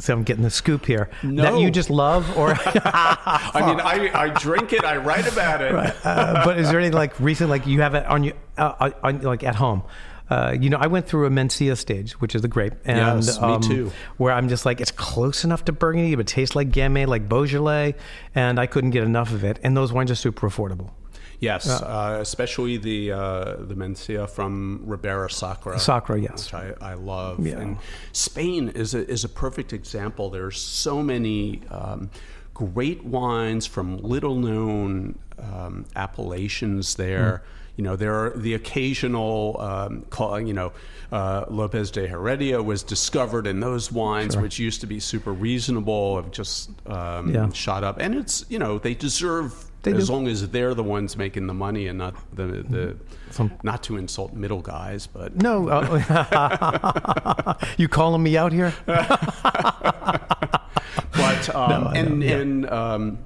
So 0.00 0.12
I'm 0.14 0.22
getting 0.22 0.44
the 0.44 0.50
scoop 0.50 0.86
here. 0.86 1.10
That 1.24 1.58
you 1.58 1.70
just 1.72 1.90
love, 1.90 2.24
or 2.36 2.50
I 2.64 3.62
mean 3.66 3.80
I, 3.80 4.10
I 4.14 4.28
drink 4.30 4.72
it 4.72 4.84
I 4.84 4.96
write 4.96 5.26
about 5.32 5.60
it 5.60 5.72
uh, 5.74 6.42
but 6.44 6.58
is 6.58 6.68
there 6.70 6.78
anything 6.78 6.94
like 6.96 7.18
recent, 7.20 7.50
like 7.50 7.66
you 7.66 7.80
have 7.82 7.94
it 7.94 8.04
on 8.06 8.22
you, 8.24 8.32
uh, 8.56 8.90
on, 9.02 9.20
like 9.22 9.42
at 9.44 9.56
home? 9.56 9.82
Uh, 10.30 10.54
you 10.58 10.68
know, 10.68 10.76
I 10.78 10.86
went 10.86 11.06
through 11.06 11.26
a 11.26 11.30
Mencia 11.30 11.76
stage, 11.76 12.20
which 12.20 12.34
is 12.34 12.42
the 12.42 12.48
grape, 12.48 12.74
and 12.84 13.00
um, 13.00 13.16
Yes, 13.16 13.40
me 13.40 13.58
too. 13.60 13.92
Where 14.18 14.32
I'm 14.32 14.48
just 14.48 14.66
like, 14.66 14.80
it's 14.80 14.90
close 14.90 15.44
enough 15.44 15.64
to 15.66 15.72
Burgundy, 15.72 16.14
but 16.14 16.22
it 16.22 16.26
tastes 16.26 16.54
like 16.54 16.70
Gamay, 16.70 17.06
like 17.06 17.28
Beaujolais, 17.28 17.94
and 18.34 18.60
I 18.60 18.66
couldn't 18.66 18.90
get 18.90 19.04
enough 19.04 19.32
of 19.32 19.44
it. 19.44 19.58
And 19.62 19.76
those 19.76 19.92
wines 19.92 20.10
are 20.10 20.16
super 20.16 20.48
affordable. 20.48 20.90
Yes, 21.40 21.68
uh, 21.68 22.18
especially 22.20 22.78
the 22.78 23.12
uh, 23.12 23.56
the 23.60 23.74
Mencia 23.76 24.28
from 24.28 24.82
Ribera 24.84 25.30
Sacra. 25.30 25.78
Sacra, 25.78 26.20
yes. 26.20 26.46
which 26.46 26.54
I, 26.54 26.74
I 26.80 26.94
love. 26.94 27.46
Yeah. 27.46 27.60
And 27.60 27.78
Spain 28.12 28.70
is 28.70 28.92
a, 28.94 29.08
is 29.08 29.22
a 29.22 29.28
perfect 29.28 29.72
example. 29.72 30.30
There's 30.30 30.60
so 30.60 31.00
many 31.00 31.62
um, 31.70 32.10
great 32.54 33.04
wines 33.04 33.66
from 33.66 33.98
little 33.98 34.34
known 34.34 35.16
um, 35.38 35.86
appellations 35.94 36.96
there. 36.96 37.36
Hmm. 37.36 37.54
You 37.78 37.84
know, 37.84 37.94
there 37.94 38.12
are 38.24 38.30
the 38.36 38.54
occasional, 38.54 39.56
um, 39.60 40.02
call, 40.10 40.40
you 40.40 40.52
know, 40.52 40.72
uh, 41.12 41.44
Lopez 41.48 41.92
de 41.92 42.08
Heredia 42.08 42.60
was 42.60 42.82
discovered 42.82 43.46
in 43.46 43.60
those 43.60 43.92
wines, 43.92 44.36
which 44.36 44.58
used 44.58 44.80
to 44.80 44.88
be 44.88 44.98
super 44.98 45.32
reasonable, 45.32 46.16
have 46.16 46.32
just 46.32 46.70
um, 46.88 47.32
Yeah. 47.32 47.48
shot 47.52 47.84
up. 47.84 47.98
And 48.00 48.16
it's, 48.16 48.44
you 48.48 48.58
know, 48.58 48.80
they 48.80 48.94
deserve 48.94 49.54
They 49.84 49.92
as 49.92 50.08
do. 50.08 50.12
long 50.12 50.26
as 50.26 50.48
they're 50.50 50.74
the 50.74 50.82
ones 50.82 51.16
making 51.16 51.46
the 51.46 51.54
money 51.54 51.86
and 51.86 51.98
not 51.98 52.16
the 52.34 52.46
the 52.68 52.96
Some- 53.30 53.52
not 53.62 53.84
to 53.84 53.96
insult 53.96 54.32
middle 54.34 54.60
guys, 54.60 55.06
but 55.06 55.40
No, 55.40 55.68
uh, 55.68 57.54
you 57.78 57.86
calling 57.86 58.24
me 58.24 58.36
out 58.36 58.52
here? 58.52 58.74
but 58.86 59.14
um, 61.54 61.86
and 61.94 62.24
and 62.24 62.68
um, 62.70 63.18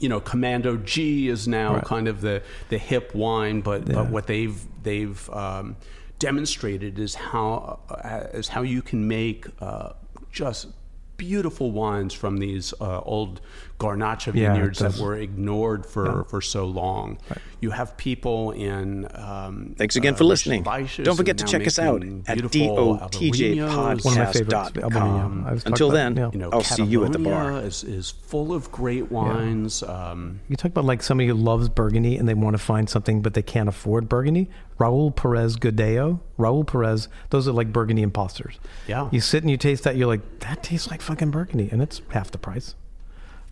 you 0.00 0.08
know, 0.08 0.20
Comando 0.20 0.82
G 0.84 1.28
is 1.28 1.46
now 1.48 1.74
Right. 1.74 1.84
kind 1.84 2.08
of 2.08 2.20
the 2.20 2.42
the 2.68 2.78
hip 2.78 3.14
wine, 3.14 3.60
but 3.60 3.86
Yeah. 3.88 3.94
but 3.96 4.10
what 4.10 4.26
they've 4.26 4.58
they've 4.82 5.28
um, 5.30 5.76
demonstrated 6.18 6.98
is 6.98 7.14
how 7.14 7.80
uh, 7.90 8.26
is 8.38 8.48
how 8.48 8.62
you 8.62 8.82
can 8.82 9.06
make 9.06 9.46
uh, 9.60 9.90
just 10.32 10.68
beautiful 11.16 11.70
wines 11.72 12.14
from 12.14 12.38
these 12.38 12.72
uh, 12.80 13.00
old 13.00 13.40
Garnacha 13.78 14.34
Yeah, 14.34 14.52
vineyards 14.52 14.80
that 14.80 14.98
were 14.98 15.16
ignored 15.16 15.86
for, 15.86 16.24
for 16.24 16.40
so 16.40 16.64
long. 16.64 17.18
You 17.60 17.70
have 17.70 17.96
people 17.96 18.50
in. 18.52 19.08
Um, 19.14 19.74
Thanks 19.78 19.96
again 19.96 20.14
uh, 20.14 20.16
for 20.16 20.24
listening. 20.24 20.62
Don't 20.62 21.16
forget 21.16 21.38
to 21.38 21.44
check 21.44 21.66
us 21.66 21.78
out 21.78 22.02
at 22.26 22.36
beautiful 22.50 22.98
Alvarinhos. 22.98 24.04
One 24.04 24.18
of 24.18 24.18
my 24.18 24.32
favorites, 24.32 24.78
I 24.84 25.52
was 25.52 25.64
Until 25.66 25.88
about- 25.88 25.96
then, 25.96 26.16
yeah. 26.16 26.30
You 26.32 26.38
know, 26.38 26.50
I'll 26.52 26.62
see 26.62 26.84
you 26.84 27.04
at 27.04 27.12
the 27.12 27.18
bar. 27.18 27.52
Is, 27.60 27.84
is 27.84 28.10
full 28.10 28.52
of 28.52 28.70
great 28.70 29.10
wines. 29.10 29.82
Um, 29.82 30.40
You 30.48 30.56
talk 30.56 30.70
about 30.70 30.84
like 30.84 31.02
somebody 31.02 31.28
who 31.28 31.34
loves 31.34 31.68
Burgundy 31.68 32.16
and 32.16 32.28
they 32.28 32.34
want 32.34 32.54
to 32.54 32.62
find 32.62 32.88
something, 32.88 33.22
but 33.22 33.34
they 33.34 33.42
can't 33.42 33.68
afford 33.68 34.08
Burgundy. 34.08 34.48
Raul 34.78 35.14
Perez 35.14 35.56
Godello, 35.56 36.20
Raul 36.38 36.64
Perez, 36.66 37.08
those 37.30 37.48
are 37.48 37.52
like 37.52 37.72
Burgundy 37.72 38.02
imposters. 38.02 38.60
Yeah. 38.86 39.08
You 39.10 39.20
sit 39.20 39.42
and 39.42 39.50
you 39.50 39.56
taste 39.56 39.84
that, 39.84 39.96
you're 39.96 40.06
like, 40.06 40.40
that 40.40 40.62
tastes 40.62 40.88
like 40.90 41.00
fucking 41.00 41.30
Burgundy, 41.32 41.68
and 41.72 41.82
it's 41.82 42.00
half 42.10 42.30
the 42.30 42.38
price. 42.38 42.74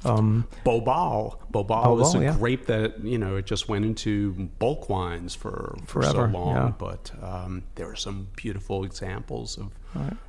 Um, 0.09 0.49
Bobal. 0.65 1.39
Bobal 1.53 2.03
is 2.03 2.15
a 2.15 2.21
yeah. 2.21 2.37
grape 2.37 2.67
that, 2.67 3.03
you 3.05 3.19
know, 3.19 3.37
it 3.37 3.47
just 3.47 3.69
went 3.69 3.85
into 3.85 4.33
bulk 4.59 4.89
wines 4.89 5.35
for, 5.35 5.77
for 5.87 6.03
so 6.03 6.25
long. 6.25 6.55
yeah. 6.55 6.73
But 6.79 7.11
um, 7.23 7.65
there 7.75 7.89
are 7.91 7.97
some 7.97 8.29
beautiful 8.37 8.85
examples 8.85 9.59
of, 9.59 9.73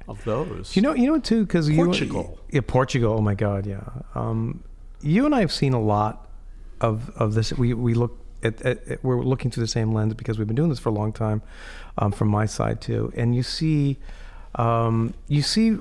of 0.08 0.24
those. 0.24 0.76
You 0.76 0.82
know, 0.82 0.94
you 0.94 1.08
know 1.12 1.20
too, 1.20 1.46
because 1.46 1.70
you 1.70 1.84
Portugal. 1.84 2.40
yeah, 2.52 2.62
Portugal. 2.66 3.16
Oh 3.18 3.22
my 3.22 3.36
God, 3.36 3.66
yeah. 3.66 3.84
Um, 4.16 4.64
you 5.02 5.26
and 5.26 5.36
I 5.36 5.42
have 5.42 5.52
seen 5.52 5.74
a 5.74 5.82
lot 5.82 6.28
of 6.82 7.10
of 7.18 7.34
this. 7.34 7.54
We 7.54 7.74
we 7.74 7.94
look 7.94 8.18
at, 8.44 8.62
at, 8.62 8.88
at- 8.88 9.04
we're 9.04 9.22
looking 9.22 9.52
through 9.52 9.64
the 9.64 9.68
same 9.68 9.92
lens 9.94 10.14
because 10.14 10.38
we've 10.38 10.48
been 10.48 10.56
doing 10.56 10.70
this 10.70 10.80
for 10.80 10.90
a 10.90 10.94
long 10.94 11.12
time, 11.12 11.42
um, 11.98 12.12
from 12.12 12.30
my 12.30 12.46
side 12.46 12.82
too. 12.82 13.12
And 13.16 13.36
you 13.36 13.44
see, 13.44 13.98
um, 14.56 15.14
you 15.28 15.42
see 15.42 15.78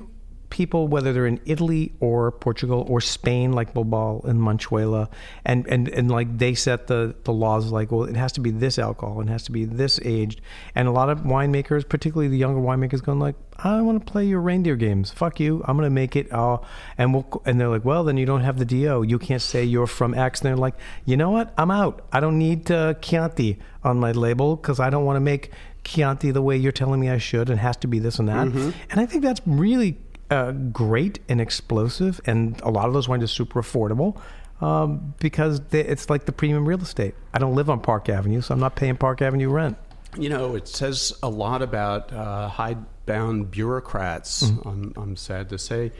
people 0.49 0.87
whether 0.87 1.13
they're 1.13 1.27
in 1.27 1.39
Italy 1.45 1.93
or 1.99 2.31
Portugal 2.31 2.85
or 2.87 3.01
Spain, 3.01 3.53
like 3.53 3.73
Bobal 3.73 4.23
and 4.25 4.39
Manchuela, 4.39 5.09
and 5.45 5.67
and 5.67 5.87
and 5.89 6.09
like 6.09 6.37
they 6.37 6.53
set 6.53 6.87
the 6.87 7.15
the 7.23 7.33
laws 7.33 7.71
like, 7.71 7.91
well, 7.91 8.03
it 8.03 8.15
has 8.15 8.31
to 8.33 8.41
be 8.41 8.51
this 8.51 8.79
alcohol, 8.79 9.21
it 9.21 9.27
has 9.27 9.43
to 9.43 9.51
be 9.51 9.65
this 9.65 9.99
aged, 10.03 10.41
and 10.75 10.87
a 10.87 10.91
lot 10.91 11.09
of 11.09 11.19
winemakers, 11.19 11.87
particularly 11.87 12.27
the 12.29 12.37
younger 12.37 12.61
winemakers, 12.61 13.03
going 13.03 13.19
like, 13.19 13.35
I 13.59 13.77
don't 13.77 13.85
want 13.85 14.05
to 14.05 14.11
play 14.11 14.25
your 14.25 14.39
reindeer 14.39 14.75
games. 14.75 15.11
Fuck 15.11 15.39
you. 15.39 15.63
I'm 15.65 15.77
gonna 15.77 15.89
make 15.89 16.15
it. 16.15 16.31
Uh, 16.31 16.59
and 16.97 17.13
we'll 17.13 17.41
and 17.45 17.59
they're 17.59 17.69
like, 17.69 17.85
well, 17.85 18.03
then 18.03 18.17
you 18.17 18.25
don't 18.25 18.41
have 18.41 18.57
the 18.57 18.65
Do. 18.65 19.03
You 19.07 19.19
can't 19.19 19.41
say 19.41 19.63
you're 19.63 19.87
from 19.87 20.13
X. 20.13 20.41
And 20.41 20.47
they're 20.47 20.55
like, 20.55 20.75
you 21.05 21.17
know 21.17 21.31
what? 21.31 21.53
I'm 21.57 21.71
out. 21.71 22.05
I 22.11 22.19
don't 22.19 22.37
need 22.37 22.71
uh, 22.71 22.93
Chianti 22.95 23.57
on 23.83 23.99
my 23.99 24.11
label 24.11 24.55
because 24.55 24.79
I 24.79 24.89
don't 24.89 25.05
want 25.05 25.15
to 25.17 25.21
make 25.21 25.51
Chianti 25.83 26.31
the 26.31 26.41
way 26.41 26.57
you're 26.57 26.71
telling 26.71 26.99
me 26.99 27.09
I 27.09 27.17
should. 27.17 27.49
It 27.49 27.57
has 27.57 27.77
to 27.77 27.87
be 27.87 27.97
this 27.99 28.19
and 28.19 28.27
that. 28.27 28.47
And 28.89 28.99
I 28.99 29.05
think 29.05 29.23
that's 29.23 29.41
really 29.45 29.97
uh, 30.29 30.51
great 30.51 31.19
and 31.29 31.39
explosive. 31.39 32.19
And 32.25 32.59
a 32.61 32.69
lot 32.69 32.87
of 32.87 32.93
those 32.93 33.07
wines 33.07 33.23
are 33.23 33.27
super 33.27 33.61
affordable. 33.61 34.19
Um, 34.59 35.13
because 35.19 35.61
they, 35.69 35.81
it's 35.81 36.09
like 36.09 36.25
the 36.25 36.31
premium 36.31 36.67
real 36.67 36.81
estate. 36.81 37.13
I 37.31 37.37
don't 37.37 37.53
live 37.53 37.69
on 37.69 37.79
Park 37.79 38.09
Avenue, 38.09 38.41
so 38.41 38.55
I'm 38.55 38.59
not 38.59 38.75
paying 38.75 38.97
Park 38.97 39.21
Avenue 39.21 39.49
rent. 39.49 39.77
You 40.17 40.29
know, 40.29 40.55
it 40.55 40.67
says 40.67 41.13
a 41.21 41.29
lot 41.29 41.61
about 41.61 42.11
uh, 42.11 42.47
hidebound 42.47 43.51
bureaucrats. 43.51 44.45
Mm-hmm. 44.45 44.67
I'm, 44.67 44.93
I'm 44.97 45.15
sad 45.15 45.49
to 45.49 45.59
say, 45.59 45.91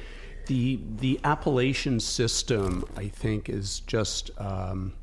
the 0.47 0.79
the 0.95 1.19
appellation 1.23 1.99
system, 1.99 2.83
I 2.95 3.09
think, 3.09 3.47
is 3.47 3.81
just 3.81 4.31
um, 4.39 4.93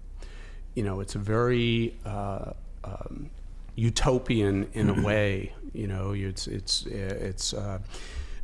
you 0.75 0.83
know, 0.83 0.99
it's 0.99 1.15
a 1.15 1.21
very 1.21 1.97
uh, 2.05 2.55
um, 2.83 3.31
utopian 3.77 4.69
in 4.73 4.89
Mm-hmm. 4.89 5.01
a 5.01 5.07
way. 5.07 5.53
You 5.73 5.87
know, 5.87 6.11
it's 6.11 6.49
it's 6.49 6.87
it's. 6.87 7.55
Uh, 7.55 7.79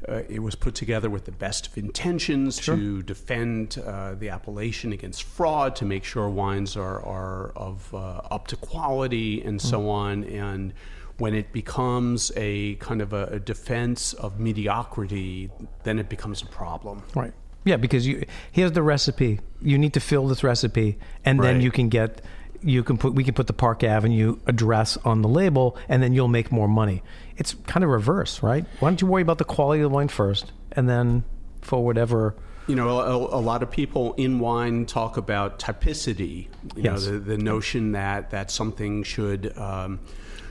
uh, 0.09 0.23
it 0.29 0.43
was 0.43 0.55
put 0.55 0.75
together 0.75 1.11
with 1.11 1.25
the 1.25 1.33
best 1.33 1.67
of 1.67 1.77
intentions 1.77 2.59
to 2.59 3.03
defend 3.03 3.79
uh, 3.85 4.15
the 4.15 4.29
appellation 4.29 4.93
against 4.93 5.23
fraud, 5.23 5.77
to 5.77 5.85
make 5.85 6.05
sure 6.05 6.29
wines 6.29 6.77
are, 6.77 7.05
are 7.05 7.51
of 7.57 7.93
uh, 7.95 8.23
up 8.31 8.47
to 8.49 8.57
quality, 8.57 9.43
and 9.43 9.61
so 9.61 9.89
on. 9.91 10.25
And 10.25 10.73
when 11.19 11.35
it 11.35 11.53
becomes 11.53 12.33
a 12.37 12.77
kind 12.77 13.03
of 13.03 13.13
a, 13.13 13.27
a 13.27 13.39
defense 13.39 14.15
of 14.15 14.41
mediocrity, 14.41 15.51
then 15.83 15.99
it 15.99 16.09
becomes 16.09 16.43
a 16.43 16.47
problem. 16.47 17.03
Right. 17.15 17.35
Yeah, 17.65 17.77
because 17.77 18.07
you 18.07 18.25
here's 18.53 18.73
the 18.73 18.83
recipe. 18.83 19.41
You 19.61 19.77
need 19.77 19.93
to 19.93 20.01
fill 20.01 20.27
this 20.27 20.43
recipe, 20.43 20.99
and 21.27 21.43
then 21.43 21.61
you 21.61 21.71
can 21.71 21.91
get 21.91 22.23
you 22.62 22.83
can 22.83 22.99
put 22.99 23.14
we 23.14 23.25
can 23.25 23.35
put 23.35 23.46
the 23.46 23.53
Park 23.53 23.83
Avenue 23.85 24.38
address 24.46 24.96
on 24.99 25.23
the 25.23 25.29
label, 25.29 25.77
and 25.88 26.03
then 26.03 26.12
you'll 26.12 26.29
make 26.29 26.51
more 26.53 26.68
money. 26.68 27.03
It's 27.37 27.55
kind 27.66 27.83
of 27.85 27.90
reverse, 27.90 28.42
right? 28.42 28.64
Why 28.81 28.90
don't 28.90 29.01
you 29.01 29.07
worry 29.07 29.23
about 29.23 29.38
the 29.38 29.44
quality 29.44 29.83
of 29.83 29.90
the 29.90 29.94
wine 29.94 30.09
first, 30.09 30.53
and 30.73 30.88
then 30.88 31.25
for 31.62 31.85
whatever. 31.85 32.35
You 32.66 32.77
know, 32.77 33.01
a, 33.01 33.16
a 33.38 33.40
lot 33.40 33.62
of 33.64 33.70
people 33.70 34.12
in 34.14 34.38
wine 34.38 34.87
talk 34.87 35.16
about 35.16 35.59
typicity. 35.59 36.46
You 36.77 36.83
Yes. 36.85 37.07
know, 37.07 37.12
the, 37.12 37.18
the 37.18 37.38
notion 37.38 37.92
that 37.92 38.31
that 38.31 38.51
something 38.51 39.03
should 39.03 39.57
um, 39.59 39.99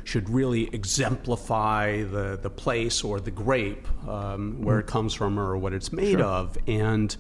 should 0.03 0.29
really 0.29 0.73
exemplify 0.73 2.03
the 2.03 2.37
the 2.41 2.49
place 2.49 3.03
or 3.03 3.19
the 3.19 3.31
grape 3.31 3.87
um, 4.07 4.61
where 4.61 4.79
it 4.79 4.87
comes 4.87 5.13
from 5.13 5.39
or 5.39 5.57
what 5.57 5.73
it's 5.73 5.93
made 5.93 6.19
of, 6.19 6.57
and 6.67 7.15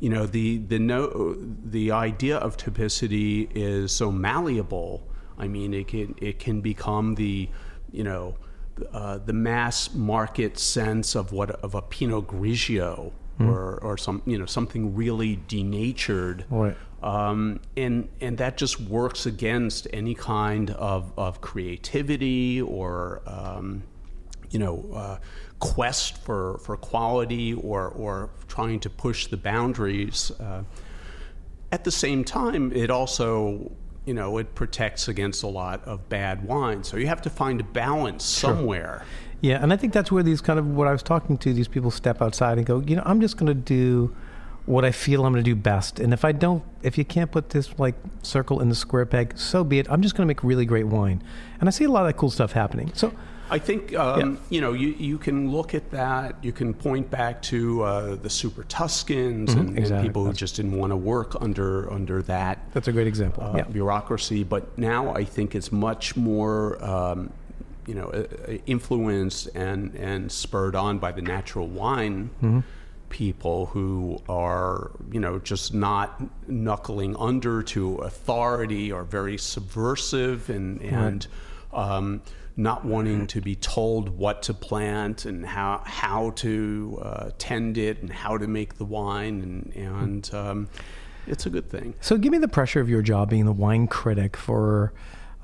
you 0.00 0.10
know 0.10 0.26
the 0.26 0.58
the 0.58 0.78
no 0.78 1.36
the 1.64 1.90
idea 1.90 2.36
of 2.36 2.56
typicity 2.56 3.48
is 3.54 3.92
so 3.92 4.12
malleable. 4.12 5.06
I 5.38 5.48
mean, 5.48 5.72
it 5.74 5.88
can 5.88 6.14
it 6.20 6.38
can 6.38 6.60
become 6.60 7.14
the 7.14 7.48
you 7.92 8.04
know 8.04 8.36
uh, 8.92 9.18
the 9.18 9.32
mass 9.32 9.94
market 9.94 10.58
sense 10.58 11.14
of 11.14 11.32
what 11.32 11.50
of 11.62 11.74
a 11.74 11.82
Pinot 11.82 12.26
Grigio 12.26 13.12
or 13.38 13.78
or 13.82 13.98
some 13.98 14.22
you 14.24 14.38
know 14.38 14.46
something 14.46 14.94
really 14.94 15.38
denatured, 15.46 16.46
Right. 16.48 16.74
um, 17.02 17.60
and 17.76 18.08
and 18.20 18.38
that 18.38 18.56
just 18.56 18.80
works 18.80 19.26
against 19.26 19.86
any 19.92 20.14
kind 20.14 20.70
of 20.70 21.12
of 21.18 21.40
creativity 21.42 22.62
or 22.62 23.20
um, 23.26 23.82
you 24.50 24.58
know, 24.58 24.88
uh, 24.94 25.18
quest 25.58 26.18
for, 26.18 26.58
for 26.58 26.76
quality 26.76 27.54
or, 27.54 27.88
or 27.88 28.30
trying 28.48 28.80
to 28.80 28.90
push 28.90 29.26
the 29.26 29.36
boundaries. 29.36 30.30
Uh, 30.32 30.62
at 31.72 31.84
the 31.84 31.90
same 31.90 32.24
time, 32.24 32.72
it 32.72 32.90
also, 32.90 33.72
you 34.04 34.14
know, 34.14 34.38
it 34.38 34.54
protects 34.54 35.08
against 35.08 35.42
a 35.42 35.48
lot 35.48 35.82
of 35.84 36.08
bad 36.08 36.46
wine. 36.46 36.84
So 36.84 36.96
you 36.96 37.06
have 37.06 37.22
to 37.22 37.30
find 37.30 37.60
a 37.60 37.64
balance 37.64 38.24
somewhere. 38.24 39.04
Yeah, 39.40 39.62
and 39.62 39.72
I 39.72 39.76
think 39.76 39.92
that's 39.92 40.10
where 40.10 40.22
these 40.22 40.40
kind 40.40 40.58
of 40.58 40.66
what 40.66 40.88
I 40.88 40.92
was 40.92 41.02
talking 41.02 41.36
to 41.38 41.52
these 41.52 41.68
people 41.68 41.90
step 41.90 42.22
outside 42.22 42.58
and 42.58 42.66
go, 42.66 42.80
you 42.80 42.96
know, 42.96 43.02
I'm 43.04 43.20
just 43.20 43.36
going 43.36 43.48
to 43.48 43.54
do 43.54 44.14
what 44.64 44.84
I 44.84 44.90
feel 44.90 45.24
I'm 45.24 45.32
going 45.32 45.44
to 45.44 45.50
do 45.50 45.54
best. 45.54 46.00
And 46.00 46.12
if 46.12 46.24
I 46.24 46.32
don't, 46.32 46.62
if 46.82 46.98
you 46.98 47.04
can't 47.04 47.30
put 47.30 47.50
this 47.50 47.78
like 47.78 47.94
circle 48.22 48.60
in 48.60 48.68
the 48.68 48.74
square 48.74 49.06
peg, 49.06 49.38
so 49.38 49.62
be 49.62 49.78
it. 49.78 49.86
I'm 49.88 50.02
just 50.02 50.16
going 50.16 50.26
to 50.26 50.28
make 50.28 50.42
really 50.42 50.66
great 50.66 50.86
wine. 50.86 51.22
And 51.60 51.68
I 51.68 51.70
see 51.70 51.84
a 51.84 51.90
lot 51.90 52.00
of 52.00 52.08
that 52.08 52.16
cool 52.16 52.30
stuff 52.30 52.52
happening. 52.52 52.90
So 52.94 53.12
I 53.50 53.58
think 53.58 53.94
um, 53.94 54.38
you 54.50 54.60
know 54.60 54.72
you, 54.72 54.88
you 54.88 55.18
can 55.18 55.50
look 55.50 55.74
at 55.74 55.90
that. 55.90 56.36
You 56.42 56.52
can 56.52 56.74
point 56.74 57.10
back 57.10 57.42
to 57.42 57.82
uh, 57.82 58.14
the 58.16 58.30
Super 58.30 58.64
Tuscans 58.64 59.52
and, 59.52 59.70
and 59.70 59.78
exactly. 59.78 60.08
people 60.08 60.24
who 60.24 60.32
just 60.32 60.56
didn't 60.56 60.76
want 60.76 60.90
to 60.90 60.96
work 60.96 61.40
under 61.40 61.92
under 61.92 62.22
that 62.22 62.58
that's 62.72 62.88
a 62.88 62.92
great 62.92 63.06
example. 63.06 63.42
uh, 63.42 63.54
yeah. 63.56 63.64
bureaucracy. 63.64 64.44
But 64.44 64.76
now 64.76 65.14
I 65.14 65.24
think 65.24 65.54
it's 65.54 65.72
much 65.72 66.16
more, 66.16 66.82
um, 66.84 67.32
you 67.86 67.94
know, 67.94 68.06
uh, 68.08 68.26
uh, 68.48 68.58
influenced 68.66 69.48
and 69.54 69.94
and 69.94 70.30
spurred 70.30 70.76
on 70.76 70.98
by 70.98 71.12
the 71.12 71.22
natural 71.22 71.66
wine 71.68 72.30
Mm-hmm. 72.42 72.60
people 73.08 73.66
who 73.66 74.20
are, 74.28 74.90
you 75.12 75.20
know, 75.20 75.38
just 75.38 75.72
not 75.72 76.20
knuckling 76.48 77.16
under 77.16 77.62
to 77.62 77.96
authority 77.98 78.92
or 78.92 79.04
very 79.04 79.38
subversive 79.38 80.50
and 80.50 80.82
and. 80.82 81.26
Um, 81.72 82.22
not 82.56 82.84
wanting 82.84 83.26
to 83.26 83.40
be 83.40 83.54
told 83.54 84.08
what 84.08 84.42
to 84.44 84.54
plant 84.54 85.24
and 85.26 85.44
how 85.44 85.82
how 85.84 86.30
to 86.30 86.98
uh, 87.02 87.30
tend 87.38 87.76
it 87.76 88.00
and 88.00 88.10
how 88.10 88.38
to 88.38 88.46
make 88.46 88.78
the 88.78 88.84
wine 88.84 89.42
and 89.42 89.76
and 89.76 90.34
um, 90.34 90.68
it's 91.26 91.44
a 91.46 91.50
good 91.50 91.68
thing. 91.68 91.94
So 92.00 92.16
give 92.16 92.32
me 92.32 92.38
the 92.38 92.48
pressure 92.48 92.80
of 92.80 92.88
your 92.88 93.02
job 93.02 93.30
being 93.30 93.44
the 93.44 93.52
wine 93.52 93.88
critic 93.88 94.36
for 94.36 94.92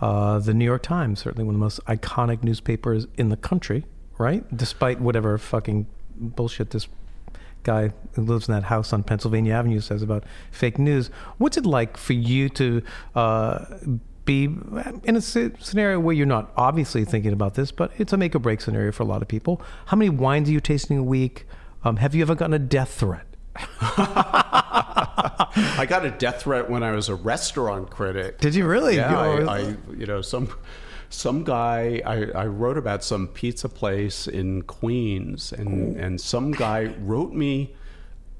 uh, 0.00 0.38
the 0.38 0.54
New 0.54 0.64
York 0.64 0.82
Times, 0.82 1.20
certainly 1.20 1.44
one 1.44 1.54
of 1.54 1.58
the 1.58 1.64
most 1.64 1.84
iconic 1.86 2.42
newspapers 2.42 3.06
in 3.16 3.28
the 3.28 3.36
country, 3.36 3.84
right? 4.18 4.44
Despite 4.56 5.00
whatever 5.00 5.36
fucking 5.38 5.86
bullshit 6.16 6.70
this 6.70 6.88
guy 7.62 7.92
who 8.14 8.22
lives 8.22 8.48
in 8.48 8.54
that 8.54 8.64
house 8.64 8.92
on 8.92 9.02
Pennsylvania 9.02 9.54
Avenue 9.54 9.80
says 9.80 10.02
about 10.02 10.24
fake 10.50 10.78
news. 10.78 11.10
What's 11.38 11.56
it 11.56 11.66
like 11.66 11.96
for 11.96 12.12
you 12.12 12.48
to 12.50 12.82
uh, 13.14 13.64
be 14.32 14.44
in 15.04 15.16
a 15.16 15.20
scenario 15.20 16.00
where 16.00 16.14
you're 16.14 16.26
not 16.26 16.52
obviously 16.56 17.04
thinking 17.04 17.32
about 17.32 17.54
this, 17.54 17.70
but 17.72 17.92
it's 17.98 18.12
a 18.12 18.16
make 18.16 18.34
or 18.34 18.38
break 18.38 18.60
scenario 18.60 18.92
for 18.92 19.02
a 19.02 19.06
lot 19.06 19.22
of 19.22 19.28
people? 19.28 19.60
How 19.86 19.96
many 19.96 20.08
wines 20.10 20.48
are 20.48 20.52
you 20.52 20.60
tasting 20.60 20.98
a 20.98 21.02
week? 21.02 21.46
Um, 21.84 21.96
have 21.96 22.14
you 22.14 22.22
ever 22.22 22.34
gotten 22.34 22.54
a 22.54 22.58
death 22.58 22.94
threat? 22.94 23.26
I 24.64 25.86
got 25.88 26.04
a 26.04 26.10
death 26.10 26.42
threat 26.42 26.70
when 26.70 26.82
I 26.82 26.92
was 26.92 27.08
a 27.08 27.14
restaurant 27.14 27.90
critic. 27.90 28.38
Did 28.38 28.54
you 28.54 28.66
really? 28.66 28.96
Yeah, 28.96 29.38
You- 29.40 29.48
I, 29.48 29.58
I 29.58 29.76
you 29.96 30.06
know 30.06 30.22
some 30.22 30.48
some 31.10 31.44
guy 31.44 32.00
I, 32.06 32.24
I 32.42 32.46
wrote 32.46 32.78
about 32.78 33.04
some 33.04 33.28
pizza 33.28 33.68
place 33.68 34.26
in 34.26 34.62
Queens, 34.62 35.52
and 35.52 35.96
and 35.96 36.20
some 36.20 36.52
guy 36.52 36.94
wrote 37.00 37.32
me 37.32 37.74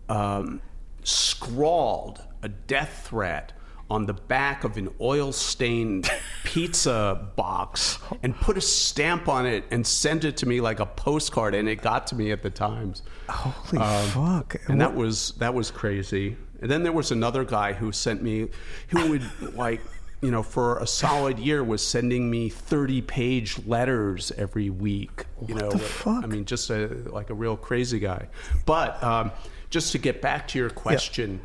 um, 0.09 0.61
scrawled 1.05 2.23
a 2.43 2.49
death 2.49 3.07
threat 3.09 3.53
on 3.93 4.07
the 4.07 4.15
back 4.15 4.65
of 4.65 4.77
an 4.77 4.89
oil 5.01 5.33
stained 5.33 6.11
pizza 6.45 7.29
box 7.37 7.99
and 8.23 8.35
put 8.37 8.57
a 8.57 8.61
stamp 8.61 9.29
on 9.29 9.47
it 9.47 9.65
and 9.71 9.87
sent 9.87 10.25
it 10.25 10.37
to 10.39 10.47
me 10.47 10.61
like 10.61 10.81
a 10.81 10.87
postcard 10.87 11.55
and 11.55 11.69
it 11.69 11.83
got 11.83 12.07
to 12.07 12.15
me 12.15 12.33
at 12.33 12.43
the 12.43 12.51
times 12.51 13.03
Holy 13.29 13.83
fuck! 14.11 14.57
and 14.69 14.81
that 14.81 14.95
was 14.95 15.33
that 15.39 15.55
was 15.55 15.71
crazy. 15.71 16.37
And 16.61 16.71
then 16.71 16.83
there 16.83 16.93
was 16.93 17.11
another 17.11 17.45
guy 17.45 17.73
who 17.73 17.91
sent 17.91 18.23
me, 18.23 18.49
who 18.89 19.11
would 19.11 19.55
like, 19.57 19.81
you 20.21 20.31
know, 20.31 20.45
for 20.45 20.79
a 20.79 20.87
solid 20.87 21.39
year 21.39 21.65
was 21.65 21.85
sending 21.85 22.31
me 22.31 22.49
thirty-page 22.49 23.67
letters 23.67 24.33
every 24.37 24.71
week. 24.71 25.25
You 25.47 25.55
know, 25.57 25.71
the 25.71 25.79
fuck? 25.79 26.23
I 26.23 26.27
mean, 26.27 26.45
just 26.45 26.71
a 26.71 26.87
like 27.11 27.31
a 27.31 27.35
real 27.35 27.57
crazy 27.57 27.99
guy. 27.99 28.29
But 28.65 29.03
um, 29.03 29.33
just 29.71 29.93
to 29.93 29.99
get 29.99 30.23
back 30.23 30.47
to 30.49 30.59
your 30.59 30.71
question, 30.71 31.41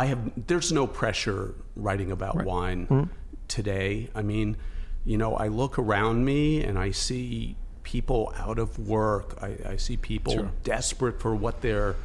I 0.00 0.06
have 0.06 0.46
there's 0.46 0.72
no 0.72 0.86
pressure 0.86 1.54
writing 1.76 2.10
about 2.10 2.42
wine 2.44 2.86
Mm-hmm. 2.86 3.12
today. 3.48 4.08
I 4.14 4.22
mean, 4.22 4.56
you 5.04 5.18
know, 5.18 5.34
I 5.34 5.48
look 5.48 5.78
around 5.78 6.24
me 6.24 6.64
and 6.64 6.78
I 6.78 6.90
see 6.92 7.56
people 7.82 8.32
out 8.38 8.58
of 8.58 8.78
work. 8.78 9.36
I, 9.42 9.72
I 9.72 9.76
see 9.76 9.96
people 9.96 10.48
desperate 10.64 11.20
for 11.20 11.34
what 11.34 11.60
they're 11.60 11.96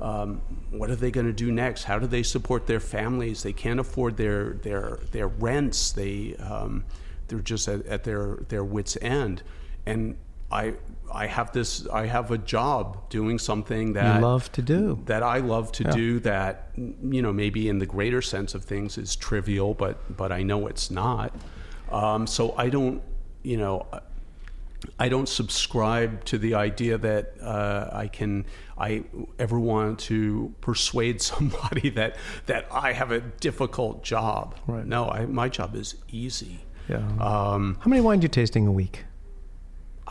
um, 0.00 0.40
what 0.70 0.88
are 0.90 0.96
they 0.96 1.10
going 1.10 1.26
to 1.26 1.32
do 1.32 1.50
next? 1.52 1.84
How 1.84 1.98
do 1.98 2.06
they 2.06 2.22
support 2.22 2.66
their 2.66 2.80
families? 2.80 3.42
They 3.42 3.52
can't 3.52 3.80
afford 3.80 4.16
their 4.16 4.54
their 4.54 5.00
their 5.10 5.28
rents. 5.28 5.92
They 5.92 6.36
um, 6.36 6.84
they're 7.26 7.40
just 7.40 7.66
at, 7.68 7.84
at 7.86 8.04
their 8.04 8.38
their 8.48 8.64
wits 8.64 8.96
end. 9.02 9.42
And 9.84 10.16
I 10.50 10.74
I 11.14 11.26
have 11.26 11.52
this 11.52 11.86
I 11.88 12.06
have 12.06 12.30
a 12.30 12.38
job 12.38 13.08
doing 13.10 13.38
something 13.38 13.92
that 13.94 14.16
you 14.16 14.20
love 14.22 14.50
to 14.52 14.62
do. 14.62 14.98
that 15.06 15.22
I 15.22 15.38
love 15.38 15.70
to 15.72 15.84
do 15.84 16.20
that 16.20 16.70
you 16.76 17.22
know 17.22 17.32
maybe 17.32 17.68
in 17.68 17.78
the 17.78 17.86
greater 17.86 18.22
sense 18.22 18.54
of 18.54 18.64
things 18.64 18.98
is 18.98 19.14
trivial 19.16 19.74
but 19.74 20.16
but 20.16 20.32
I 20.32 20.42
know 20.42 20.66
it's 20.66 20.90
not 20.90 21.34
um, 21.90 22.26
so 22.26 22.54
I 22.56 22.68
don't 22.70 23.02
you 23.42 23.56
know 23.56 23.86
I 24.98 25.08
don't 25.08 25.28
subscribe 25.28 26.24
to 26.24 26.38
the 26.38 26.54
idea 26.54 26.98
that 26.98 27.34
uh, 27.40 27.88
I 27.92 28.08
can 28.08 28.46
I 28.76 29.04
ever 29.38 29.60
want 29.60 30.00
to 30.10 30.52
persuade 30.60 31.22
somebody 31.32 31.90
that 31.90 32.16
that 32.46 32.66
I 32.72 32.92
have 32.92 33.10
a 33.12 33.20
difficult 33.20 34.02
job 34.02 34.56
Right. 34.66 34.84
no 34.86 35.08
I, 35.08 35.26
my 35.26 35.48
job 35.48 35.76
is 35.76 35.94
easy 36.10 36.60
Yeah. 36.88 36.96
um, 37.20 37.78
How 37.80 37.88
many 37.88 38.00
wines 38.02 38.20
are 38.20 38.24
you 38.24 38.28
tasting 38.28 38.66
a 38.66 38.72
week? 38.72 39.04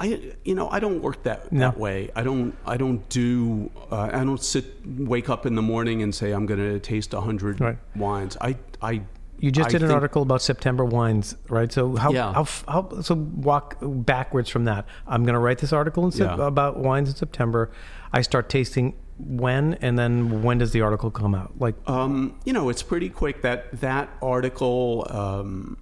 I 0.01 0.19
you 0.43 0.55
know 0.55 0.67
I 0.69 0.79
don't 0.79 1.01
work 1.01 1.23
that 1.23 1.51
No. 1.51 1.59
that 1.59 1.77
way. 1.77 2.09
I 2.15 2.23
don't 2.23 2.55
I 2.65 2.75
don't 2.77 3.07
do 3.09 3.69
uh, 3.91 4.09
I 4.11 4.23
don't 4.23 4.41
sit 4.53 4.65
wake 5.13 5.29
up 5.29 5.45
in 5.45 5.53
the 5.55 5.61
morning 5.61 6.01
and 6.03 6.13
say 6.13 6.31
I'm 6.31 6.45
going 6.45 6.59
to 6.59 6.79
taste 6.79 7.13
a 7.13 7.21
hundred 7.21 7.61
Right. 7.61 7.77
wines. 7.95 8.35
I 8.41 8.57
I 8.81 8.93
You 9.39 9.51
just 9.51 9.69
I 9.69 9.71
did 9.71 9.81
an 9.83 9.87
think- 9.89 9.95
article 10.01 10.21
about 10.23 10.41
September 10.41 10.85
wines, 10.85 11.35
right? 11.49 11.71
So 11.71 11.95
how, 11.95 12.11
Yeah. 12.13 12.33
how, 12.33 12.45
how 12.67 13.01
so 13.01 13.13
walk 13.15 13.77
backwards 13.81 14.49
from 14.49 14.65
that. 14.65 14.85
I'm 15.07 15.23
going 15.23 15.33
to 15.33 15.39
write 15.39 15.59
this 15.59 15.73
article 15.73 16.03
in 16.05 16.11
Yeah. 16.11 16.47
about 16.53 16.77
wines 16.79 17.09
in 17.09 17.15
September. 17.15 17.69
I 18.13 18.21
start 18.23 18.49
tasting 18.49 18.93
when, 19.17 19.75
and 19.81 19.97
then 19.99 20.41
when 20.41 20.57
does 20.57 20.71
the 20.71 20.81
article 20.81 21.11
come 21.11 21.33
out? 21.35 21.51
Like, 21.59 21.75
Um, 21.87 22.33
you 22.45 22.53
know, 22.53 22.69
it's 22.69 22.83
pretty 22.83 23.09
quick. 23.09 23.41
That 23.43 23.59
that 23.81 24.09
article. 24.21 25.05
Um, 25.09 25.77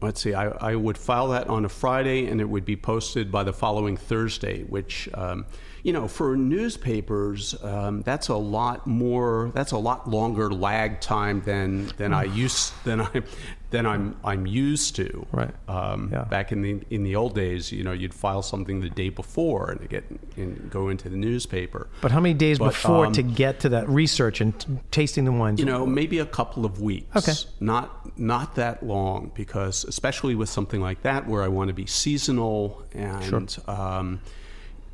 let's 0.00 0.20
see. 0.20 0.34
I, 0.34 0.48
I 0.48 0.76
would 0.76 0.98
file 0.98 1.28
that 1.28 1.48
on 1.48 1.64
a 1.64 1.68
Friday, 1.68 2.26
and 2.26 2.40
it 2.40 2.48
would 2.48 2.64
be 2.64 2.76
posted 2.76 3.30
by 3.30 3.42
the 3.42 3.52
following 3.52 3.96
Thursday. 3.96 4.62
Which, 4.64 5.08
um, 5.14 5.46
you 5.82 5.92
know, 5.92 6.08
for 6.08 6.36
newspapers, 6.36 7.62
um, 7.62 8.02
that's 8.02 8.28
a 8.28 8.36
lot 8.36 8.86
more. 8.86 9.50
That's 9.54 9.72
a 9.72 9.78
lot 9.78 10.08
longer 10.08 10.50
lag 10.50 11.00
time 11.00 11.42
than 11.42 11.86
than 11.96 12.12
I 12.12 12.24
used 12.24 12.72
than 12.84 13.00
I 13.00 13.22
than 13.70 13.84
I'm 13.86 14.16
I'm 14.24 14.46
used 14.46 14.96
to. 14.96 15.26
Right. 15.30 15.54
Um, 15.68 16.08
Yeah. 16.12 16.24
Back 16.24 16.52
in 16.52 16.62
the 16.62 16.80
in 16.90 17.02
the 17.02 17.16
old 17.16 17.34
days, 17.34 17.70
you 17.70 17.84
know, 17.84 17.92
you'd 17.92 18.14
file 18.14 18.42
something 18.42 18.80
the 18.80 18.88
day 18.88 19.08
before 19.10 19.70
and 19.70 19.88
get 19.88 20.04
and 20.36 20.70
go 20.70 20.88
into 20.88 21.08
the 21.08 21.16
newspaper. 21.16 21.88
but 22.00 22.10
how 22.10 22.20
many 22.20 22.34
days 22.34 22.58
But, 22.58 22.68
before 22.70 23.06
um, 23.06 23.12
to 23.12 23.22
get 23.22 23.60
to 23.60 23.68
that 23.70 23.88
research 23.88 24.40
and 24.40 24.58
t- 24.58 24.78
tasting 24.90 25.24
the 25.26 25.32
wines? 25.32 25.60
You 25.60 25.66
know, 25.66 25.84
maybe 25.84 26.18
a 26.18 26.26
couple 26.26 26.64
of 26.64 26.80
weeks. 26.80 27.14
Okay. 27.16 27.34
Not 27.60 28.18
not 28.18 28.54
that 28.54 28.82
long 28.82 29.32
because 29.34 29.84
especially 29.84 30.34
with 30.34 30.48
something 30.48 30.80
like 30.80 31.02
that 31.02 31.26
where 31.28 31.42
I 31.42 31.48
want 31.48 31.68
to 31.68 31.74
be 31.74 31.86
seasonal 31.86 32.82
and 32.92 33.56
um, 33.68 34.20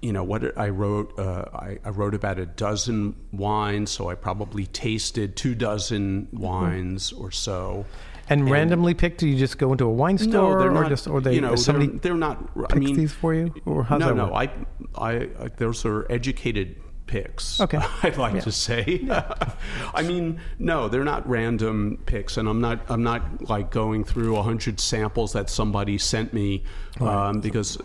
you 0.02 0.12
know 0.12 0.24
what 0.24 0.58
I 0.58 0.68
wrote 0.68 1.16
uh, 1.18 1.44
I, 1.54 1.78
I 1.84 1.90
wrote 1.90 2.14
about 2.14 2.38
a 2.38 2.46
dozen 2.46 3.14
wines, 3.32 3.90
so 3.90 4.10
I 4.10 4.14
probably 4.16 4.66
tasted 4.66 5.36
two 5.36 5.54
dozen 5.54 6.28
wines 6.32 7.12
or 7.12 7.30
so. 7.30 7.86
And 8.28 8.50
randomly 8.50 8.94
picked? 8.94 9.18
Do 9.20 9.28
you 9.28 9.36
just 9.38 9.58
go 9.58 9.72
into 9.72 9.84
a 9.84 9.90
wine 9.90 10.18
store, 10.18 10.32
No, 10.54 10.58
they're 10.58 10.70
or 10.70 10.82
not. 10.82 10.88
just, 10.88 11.06
or 11.08 11.20
they 11.20 11.34
you 11.34 11.40
know, 11.40 11.56
somebody 11.56 11.86
they're, 11.88 11.98
they're 11.98 12.14
not. 12.14 12.38
I 12.70 12.76
mean, 12.76 12.96
these 12.96 13.12
for 13.12 13.34
you, 13.34 13.54
or 13.66 13.84
how's 13.84 14.00
no, 14.00 14.08
that 14.08 14.14
no. 14.16 14.24
work? 14.26 14.50
I, 14.96 15.10
I, 15.10 15.12
I, 15.40 15.48
those 15.56 15.84
are 15.84 16.10
educated 16.10 16.76
picks. 17.06 17.60
Okay. 17.64 17.78
I'd 18.02 18.16
like 18.16 18.34
Yeah. 18.34 18.40
to 18.40 18.50
say. 18.52 19.06
I 19.94 20.02
mean, 20.02 20.40
no, 20.58 20.88
they're 20.88 21.04
not 21.04 21.28
random 21.28 21.98
picks, 22.06 22.38
and 22.38 22.48
I'm 22.48 22.60
not. 22.62 22.80
I'm 22.88 23.02
not 23.02 23.48
like 23.50 23.70
going 23.70 24.04
through 24.04 24.36
a 24.36 24.42
hundred 24.42 24.80
samples 24.80 25.32
that 25.34 25.50
somebody 25.50 25.98
sent 25.98 26.32
me, 26.32 26.64
um, 27.00 27.40
because 27.40 27.76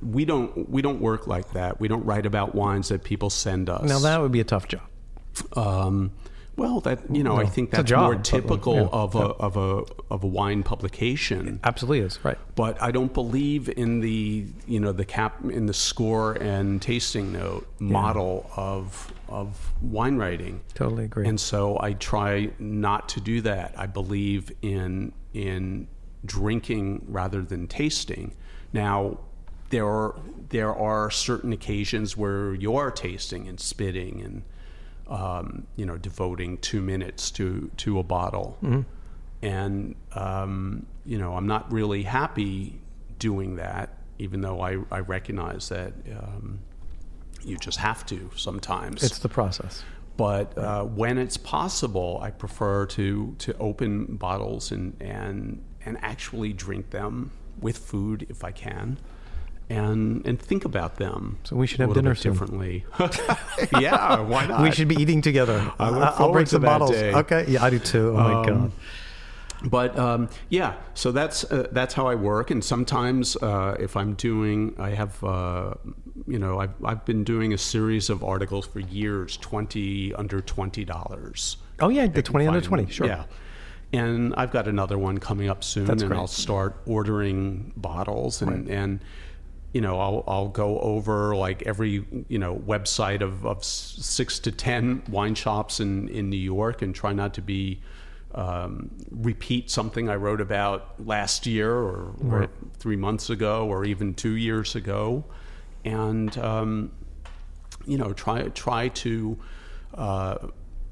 we 0.00 0.24
don't. 0.24 0.70
We 0.70 0.80
don't 0.80 1.00
work 1.00 1.26
like 1.26 1.52
that. 1.54 1.80
We 1.80 1.88
don't 1.88 2.04
write 2.04 2.24
about 2.24 2.54
wines 2.54 2.88
that 2.90 3.02
people 3.02 3.30
send 3.30 3.68
us. 3.68 3.82
now 3.88 3.98
that 3.98 4.20
would 4.20 4.32
be 4.32 4.40
a 4.40 4.44
tough 4.44 4.68
job. 4.68 4.82
Um, 5.56 6.12
Well, 6.58 6.80
that 6.80 7.14
you 7.14 7.22
know, 7.22 7.36
I 7.36 7.46
think 7.46 7.70
that's 7.70 7.88
job, 7.88 8.02
more 8.02 8.16
typical 8.16 8.74
yeah, 8.74 8.88
of 8.92 9.14
a 9.14 9.18
of 9.18 9.56
a 9.56 9.84
of 10.10 10.24
a 10.24 10.26
wine 10.26 10.64
publication. 10.64 11.60
Absolutely 11.62 12.00
is 12.00 12.22
right. 12.24 12.36
But 12.56 12.82
I 12.82 12.90
don't 12.90 13.14
believe 13.14 13.68
in 13.68 14.00
the 14.00 14.46
you 14.66 14.80
know 14.80 14.90
the 14.90 15.04
cap 15.04 15.44
in 15.44 15.66
the 15.66 15.72
score 15.72 16.32
and 16.32 16.82
tasting 16.82 17.32
note 17.32 17.68
model 17.78 18.50
of 18.56 19.12
of 19.28 19.72
wine 19.80 20.16
writing. 20.16 20.60
Totally 20.74 21.04
agree. 21.04 21.28
And 21.28 21.38
so 21.38 21.78
I 21.80 21.92
try 21.92 22.50
not 22.58 23.08
to 23.10 23.20
do 23.20 23.40
that. 23.42 23.74
I 23.76 23.86
believe 23.86 24.50
in 24.60 25.12
in 25.32 25.86
drinking 26.24 27.04
rather 27.06 27.42
than 27.42 27.68
tasting. 27.68 28.34
Now, 28.72 29.20
there 29.70 29.86
are 29.86 30.16
there 30.48 30.74
are 30.74 31.08
certain 31.10 31.52
occasions 31.52 32.16
where 32.16 32.54
you 32.54 32.74
are 32.74 32.90
tasting 32.90 33.46
and 33.46 33.60
spitting 33.60 34.22
and 34.22 34.42
um, 35.08 35.66
you 35.76 35.86
know 35.86 35.96
devoting 35.96 36.58
two 36.58 36.80
minutes 36.80 37.30
to 37.32 37.70
to 37.78 37.98
a 37.98 38.02
bottle, 38.02 38.58
and 39.42 39.94
um, 40.12 40.86
you 41.04 41.18
know 41.18 41.34
I'm 41.34 41.46
not 41.46 41.72
really 41.72 42.02
happy 42.02 42.80
doing 43.18 43.56
that, 43.56 43.96
even 44.18 44.40
though 44.40 44.60
I 44.60 44.78
I 44.90 45.00
recognize 45.00 45.68
that. 45.70 45.92
Um, 46.16 46.60
you 47.44 47.56
just 47.56 47.78
have 47.78 48.04
to 48.06 48.30
sometimes 48.36 49.02
it's 49.02 49.20
the 49.20 49.28
process. 49.28 49.84
but 50.16 50.58
uh, 50.58 50.82
when 50.84 51.18
it's 51.18 51.36
possible, 51.36 52.18
I 52.20 52.30
prefer 52.30 52.84
to 52.86 53.34
to 53.38 53.56
open 53.58 54.16
bottles 54.16 54.72
and 54.72 54.96
and 55.00 55.62
and 55.84 55.96
actually 56.02 56.52
drink 56.52 56.90
them 56.90 57.30
with 57.60 57.78
food 57.78 58.26
if 58.28 58.42
I 58.44 58.50
can, 58.50 58.98
and 59.70 60.26
and 60.26 60.40
think 60.40 60.64
about 60.64 60.96
them. 60.96 61.38
So 61.44 61.56
we 61.56 61.66
should 61.66 61.80
have 61.80 61.94
dinner 61.94 62.14
differently. 62.14 62.84
yeah, 63.80 64.20
why 64.20 64.46
not? 64.46 64.62
We 64.62 64.72
should 64.72 64.88
be 64.88 64.96
eating 64.96 65.20
together. 65.22 65.72
I 65.78 65.90
look 65.90 66.20
I'll 66.20 66.32
to 66.32 66.46
some 66.46 66.62
that 66.62 66.66
bottles. 66.66 66.90
day. 66.92 67.12
Okay. 67.14 67.44
Yeah, 67.48 67.64
I 67.64 67.70
do 67.70 67.78
too. 67.78 68.10
Oh 68.10 68.14
my 68.14 68.34
Um, 68.34 68.46
god. 68.46 68.72
But 69.64 69.98
um, 69.98 70.28
yeah, 70.50 70.74
so 70.94 71.10
that's 71.10 71.44
uh, 71.50 71.66
that's 71.72 71.92
how 71.94 72.06
I 72.06 72.14
work. 72.14 72.50
And 72.50 72.62
sometimes 72.62 73.36
uh, 73.36 73.76
if 73.80 73.96
I'm 73.96 74.14
doing, 74.14 74.74
I 74.78 74.90
have, 74.90 75.22
uh, 75.24 75.74
you 76.28 76.38
know, 76.38 76.60
I've 76.60 76.74
I've 76.84 77.04
been 77.04 77.24
doing 77.24 77.52
a 77.52 77.58
series 77.58 78.08
of 78.08 78.22
articles 78.22 78.66
for 78.66 78.78
years, 78.78 79.36
twenty 79.36 80.14
under 80.14 80.40
twenty 80.40 80.84
dollars. 80.84 81.56
Oh 81.80 81.88
yeah, 81.88 82.06
the 82.06 82.22
twenty 82.22 82.46
under 82.46 82.60
twenty. 82.60 82.88
Sure. 82.88 83.08
Yeah. 83.08 83.24
And 83.92 84.34
I've 84.36 84.52
got 84.52 84.68
another 84.68 84.98
one 84.98 85.18
coming 85.18 85.48
up 85.48 85.64
soon, 85.64 85.86
That's 85.86 86.02
and 86.02 86.10
great. 86.10 86.20
I'll 86.20 86.26
start 86.26 86.76
ordering 86.86 87.72
bottles, 87.76 88.42
and 88.42 88.68
and 88.68 89.00
you 89.72 89.80
know 89.80 89.98
I'll 89.98 90.24
I'll 90.26 90.48
go 90.48 90.78
over 90.80 91.36
like 91.36 91.62
every 91.62 92.04
you 92.28 92.38
know 92.38 92.56
website 92.56 93.20
of 93.20 93.44
of 93.44 93.64
six 93.64 94.38
to 94.40 94.52
ten 94.52 95.02
wine 95.08 95.34
shops 95.34 95.80
in 95.80 96.08
in 96.08 96.30
New 96.30 96.36
York, 96.36 96.82
and 96.82 96.94
try 96.94 97.12
not 97.12 97.34
to 97.34 97.42
be 97.42 97.80
um, 98.34 98.90
repeat 99.10 99.70
something 99.70 100.08
I 100.08 100.16
wrote 100.16 100.40
about 100.40 101.04
last 101.04 101.46
year 101.46 101.72
or, 101.72 102.14
or 102.28 102.48
three 102.78 102.96
months 102.96 103.30
ago 103.30 103.66
or 103.66 103.84
even 103.84 104.14
two 104.14 104.36
years 104.36 104.74
ago, 104.74 105.24
and 105.84 106.36
um, 106.38 106.92
you 107.86 107.98
know 107.98 108.12
try 108.12 108.42
try 108.48 108.88
to 108.88 109.38
uh, 109.94 110.36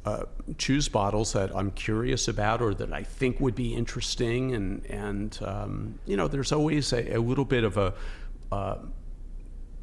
uh, 0.04 0.22
choose 0.56 0.88
bottles 0.88 1.32
that 1.32 1.54
I'm 1.54 1.70
curious 1.72 2.28
about 2.28 2.62
or 2.62 2.72
that 2.74 2.92
I 2.92 3.02
think 3.02 3.40
would 3.40 3.54
be 3.54 3.74
interesting. 3.74 4.54
And 4.54 4.86
and 4.86 5.38
um, 5.42 5.98
you 6.06 6.16
know 6.16 6.28
there's 6.28 6.52
always 6.52 6.92
a, 6.92 7.16
a 7.16 7.20
little 7.20 7.44
bit 7.44 7.64
of 7.64 7.76
a 7.76 7.94
uh, 8.52 8.76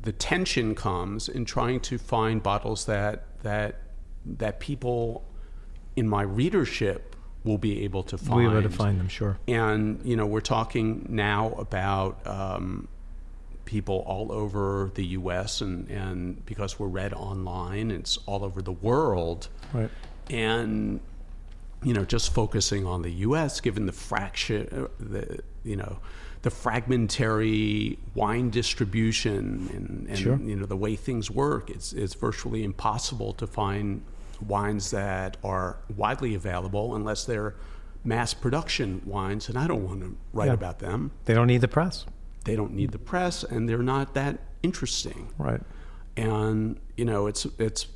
the 0.02 0.12
tension 0.12 0.76
comes 0.76 1.30
in 1.30 1.46
trying 1.46 1.80
to 1.82 1.98
find 1.98 2.42
bottles 2.44 2.86
that 2.86 3.42
that 3.44 3.82
that 4.26 4.60
people 4.60 5.24
in 5.96 6.08
my 6.08 6.22
readership 6.22 7.16
will 7.44 7.58
be 7.58 7.84
able 7.84 8.04
to 8.04 8.18
find 8.18 8.38
We 8.38 8.48
were 8.48 8.62
to 8.62 8.70
find 8.70 9.00
them. 9.00 9.10
Sure. 9.10 9.38
and 9.48 10.00
you 10.04 10.16
know 10.16 10.26
we're 10.26 10.40
talking 10.42 11.06
now 11.10 11.52
about 11.54 12.26
um, 12.26 12.88
people 13.66 14.04
all 14.08 14.32
over 14.32 14.92
the 14.96 15.06
U.S. 15.08 15.62
and 15.62 15.90
and 15.90 16.46
because 16.46 16.80
we're 16.80 16.88
read 16.88 17.14
online, 17.14 17.92
it's 17.92 18.18
all 18.26 18.44
over 18.44 18.62
the 18.62 18.72
world, 18.72 19.48
Right. 19.74 19.90
and 20.30 21.00
you 21.82 21.94
know 21.94 22.06
just 22.06 22.34
focusing 22.34 22.86
on 22.86 23.02
the 23.02 23.12
U.S. 23.28 23.60
given 23.62 23.86
the 23.86 23.92
fraction, 23.94 24.68
uh, 24.72 24.88
the 25.00 25.40
you 25.64 25.76
know 25.76 26.00
the 26.44 26.50
fragmentary 26.52 27.98
wine 28.16 28.50
distribution 28.50 29.70
and, 29.74 30.08
and 30.10 30.18
Sure. 30.18 30.38
you 30.38 30.56
know 30.56 30.66
the 30.66 30.78
way 30.78 30.96
things 30.96 31.32
work, 31.32 31.70
it's 31.70 31.94
it's 31.94 32.14
virtually 32.14 32.64
impossible 32.64 33.34
to 33.34 33.48
find 33.48 34.04
wines 34.46 34.92
that 34.92 35.38
are 35.44 35.78
widely 35.96 36.36
available 36.36 36.96
unless 36.96 37.24
they're 37.26 37.56
mass 38.04 38.34
production 38.34 39.02
wines, 39.06 39.48
and 39.48 39.58
I 39.58 39.68
don't 39.68 39.86
want 39.86 40.02
to 40.02 40.18
write 40.34 40.48
Yeah. 40.48 40.54
about 40.54 40.80
them. 40.80 41.12
They 41.26 41.34
don't 41.34 41.48
need 41.48 41.62
the 41.62 41.70
press. 41.70 42.06
They 42.44 42.58
don't 42.58 42.74
need 42.74 42.92
the 42.92 43.00
press, 43.00 43.46
and 43.46 43.68
they're 43.70 43.82
not 43.82 44.14
that 44.16 44.40
interesting. 44.62 45.30
Right. 45.38 45.62
And 46.18 46.78
you 46.98 47.06
know, 47.06 47.28
it's 47.28 47.46
it's 47.58 47.88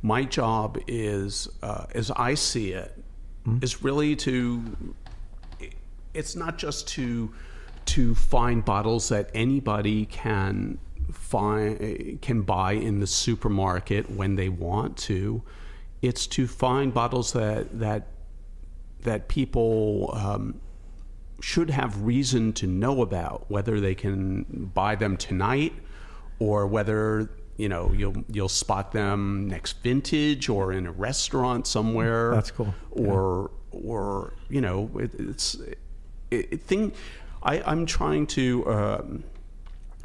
my 0.00 0.24
job 0.24 0.78
is, 0.86 1.48
uh, 1.62 1.84
as 1.94 2.10
I 2.10 2.34
see 2.34 2.72
it, 2.72 3.02
is 3.60 3.82
really 3.82 4.16
to. 4.16 4.94
It's 6.14 6.36
not 6.36 6.58
just 6.58 6.88
to 6.88 7.32
to 7.86 8.14
find 8.14 8.64
bottles 8.64 9.10
that 9.10 9.30
anybody 9.34 10.06
can 10.06 10.78
find 11.12 12.20
can 12.22 12.42
buy 12.42 12.72
in 12.72 13.00
the 13.00 13.06
supermarket 13.06 14.10
when 14.10 14.36
they 14.36 14.48
want 14.48 14.96
to. 14.96 15.42
It's 16.02 16.26
to 16.28 16.46
find 16.46 16.92
bottles 16.94 17.32
that 17.32 17.78
that 17.78 18.08
that 19.02 19.28
people 19.28 20.10
um, 20.14 20.60
should 21.40 21.70
have 21.70 22.02
reason 22.02 22.52
to 22.54 22.66
know 22.66 23.02
about, 23.02 23.50
whether 23.50 23.80
they 23.80 23.94
can 23.94 24.70
buy 24.74 24.94
them 24.94 25.16
tonight 25.16 25.74
or 26.38 26.66
whether 26.66 27.30
you 27.56 27.68
know 27.68 27.92
you'll 27.92 28.24
you'll 28.32 28.48
spot 28.48 28.92
them 28.92 29.48
next 29.48 29.82
vintage 29.82 30.48
or 30.48 30.72
in 30.72 30.86
a 30.86 30.92
restaurant 30.92 31.66
somewhere. 31.66 32.30
That's 32.34 32.50
cool. 32.50 32.74
Or 32.90 33.50
or 33.70 34.34
you 34.48 34.60
know 34.60 34.90
it, 34.98 35.14
it's 35.14 35.56
it, 36.30 36.62
thing. 36.62 36.92
I, 37.42 37.62
I'm 37.62 37.86
trying 37.86 38.26
to. 38.28 38.66
Um, 38.66 39.24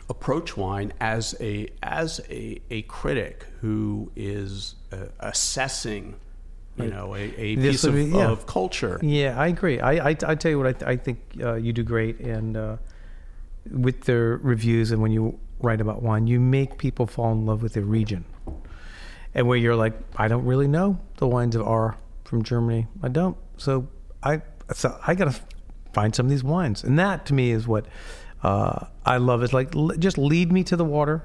approach 0.09 0.57
wine 0.57 0.91
as 0.99 1.36
a 1.39 1.70
as 1.84 2.20
a, 2.30 2.59
a 2.72 2.82
critic 2.84 3.45
who 3.61 4.11
is 4.15 4.76
uh, 4.91 5.05
assessing 5.20 6.15
you 6.78 6.88
know 6.88 7.13
a, 7.15 7.32
a 7.38 7.55
piece 7.55 7.84
of, 7.84 7.93
be- 7.93 8.05
yeah. 8.05 8.28
of 8.30 8.45
culture 8.47 8.99
Yeah, 9.01 9.39
I 9.39 9.47
agree. 9.47 9.80
I 9.80 10.09
I, 10.09 10.15
I 10.26 10.36
tell 10.36 10.49
you 10.51 10.57
what, 10.57 10.67
I, 10.67 10.74
th- 10.74 10.84
I 10.84 10.95
think 10.97 11.20
uh, 11.41 11.55
you 11.55 11.74
do 11.74 11.84
great, 11.84 12.20
and 12.20 12.57
uh, 12.57 12.78
with 13.70 14.01
the 14.01 14.15
reviews 14.41 14.91
and 14.91 15.01
when 15.01 15.11
you 15.11 15.39
write 15.61 15.82
about 15.82 16.01
wine, 16.01 16.26
you 16.26 16.39
make 16.39 16.78
people 16.78 17.05
fall 17.05 17.32
in 17.32 17.45
love 17.45 17.61
with 17.61 17.74
the 17.74 17.84
region, 17.84 18.26
and 19.36 19.47
where 19.47 19.57
you're 19.57 19.76
like, 19.76 19.93
I 20.15 20.28
don't 20.28 20.45
really 20.45 20.67
know 20.67 20.99
the 21.17 21.28
wines 21.28 21.55
of 21.55 21.67
Ahr 21.67 21.97
from 22.24 22.43
Germany. 22.43 22.88
I 23.03 23.09
don't. 23.09 23.38
So 23.57 23.88
I 24.24 24.41
so 24.74 24.97
I 25.05 25.15
gotta 25.15 25.39
find 25.94 26.16
some 26.16 26.26
of 26.26 26.30
these 26.30 26.44
wines, 26.44 26.84
and 26.84 26.98
that 27.00 27.26
to 27.28 27.34
me 27.34 27.52
is 27.52 27.68
what. 27.68 27.86
Uh, 28.42 28.86
I 29.06 29.18
love 29.18 29.44
it. 29.44 29.52
Like, 29.52 29.76
l- 29.76 29.92
just 30.00 30.18
lead 30.18 30.50
me 30.50 30.64
to 30.64 30.78
the 30.78 30.86
water, 30.86 31.24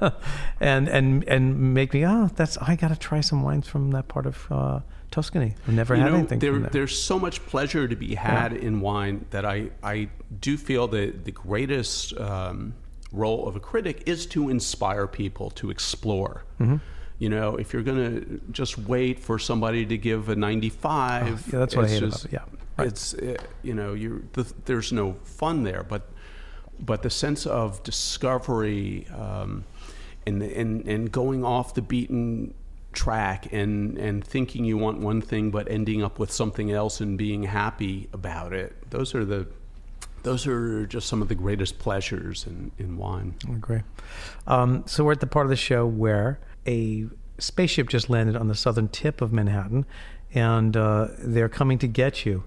and 0.60 0.88
and 0.88 1.22
and 1.28 1.72
make 1.72 1.94
me. 1.94 2.04
Oh, 2.04 2.28
that's. 2.34 2.58
I 2.58 2.74
got 2.74 2.88
to 2.88 2.96
try 2.96 3.20
some 3.20 3.44
wines 3.44 3.68
from 3.68 3.92
that 3.92 4.08
part 4.08 4.26
of 4.26 4.50
uh, 4.50 4.80
Tuscany. 5.12 5.54
I've 5.68 5.74
never 5.74 5.94
you 5.94 6.02
had 6.02 6.10
know, 6.10 6.18
anything 6.18 6.38
there, 6.40 6.58
there. 6.58 6.70
there's 6.70 7.00
so 7.00 7.18
much 7.18 7.44
pleasure 7.46 7.86
to 7.86 7.94
be 7.94 8.16
had 8.16 8.52
in 8.54 8.80
wine 8.80 9.24
that 9.30 9.44
I, 9.44 9.70
I 9.84 10.08
do 10.40 10.56
feel 10.56 10.88
that 10.88 11.24
the 11.24 11.30
greatest 11.30 12.18
um, 12.18 12.74
role 13.12 13.46
of 13.46 13.54
a 13.54 13.60
critic 13.60 14.02
is 14.06 14.26
to 14.26 14.48
inspire 14.48 15.06
people 15.06 15.50
to 15.50 15.70
explore. 15.70 16.44
Mm-hmm. 16.58 16.76
You 17.18 17.28
know, 17.28 17.56
if 17.56 17.72
you're 17.72 17.82
going 17.82 18.20
to 18.20 18.40
just 18.50 18.78
wait 18.78 19.20
for 19.20 19.38
somebody 19.38 19.86
to 19.86 19.96
give 19.96 20.28
a 20.28 20.34
95, 20.34 21.22
Oh, 21.22 21.28
yeah, 21.52 21.58
that's 21.60 21.76
what 21.76 21.82
I 21.84 21.88
it's 21.88 21.92
hate 21.92 22.02
about 22.02 22.24
it, 22.24 22.32
yeah. 22.32 22.58
Right. 22.76 22.88
It's 22.88 23.14
uh, 23.14 23.36
you 23.62 23.74
know, 23.74 23.94
you 23.94 24.28
the, 24.32 24.52
there's 24.64 24.92
no 24.92 25.14
fun 25.24 25.62
there, 25.62 25.82
but 25.82 26.10
but 26.80 27.02
the 27.02 27.10
sense 27.10 27.46
of 27.46 27.82
discovery 27.82 29.06
um, 29.08 29.64
and, 30.26 30.42
and 30.42 30.86
and 30.88 31.12
going 31.12 31.44
off 31.44 31.74
the 31.74 31.82
beaten 31.82 32.54
track 32.92 33.52
and 33.52 33.96
and 33.98 34.24
thinking 34.24 34.64
you 34.64 34.76
want 34.76 34.98
one 34.98 35.22
thing 35.22 35.50
but 35.50 35.70
ending 35.70 36.02
up 36.02 36.18
with 36.18 36.30
something 36.30 36.70
else 36.70 37.00
and 37.00 37.16
being 37.16 37.42
happy 37.44 38.06
about 38.12 38.52
it 38.52 38.76
those 38.90 39.14
are 39.14 39.24
the 39.24 39.46
those 40.24 40.46
are 40.46 40.84
just 40.86 41.08
some 41.08 41.22
of 41.22 41.28
the 41.28 41.34
greatest 41.34 41.78
pleasures 41.78 42.46
in, 42.46 42.70
in 42.78 42.98
wine 42.98 43.34
I 43.48 43.52
agree. 43.52 43.82
Um, 44.46 44.84
so 44.86 45.04
we're 45.04 45.12
at 45.12 45.20
the 45.20 45.26
part 45.26 45.46
of 45.46 45.50
the 45.50 45.56
show 45.56 45.86
where 45.86 46.38
a 46.66 47.06
spaceship 47.38 47.88
just 47.88 48.08
landed 48.08 48.36
on 48.36 48.48
the 48.48 48.54
southern 48.54 48.88
tip 48.88 49.20
of 49.20 49.32
Manhattan, 49.32 49.84
and 50.32 50.76
uh, 50.76 51.08
they're 51.18 51.48
coming 51.48 51.78
to 51.78 51.86
get 51.86 52.24
you. 52.24 52.44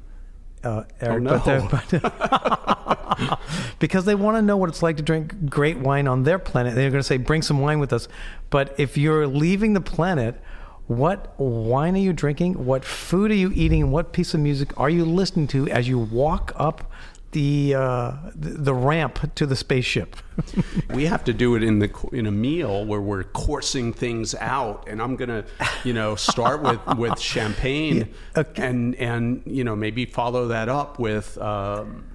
Uh, 0.66 0.84
Eric, 0.99 1.22
no. 1.24 1.39
but 1.72 1.88
but- 1.91 3.39
because 3.80 4.05
they 4.05 4.16
want 4.16 4.36
to 4.38 4.41
know 4.41 4.57
what 4.57 4.68
it's 4.70 4.82
like 4.84 4.97
to 4.97 5.03
drink 5.03 5.49
great 5.49 5.78
wine 5.78 6.07
on 6.07 6.24
their 6.24 6.39
planet. 6.39 6.76
They're 6.76 6.89
going 6.89 6.99
to 6.99 7.07
say, 7.07 7.18
"Bring 7.18 7.41
some 7.41 7.59
wine 7.61 7.80
with 7.80 7.93
us." 7.93 8.07
But 8.49 8.74
if 8.78 8.97
you're 8.97 9.28
leaving 9.28 9.74
the 9.74 9.82
planet, 9.82 10.41
What 10.88 11.34
wine 11.39 11.95
are 11.95 11.99
you 11.99 12.13
drinking? 12.13 12.63
What 12.66 12.86
food 12.86 13.32
are 13.32 13.36
you 13.36 13.51
eating? 13.55 13.89
What 13.89 14.13
piece 14.13 14.36
of 14.36 14.39
music 14.39 14.70
are 14.78 14.89
you 14.89 15.03
listening 15.03 15.47
to 15.47 15.68
as 15.70 15.88
you 15.88 15.97
walk 15.97 16.51
up 16.55 16.91
the 17.36 17.75
uh, 17.75 18.13
the 18.33 18.73
ramp 18.73 19.36
to 19.36 19.45
the 19.45 19.57
spaceship? 19.57 20.15
we 20.93 21.05
have 21.05 21.25
to 21.25 21.33
do 21.33 21.55
it 21.55 21.63
in 21.63 21.79
the 21.79 21.91
in 22.13 22.25
a 22.25 22.31
meal 22.31 22.86
where 22.86 23.01
we're 23.01 23.25
coursing 23.25 23.91
things 23.91 24.33
out, 24.36 24.88
and 24.88 25.01
I'm 25.01 25.17
gonna, 25.17 25.43
you 25.83 25.91
know, 25.91 26.15
start 26.15 26.63
with 26.63 26.79
with 26.97 27.19
champagne, 27.19 27.97
yeah. 27.97 28.39
okay. 28.39 28.65
and 28.65 28.95
and 28.95 29.43
you 29.45 29.65
know 29.65 29.75
maybe 29.75 30.05
follow 30.05 30.47
that 30.47 30.69
up 30.69 30.97
with. 30.97 31.38
Um, 31.38 32.05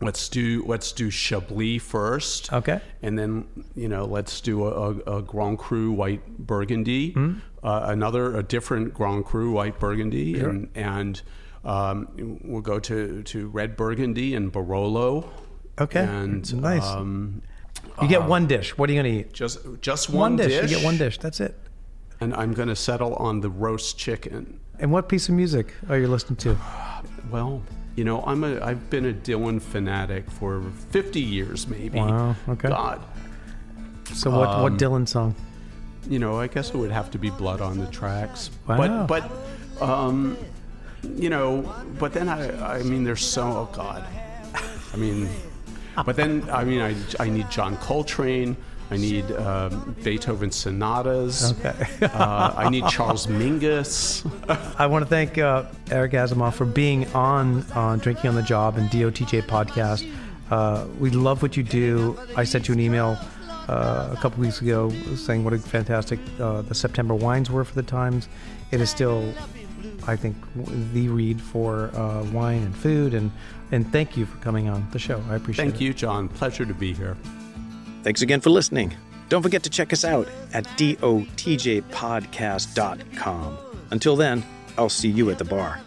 let's 0.00 0.28
do 0.28 0.64
let's 0.66 0.92
do 0.92 1.10
Chablis 1.10 1.82
first. 1.82 2.52
Okay. 2.52 2.80
And 3.02 3.18
then 3.18 3.46
you 3.74 3.88
know 3.88 4.04
let's 4.04 4.40
do 4.40 4.66
a, 4.66 4.70
a, 4.70 5.18
a 5.18 5.22
Grand 5.22 5.58
Cru 5.58 5.90
white 5.90 6.38
Burgundy, 6.38 7.12
mm-hmm. 7.12 7.40
uh, 7.66 7.86
another 7.86 8.36
a 8.36 8.44
different 8.44 8.94
Grand 8.94 9.24
Cru 9.24 9.50
white 9.50 9.80
Burgundy, 9.80 10.38
sure. 10.38 10.48
and 10.48 10.68
and 10.76 11.22
um, 11.64 12.40
we'll 12.44 12.62
go 12.62 12.78
to 12.78 13.22
to 13.22 13.48
red 13.48 13.76
Burgundy 13.76 14.34
and 14.34 14.52
Barolo. 14.52 15.28
Okay. 15.80 16.04
And 16.04 16.60
nice. 16.60 16.84
Um, 16.84 17.42
you 18.02 18.08
get 18.08 18.22
uh, 18.22 18.26
one 18.26 18.46
dish. 18.46 18.76
What 18.76 18.88
are 18.88 18.92
you 18.92 19.02
going 19.02 19.12
to 19.12 19.20
eat? 19.20 19.32
Just 19.32 19.58
just 19.80 20.10
one, 20.10 20.18
one 20.18 20.36
dish. 20.36 20.48
dish. 20.48 20.70
You 20.70 20.76
get 20.76 20.84
one 20.84 20.98
dish. 20.98 21.18
That's 21.18 21.40
it. 21.40 21.58
And 22.20 22.34
I'm 22.34 22.52
going 22.52 22.68
to 22.68 22.76
settle 22.76 23.14
on 23.16 23.40
the 23.40 23.50
roast 23.50 23.98
chicken. 23.98 24.60
And 24.78 24.90
what 24.92 25.08
piece 25.08 25.28
of 25.28 25.34
music 25.34 25.74
are 25.88 25.98
you 25.98 26.08
listening 26.08 26.36
to? 26.38 26.56
Well, 27.30 27.62
you 27.96 28.04
know, 28.04 28.22
I'm 28.24 28.44
a 28.44 28.60
I've 28.60 28.90
been 28.90 29.06
a 29.06 29.12
Dylan 29.12 29.60
fanatic 29.60 30.30
for 30.30 30.62
50 30.90 31.20
years, 31.20 31.68
maybe. 31.68 31.98
Wow. 31.98 32.36
Okay. 32.48 32.68
God. 32.68 33.02
So 34.12 34.30
what 34.30 34.48
um, 34.48 34.62
what 34.62 34.72
Dylan 34.74 35.08
song? 35.08 35.34
You 36.08 36.18
know, 36.18 36.38
I 36.38 36.48
guess 36.48 36.70
it 36.70 36.76
would 36.76 36.90
have 36.90 37.10
to 37.12 37.18
be 37.18 37.30
Blood 37.30 37.60
on 37.60 37.78
the 37.78 37.86
Tracks. 37.86 38.50
Wow. 38.66 39.06
But 39.06 39.30
but 39.78 39.82
um, 39.82 40.36
you 41.16 41.30
know, 41.30 41.74
but 41.98 42.12
then 42.12 42.28
I 42.28 42.78
I 42.78 42.82
mean, 42.82 43.04
there's 43.04 43.24
so 43.24 43.42
oh 43.42 43.68
God. 43.72 44.04
I 44.92 44.96
mean, 44.96 45.28
but 46.04 46.16
then 46.16 46.48
I 46.50 46.64
mean, 46.64 46.80
I 46.80 46.94
I 47.18 47.28
need 47.28 47.50
John 47.50 47.76
Coltrane. 47.78 48.56
I 48.90 48.96
need 48.98 49.30
um, 49.32 49.96
Beethoven 50.04 50.50
sonatas. 50.50 51.52
Okay. 51.52 51.74
uh, 52.02 52.54
I 52.56 52.68
need 52.68 52.86
Charles 52.88 53.26
Mingus. 53.26 54.24
I 54.78 54.86
want 54.86 55.04
to 55.04 55.08
thank 55.08 55.38
uh, 55.38 55.64
Eric 55.90 56.12
Asimov 56.12 56.54
for 56.54 56.66
being 56.66 57.06
on 57.14 57.64
on 57.72 57.98
Drinking 57.98 58.28
on 58.28 58.36
the 58.36 58.42
Job 58.42 58.76
and 58.76 58.90
DOTJ 58.90 59.42
podcast. 59.42 60.08
Uh, 60.50 60.86
we 61.00 61.10
love 61.10 61.42
what 61.42 61.56
you 61.56 61.62
do. 61.62 62.18
I 62.36 62.44
sent 62.44 62.68
you 62.68 62.74
an 62.74 62.80
email 62.80 63.18
uh, 63.68 64.10
a 64.12 64.16
couple 64.20 64.40
weeks 64.40 64.60
ago 64.60 64.90
saying 65.16 65.42
what 65.44 65.52
a 65.54 65.58
fantastic 65.58 66.18
uh, 66.38 66.62
the 66.62 66.74
September 66.74 67.14
wines 67.14 67.50
were 67.50 67.64
for 67.64 67.74
the 67.74 67.82
Times. 67.82 68.28
It 68.70 68.80
is 68.80 68.90
still, 68.90 69.32
I 70.06 70.16
think, 70.16 70.36
the 70.92 71.08
read 71.08 71.40
for 71.40 71.90
uh, 71.94 72.22
wine 72.24 72.62
and 72.62 72.76
food. 72.76 73.14
And, 73.14 73.30
and 73.72 73.90
thank 73.92 74.16
you 74.16 74.26
for 74.26 74.36
coming 74.38 74.68
on 74.68 74.86
the 74.92 74.98
show. 74.98 75.22
I 75.28 75.36
appreciate 75.36 75.64
thank 75.64 75.74
it. 75.74 75.78
Thank 75.78 75.80
you, 75.80 75.94
John. 75.94 76.28
Pleasure 76.28 76.66
to 76.66 76.74
be 76.74 76.92
here. 76.92 77.16
Thanks 78.02 78.20
again 78.22 78.40
for 78.40 78.50
listening. 78.50 78.96
Don't 79.28 79.42
forget 79.42 79.62
to 79.64 79.70
check 79.70 79.92
us 79.92 80.04
out 80.04 80.28
at 80.52 80.64
dotjpodcast.com. 80.64 83.58
Until 83.90 84.16
then, 84.16 84.44
I'll 84.76 84.88
see 84.88 85.08
you 85.08 85.30
at 85.30 85.38
the 85.38 85.44
bar. 85.44 85.80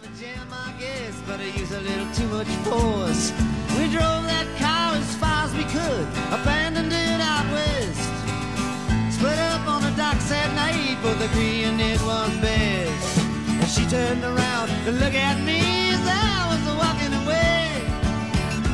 We 3.78 3.84
drove 3.94 4.24
that 4.24 4.46
car 4.58 4.96
as 4.96 5.14
far 5.16 5.44
as 5.44 5.54
we 5.54 5.64
could, 5.64 6.08
abandoned 6.32 6.92
it 6.92 7.20
out 7.20 7.44
west. 7.52 8.08
She 13.68 13.84
turned 13.84 14.24
around 14.24 14.68
to 14.86 14.92
look 14.92 15.14
at 15.14 15.38
me 15.44 15.60
as 15.90 16.00
I 16.02 16.48
was 16.48 16.76
walking 16.78 17.12
away. 17.22 17.68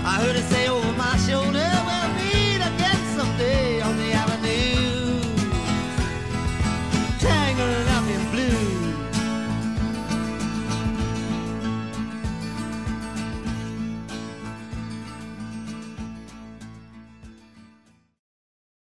I 0.07 0.21
heard 0.23 0.37
her 0.37 0.43
say 0.43 0.69
over 0.69 0.93
my 0.93 1.17
shoulder. 1.17 1.74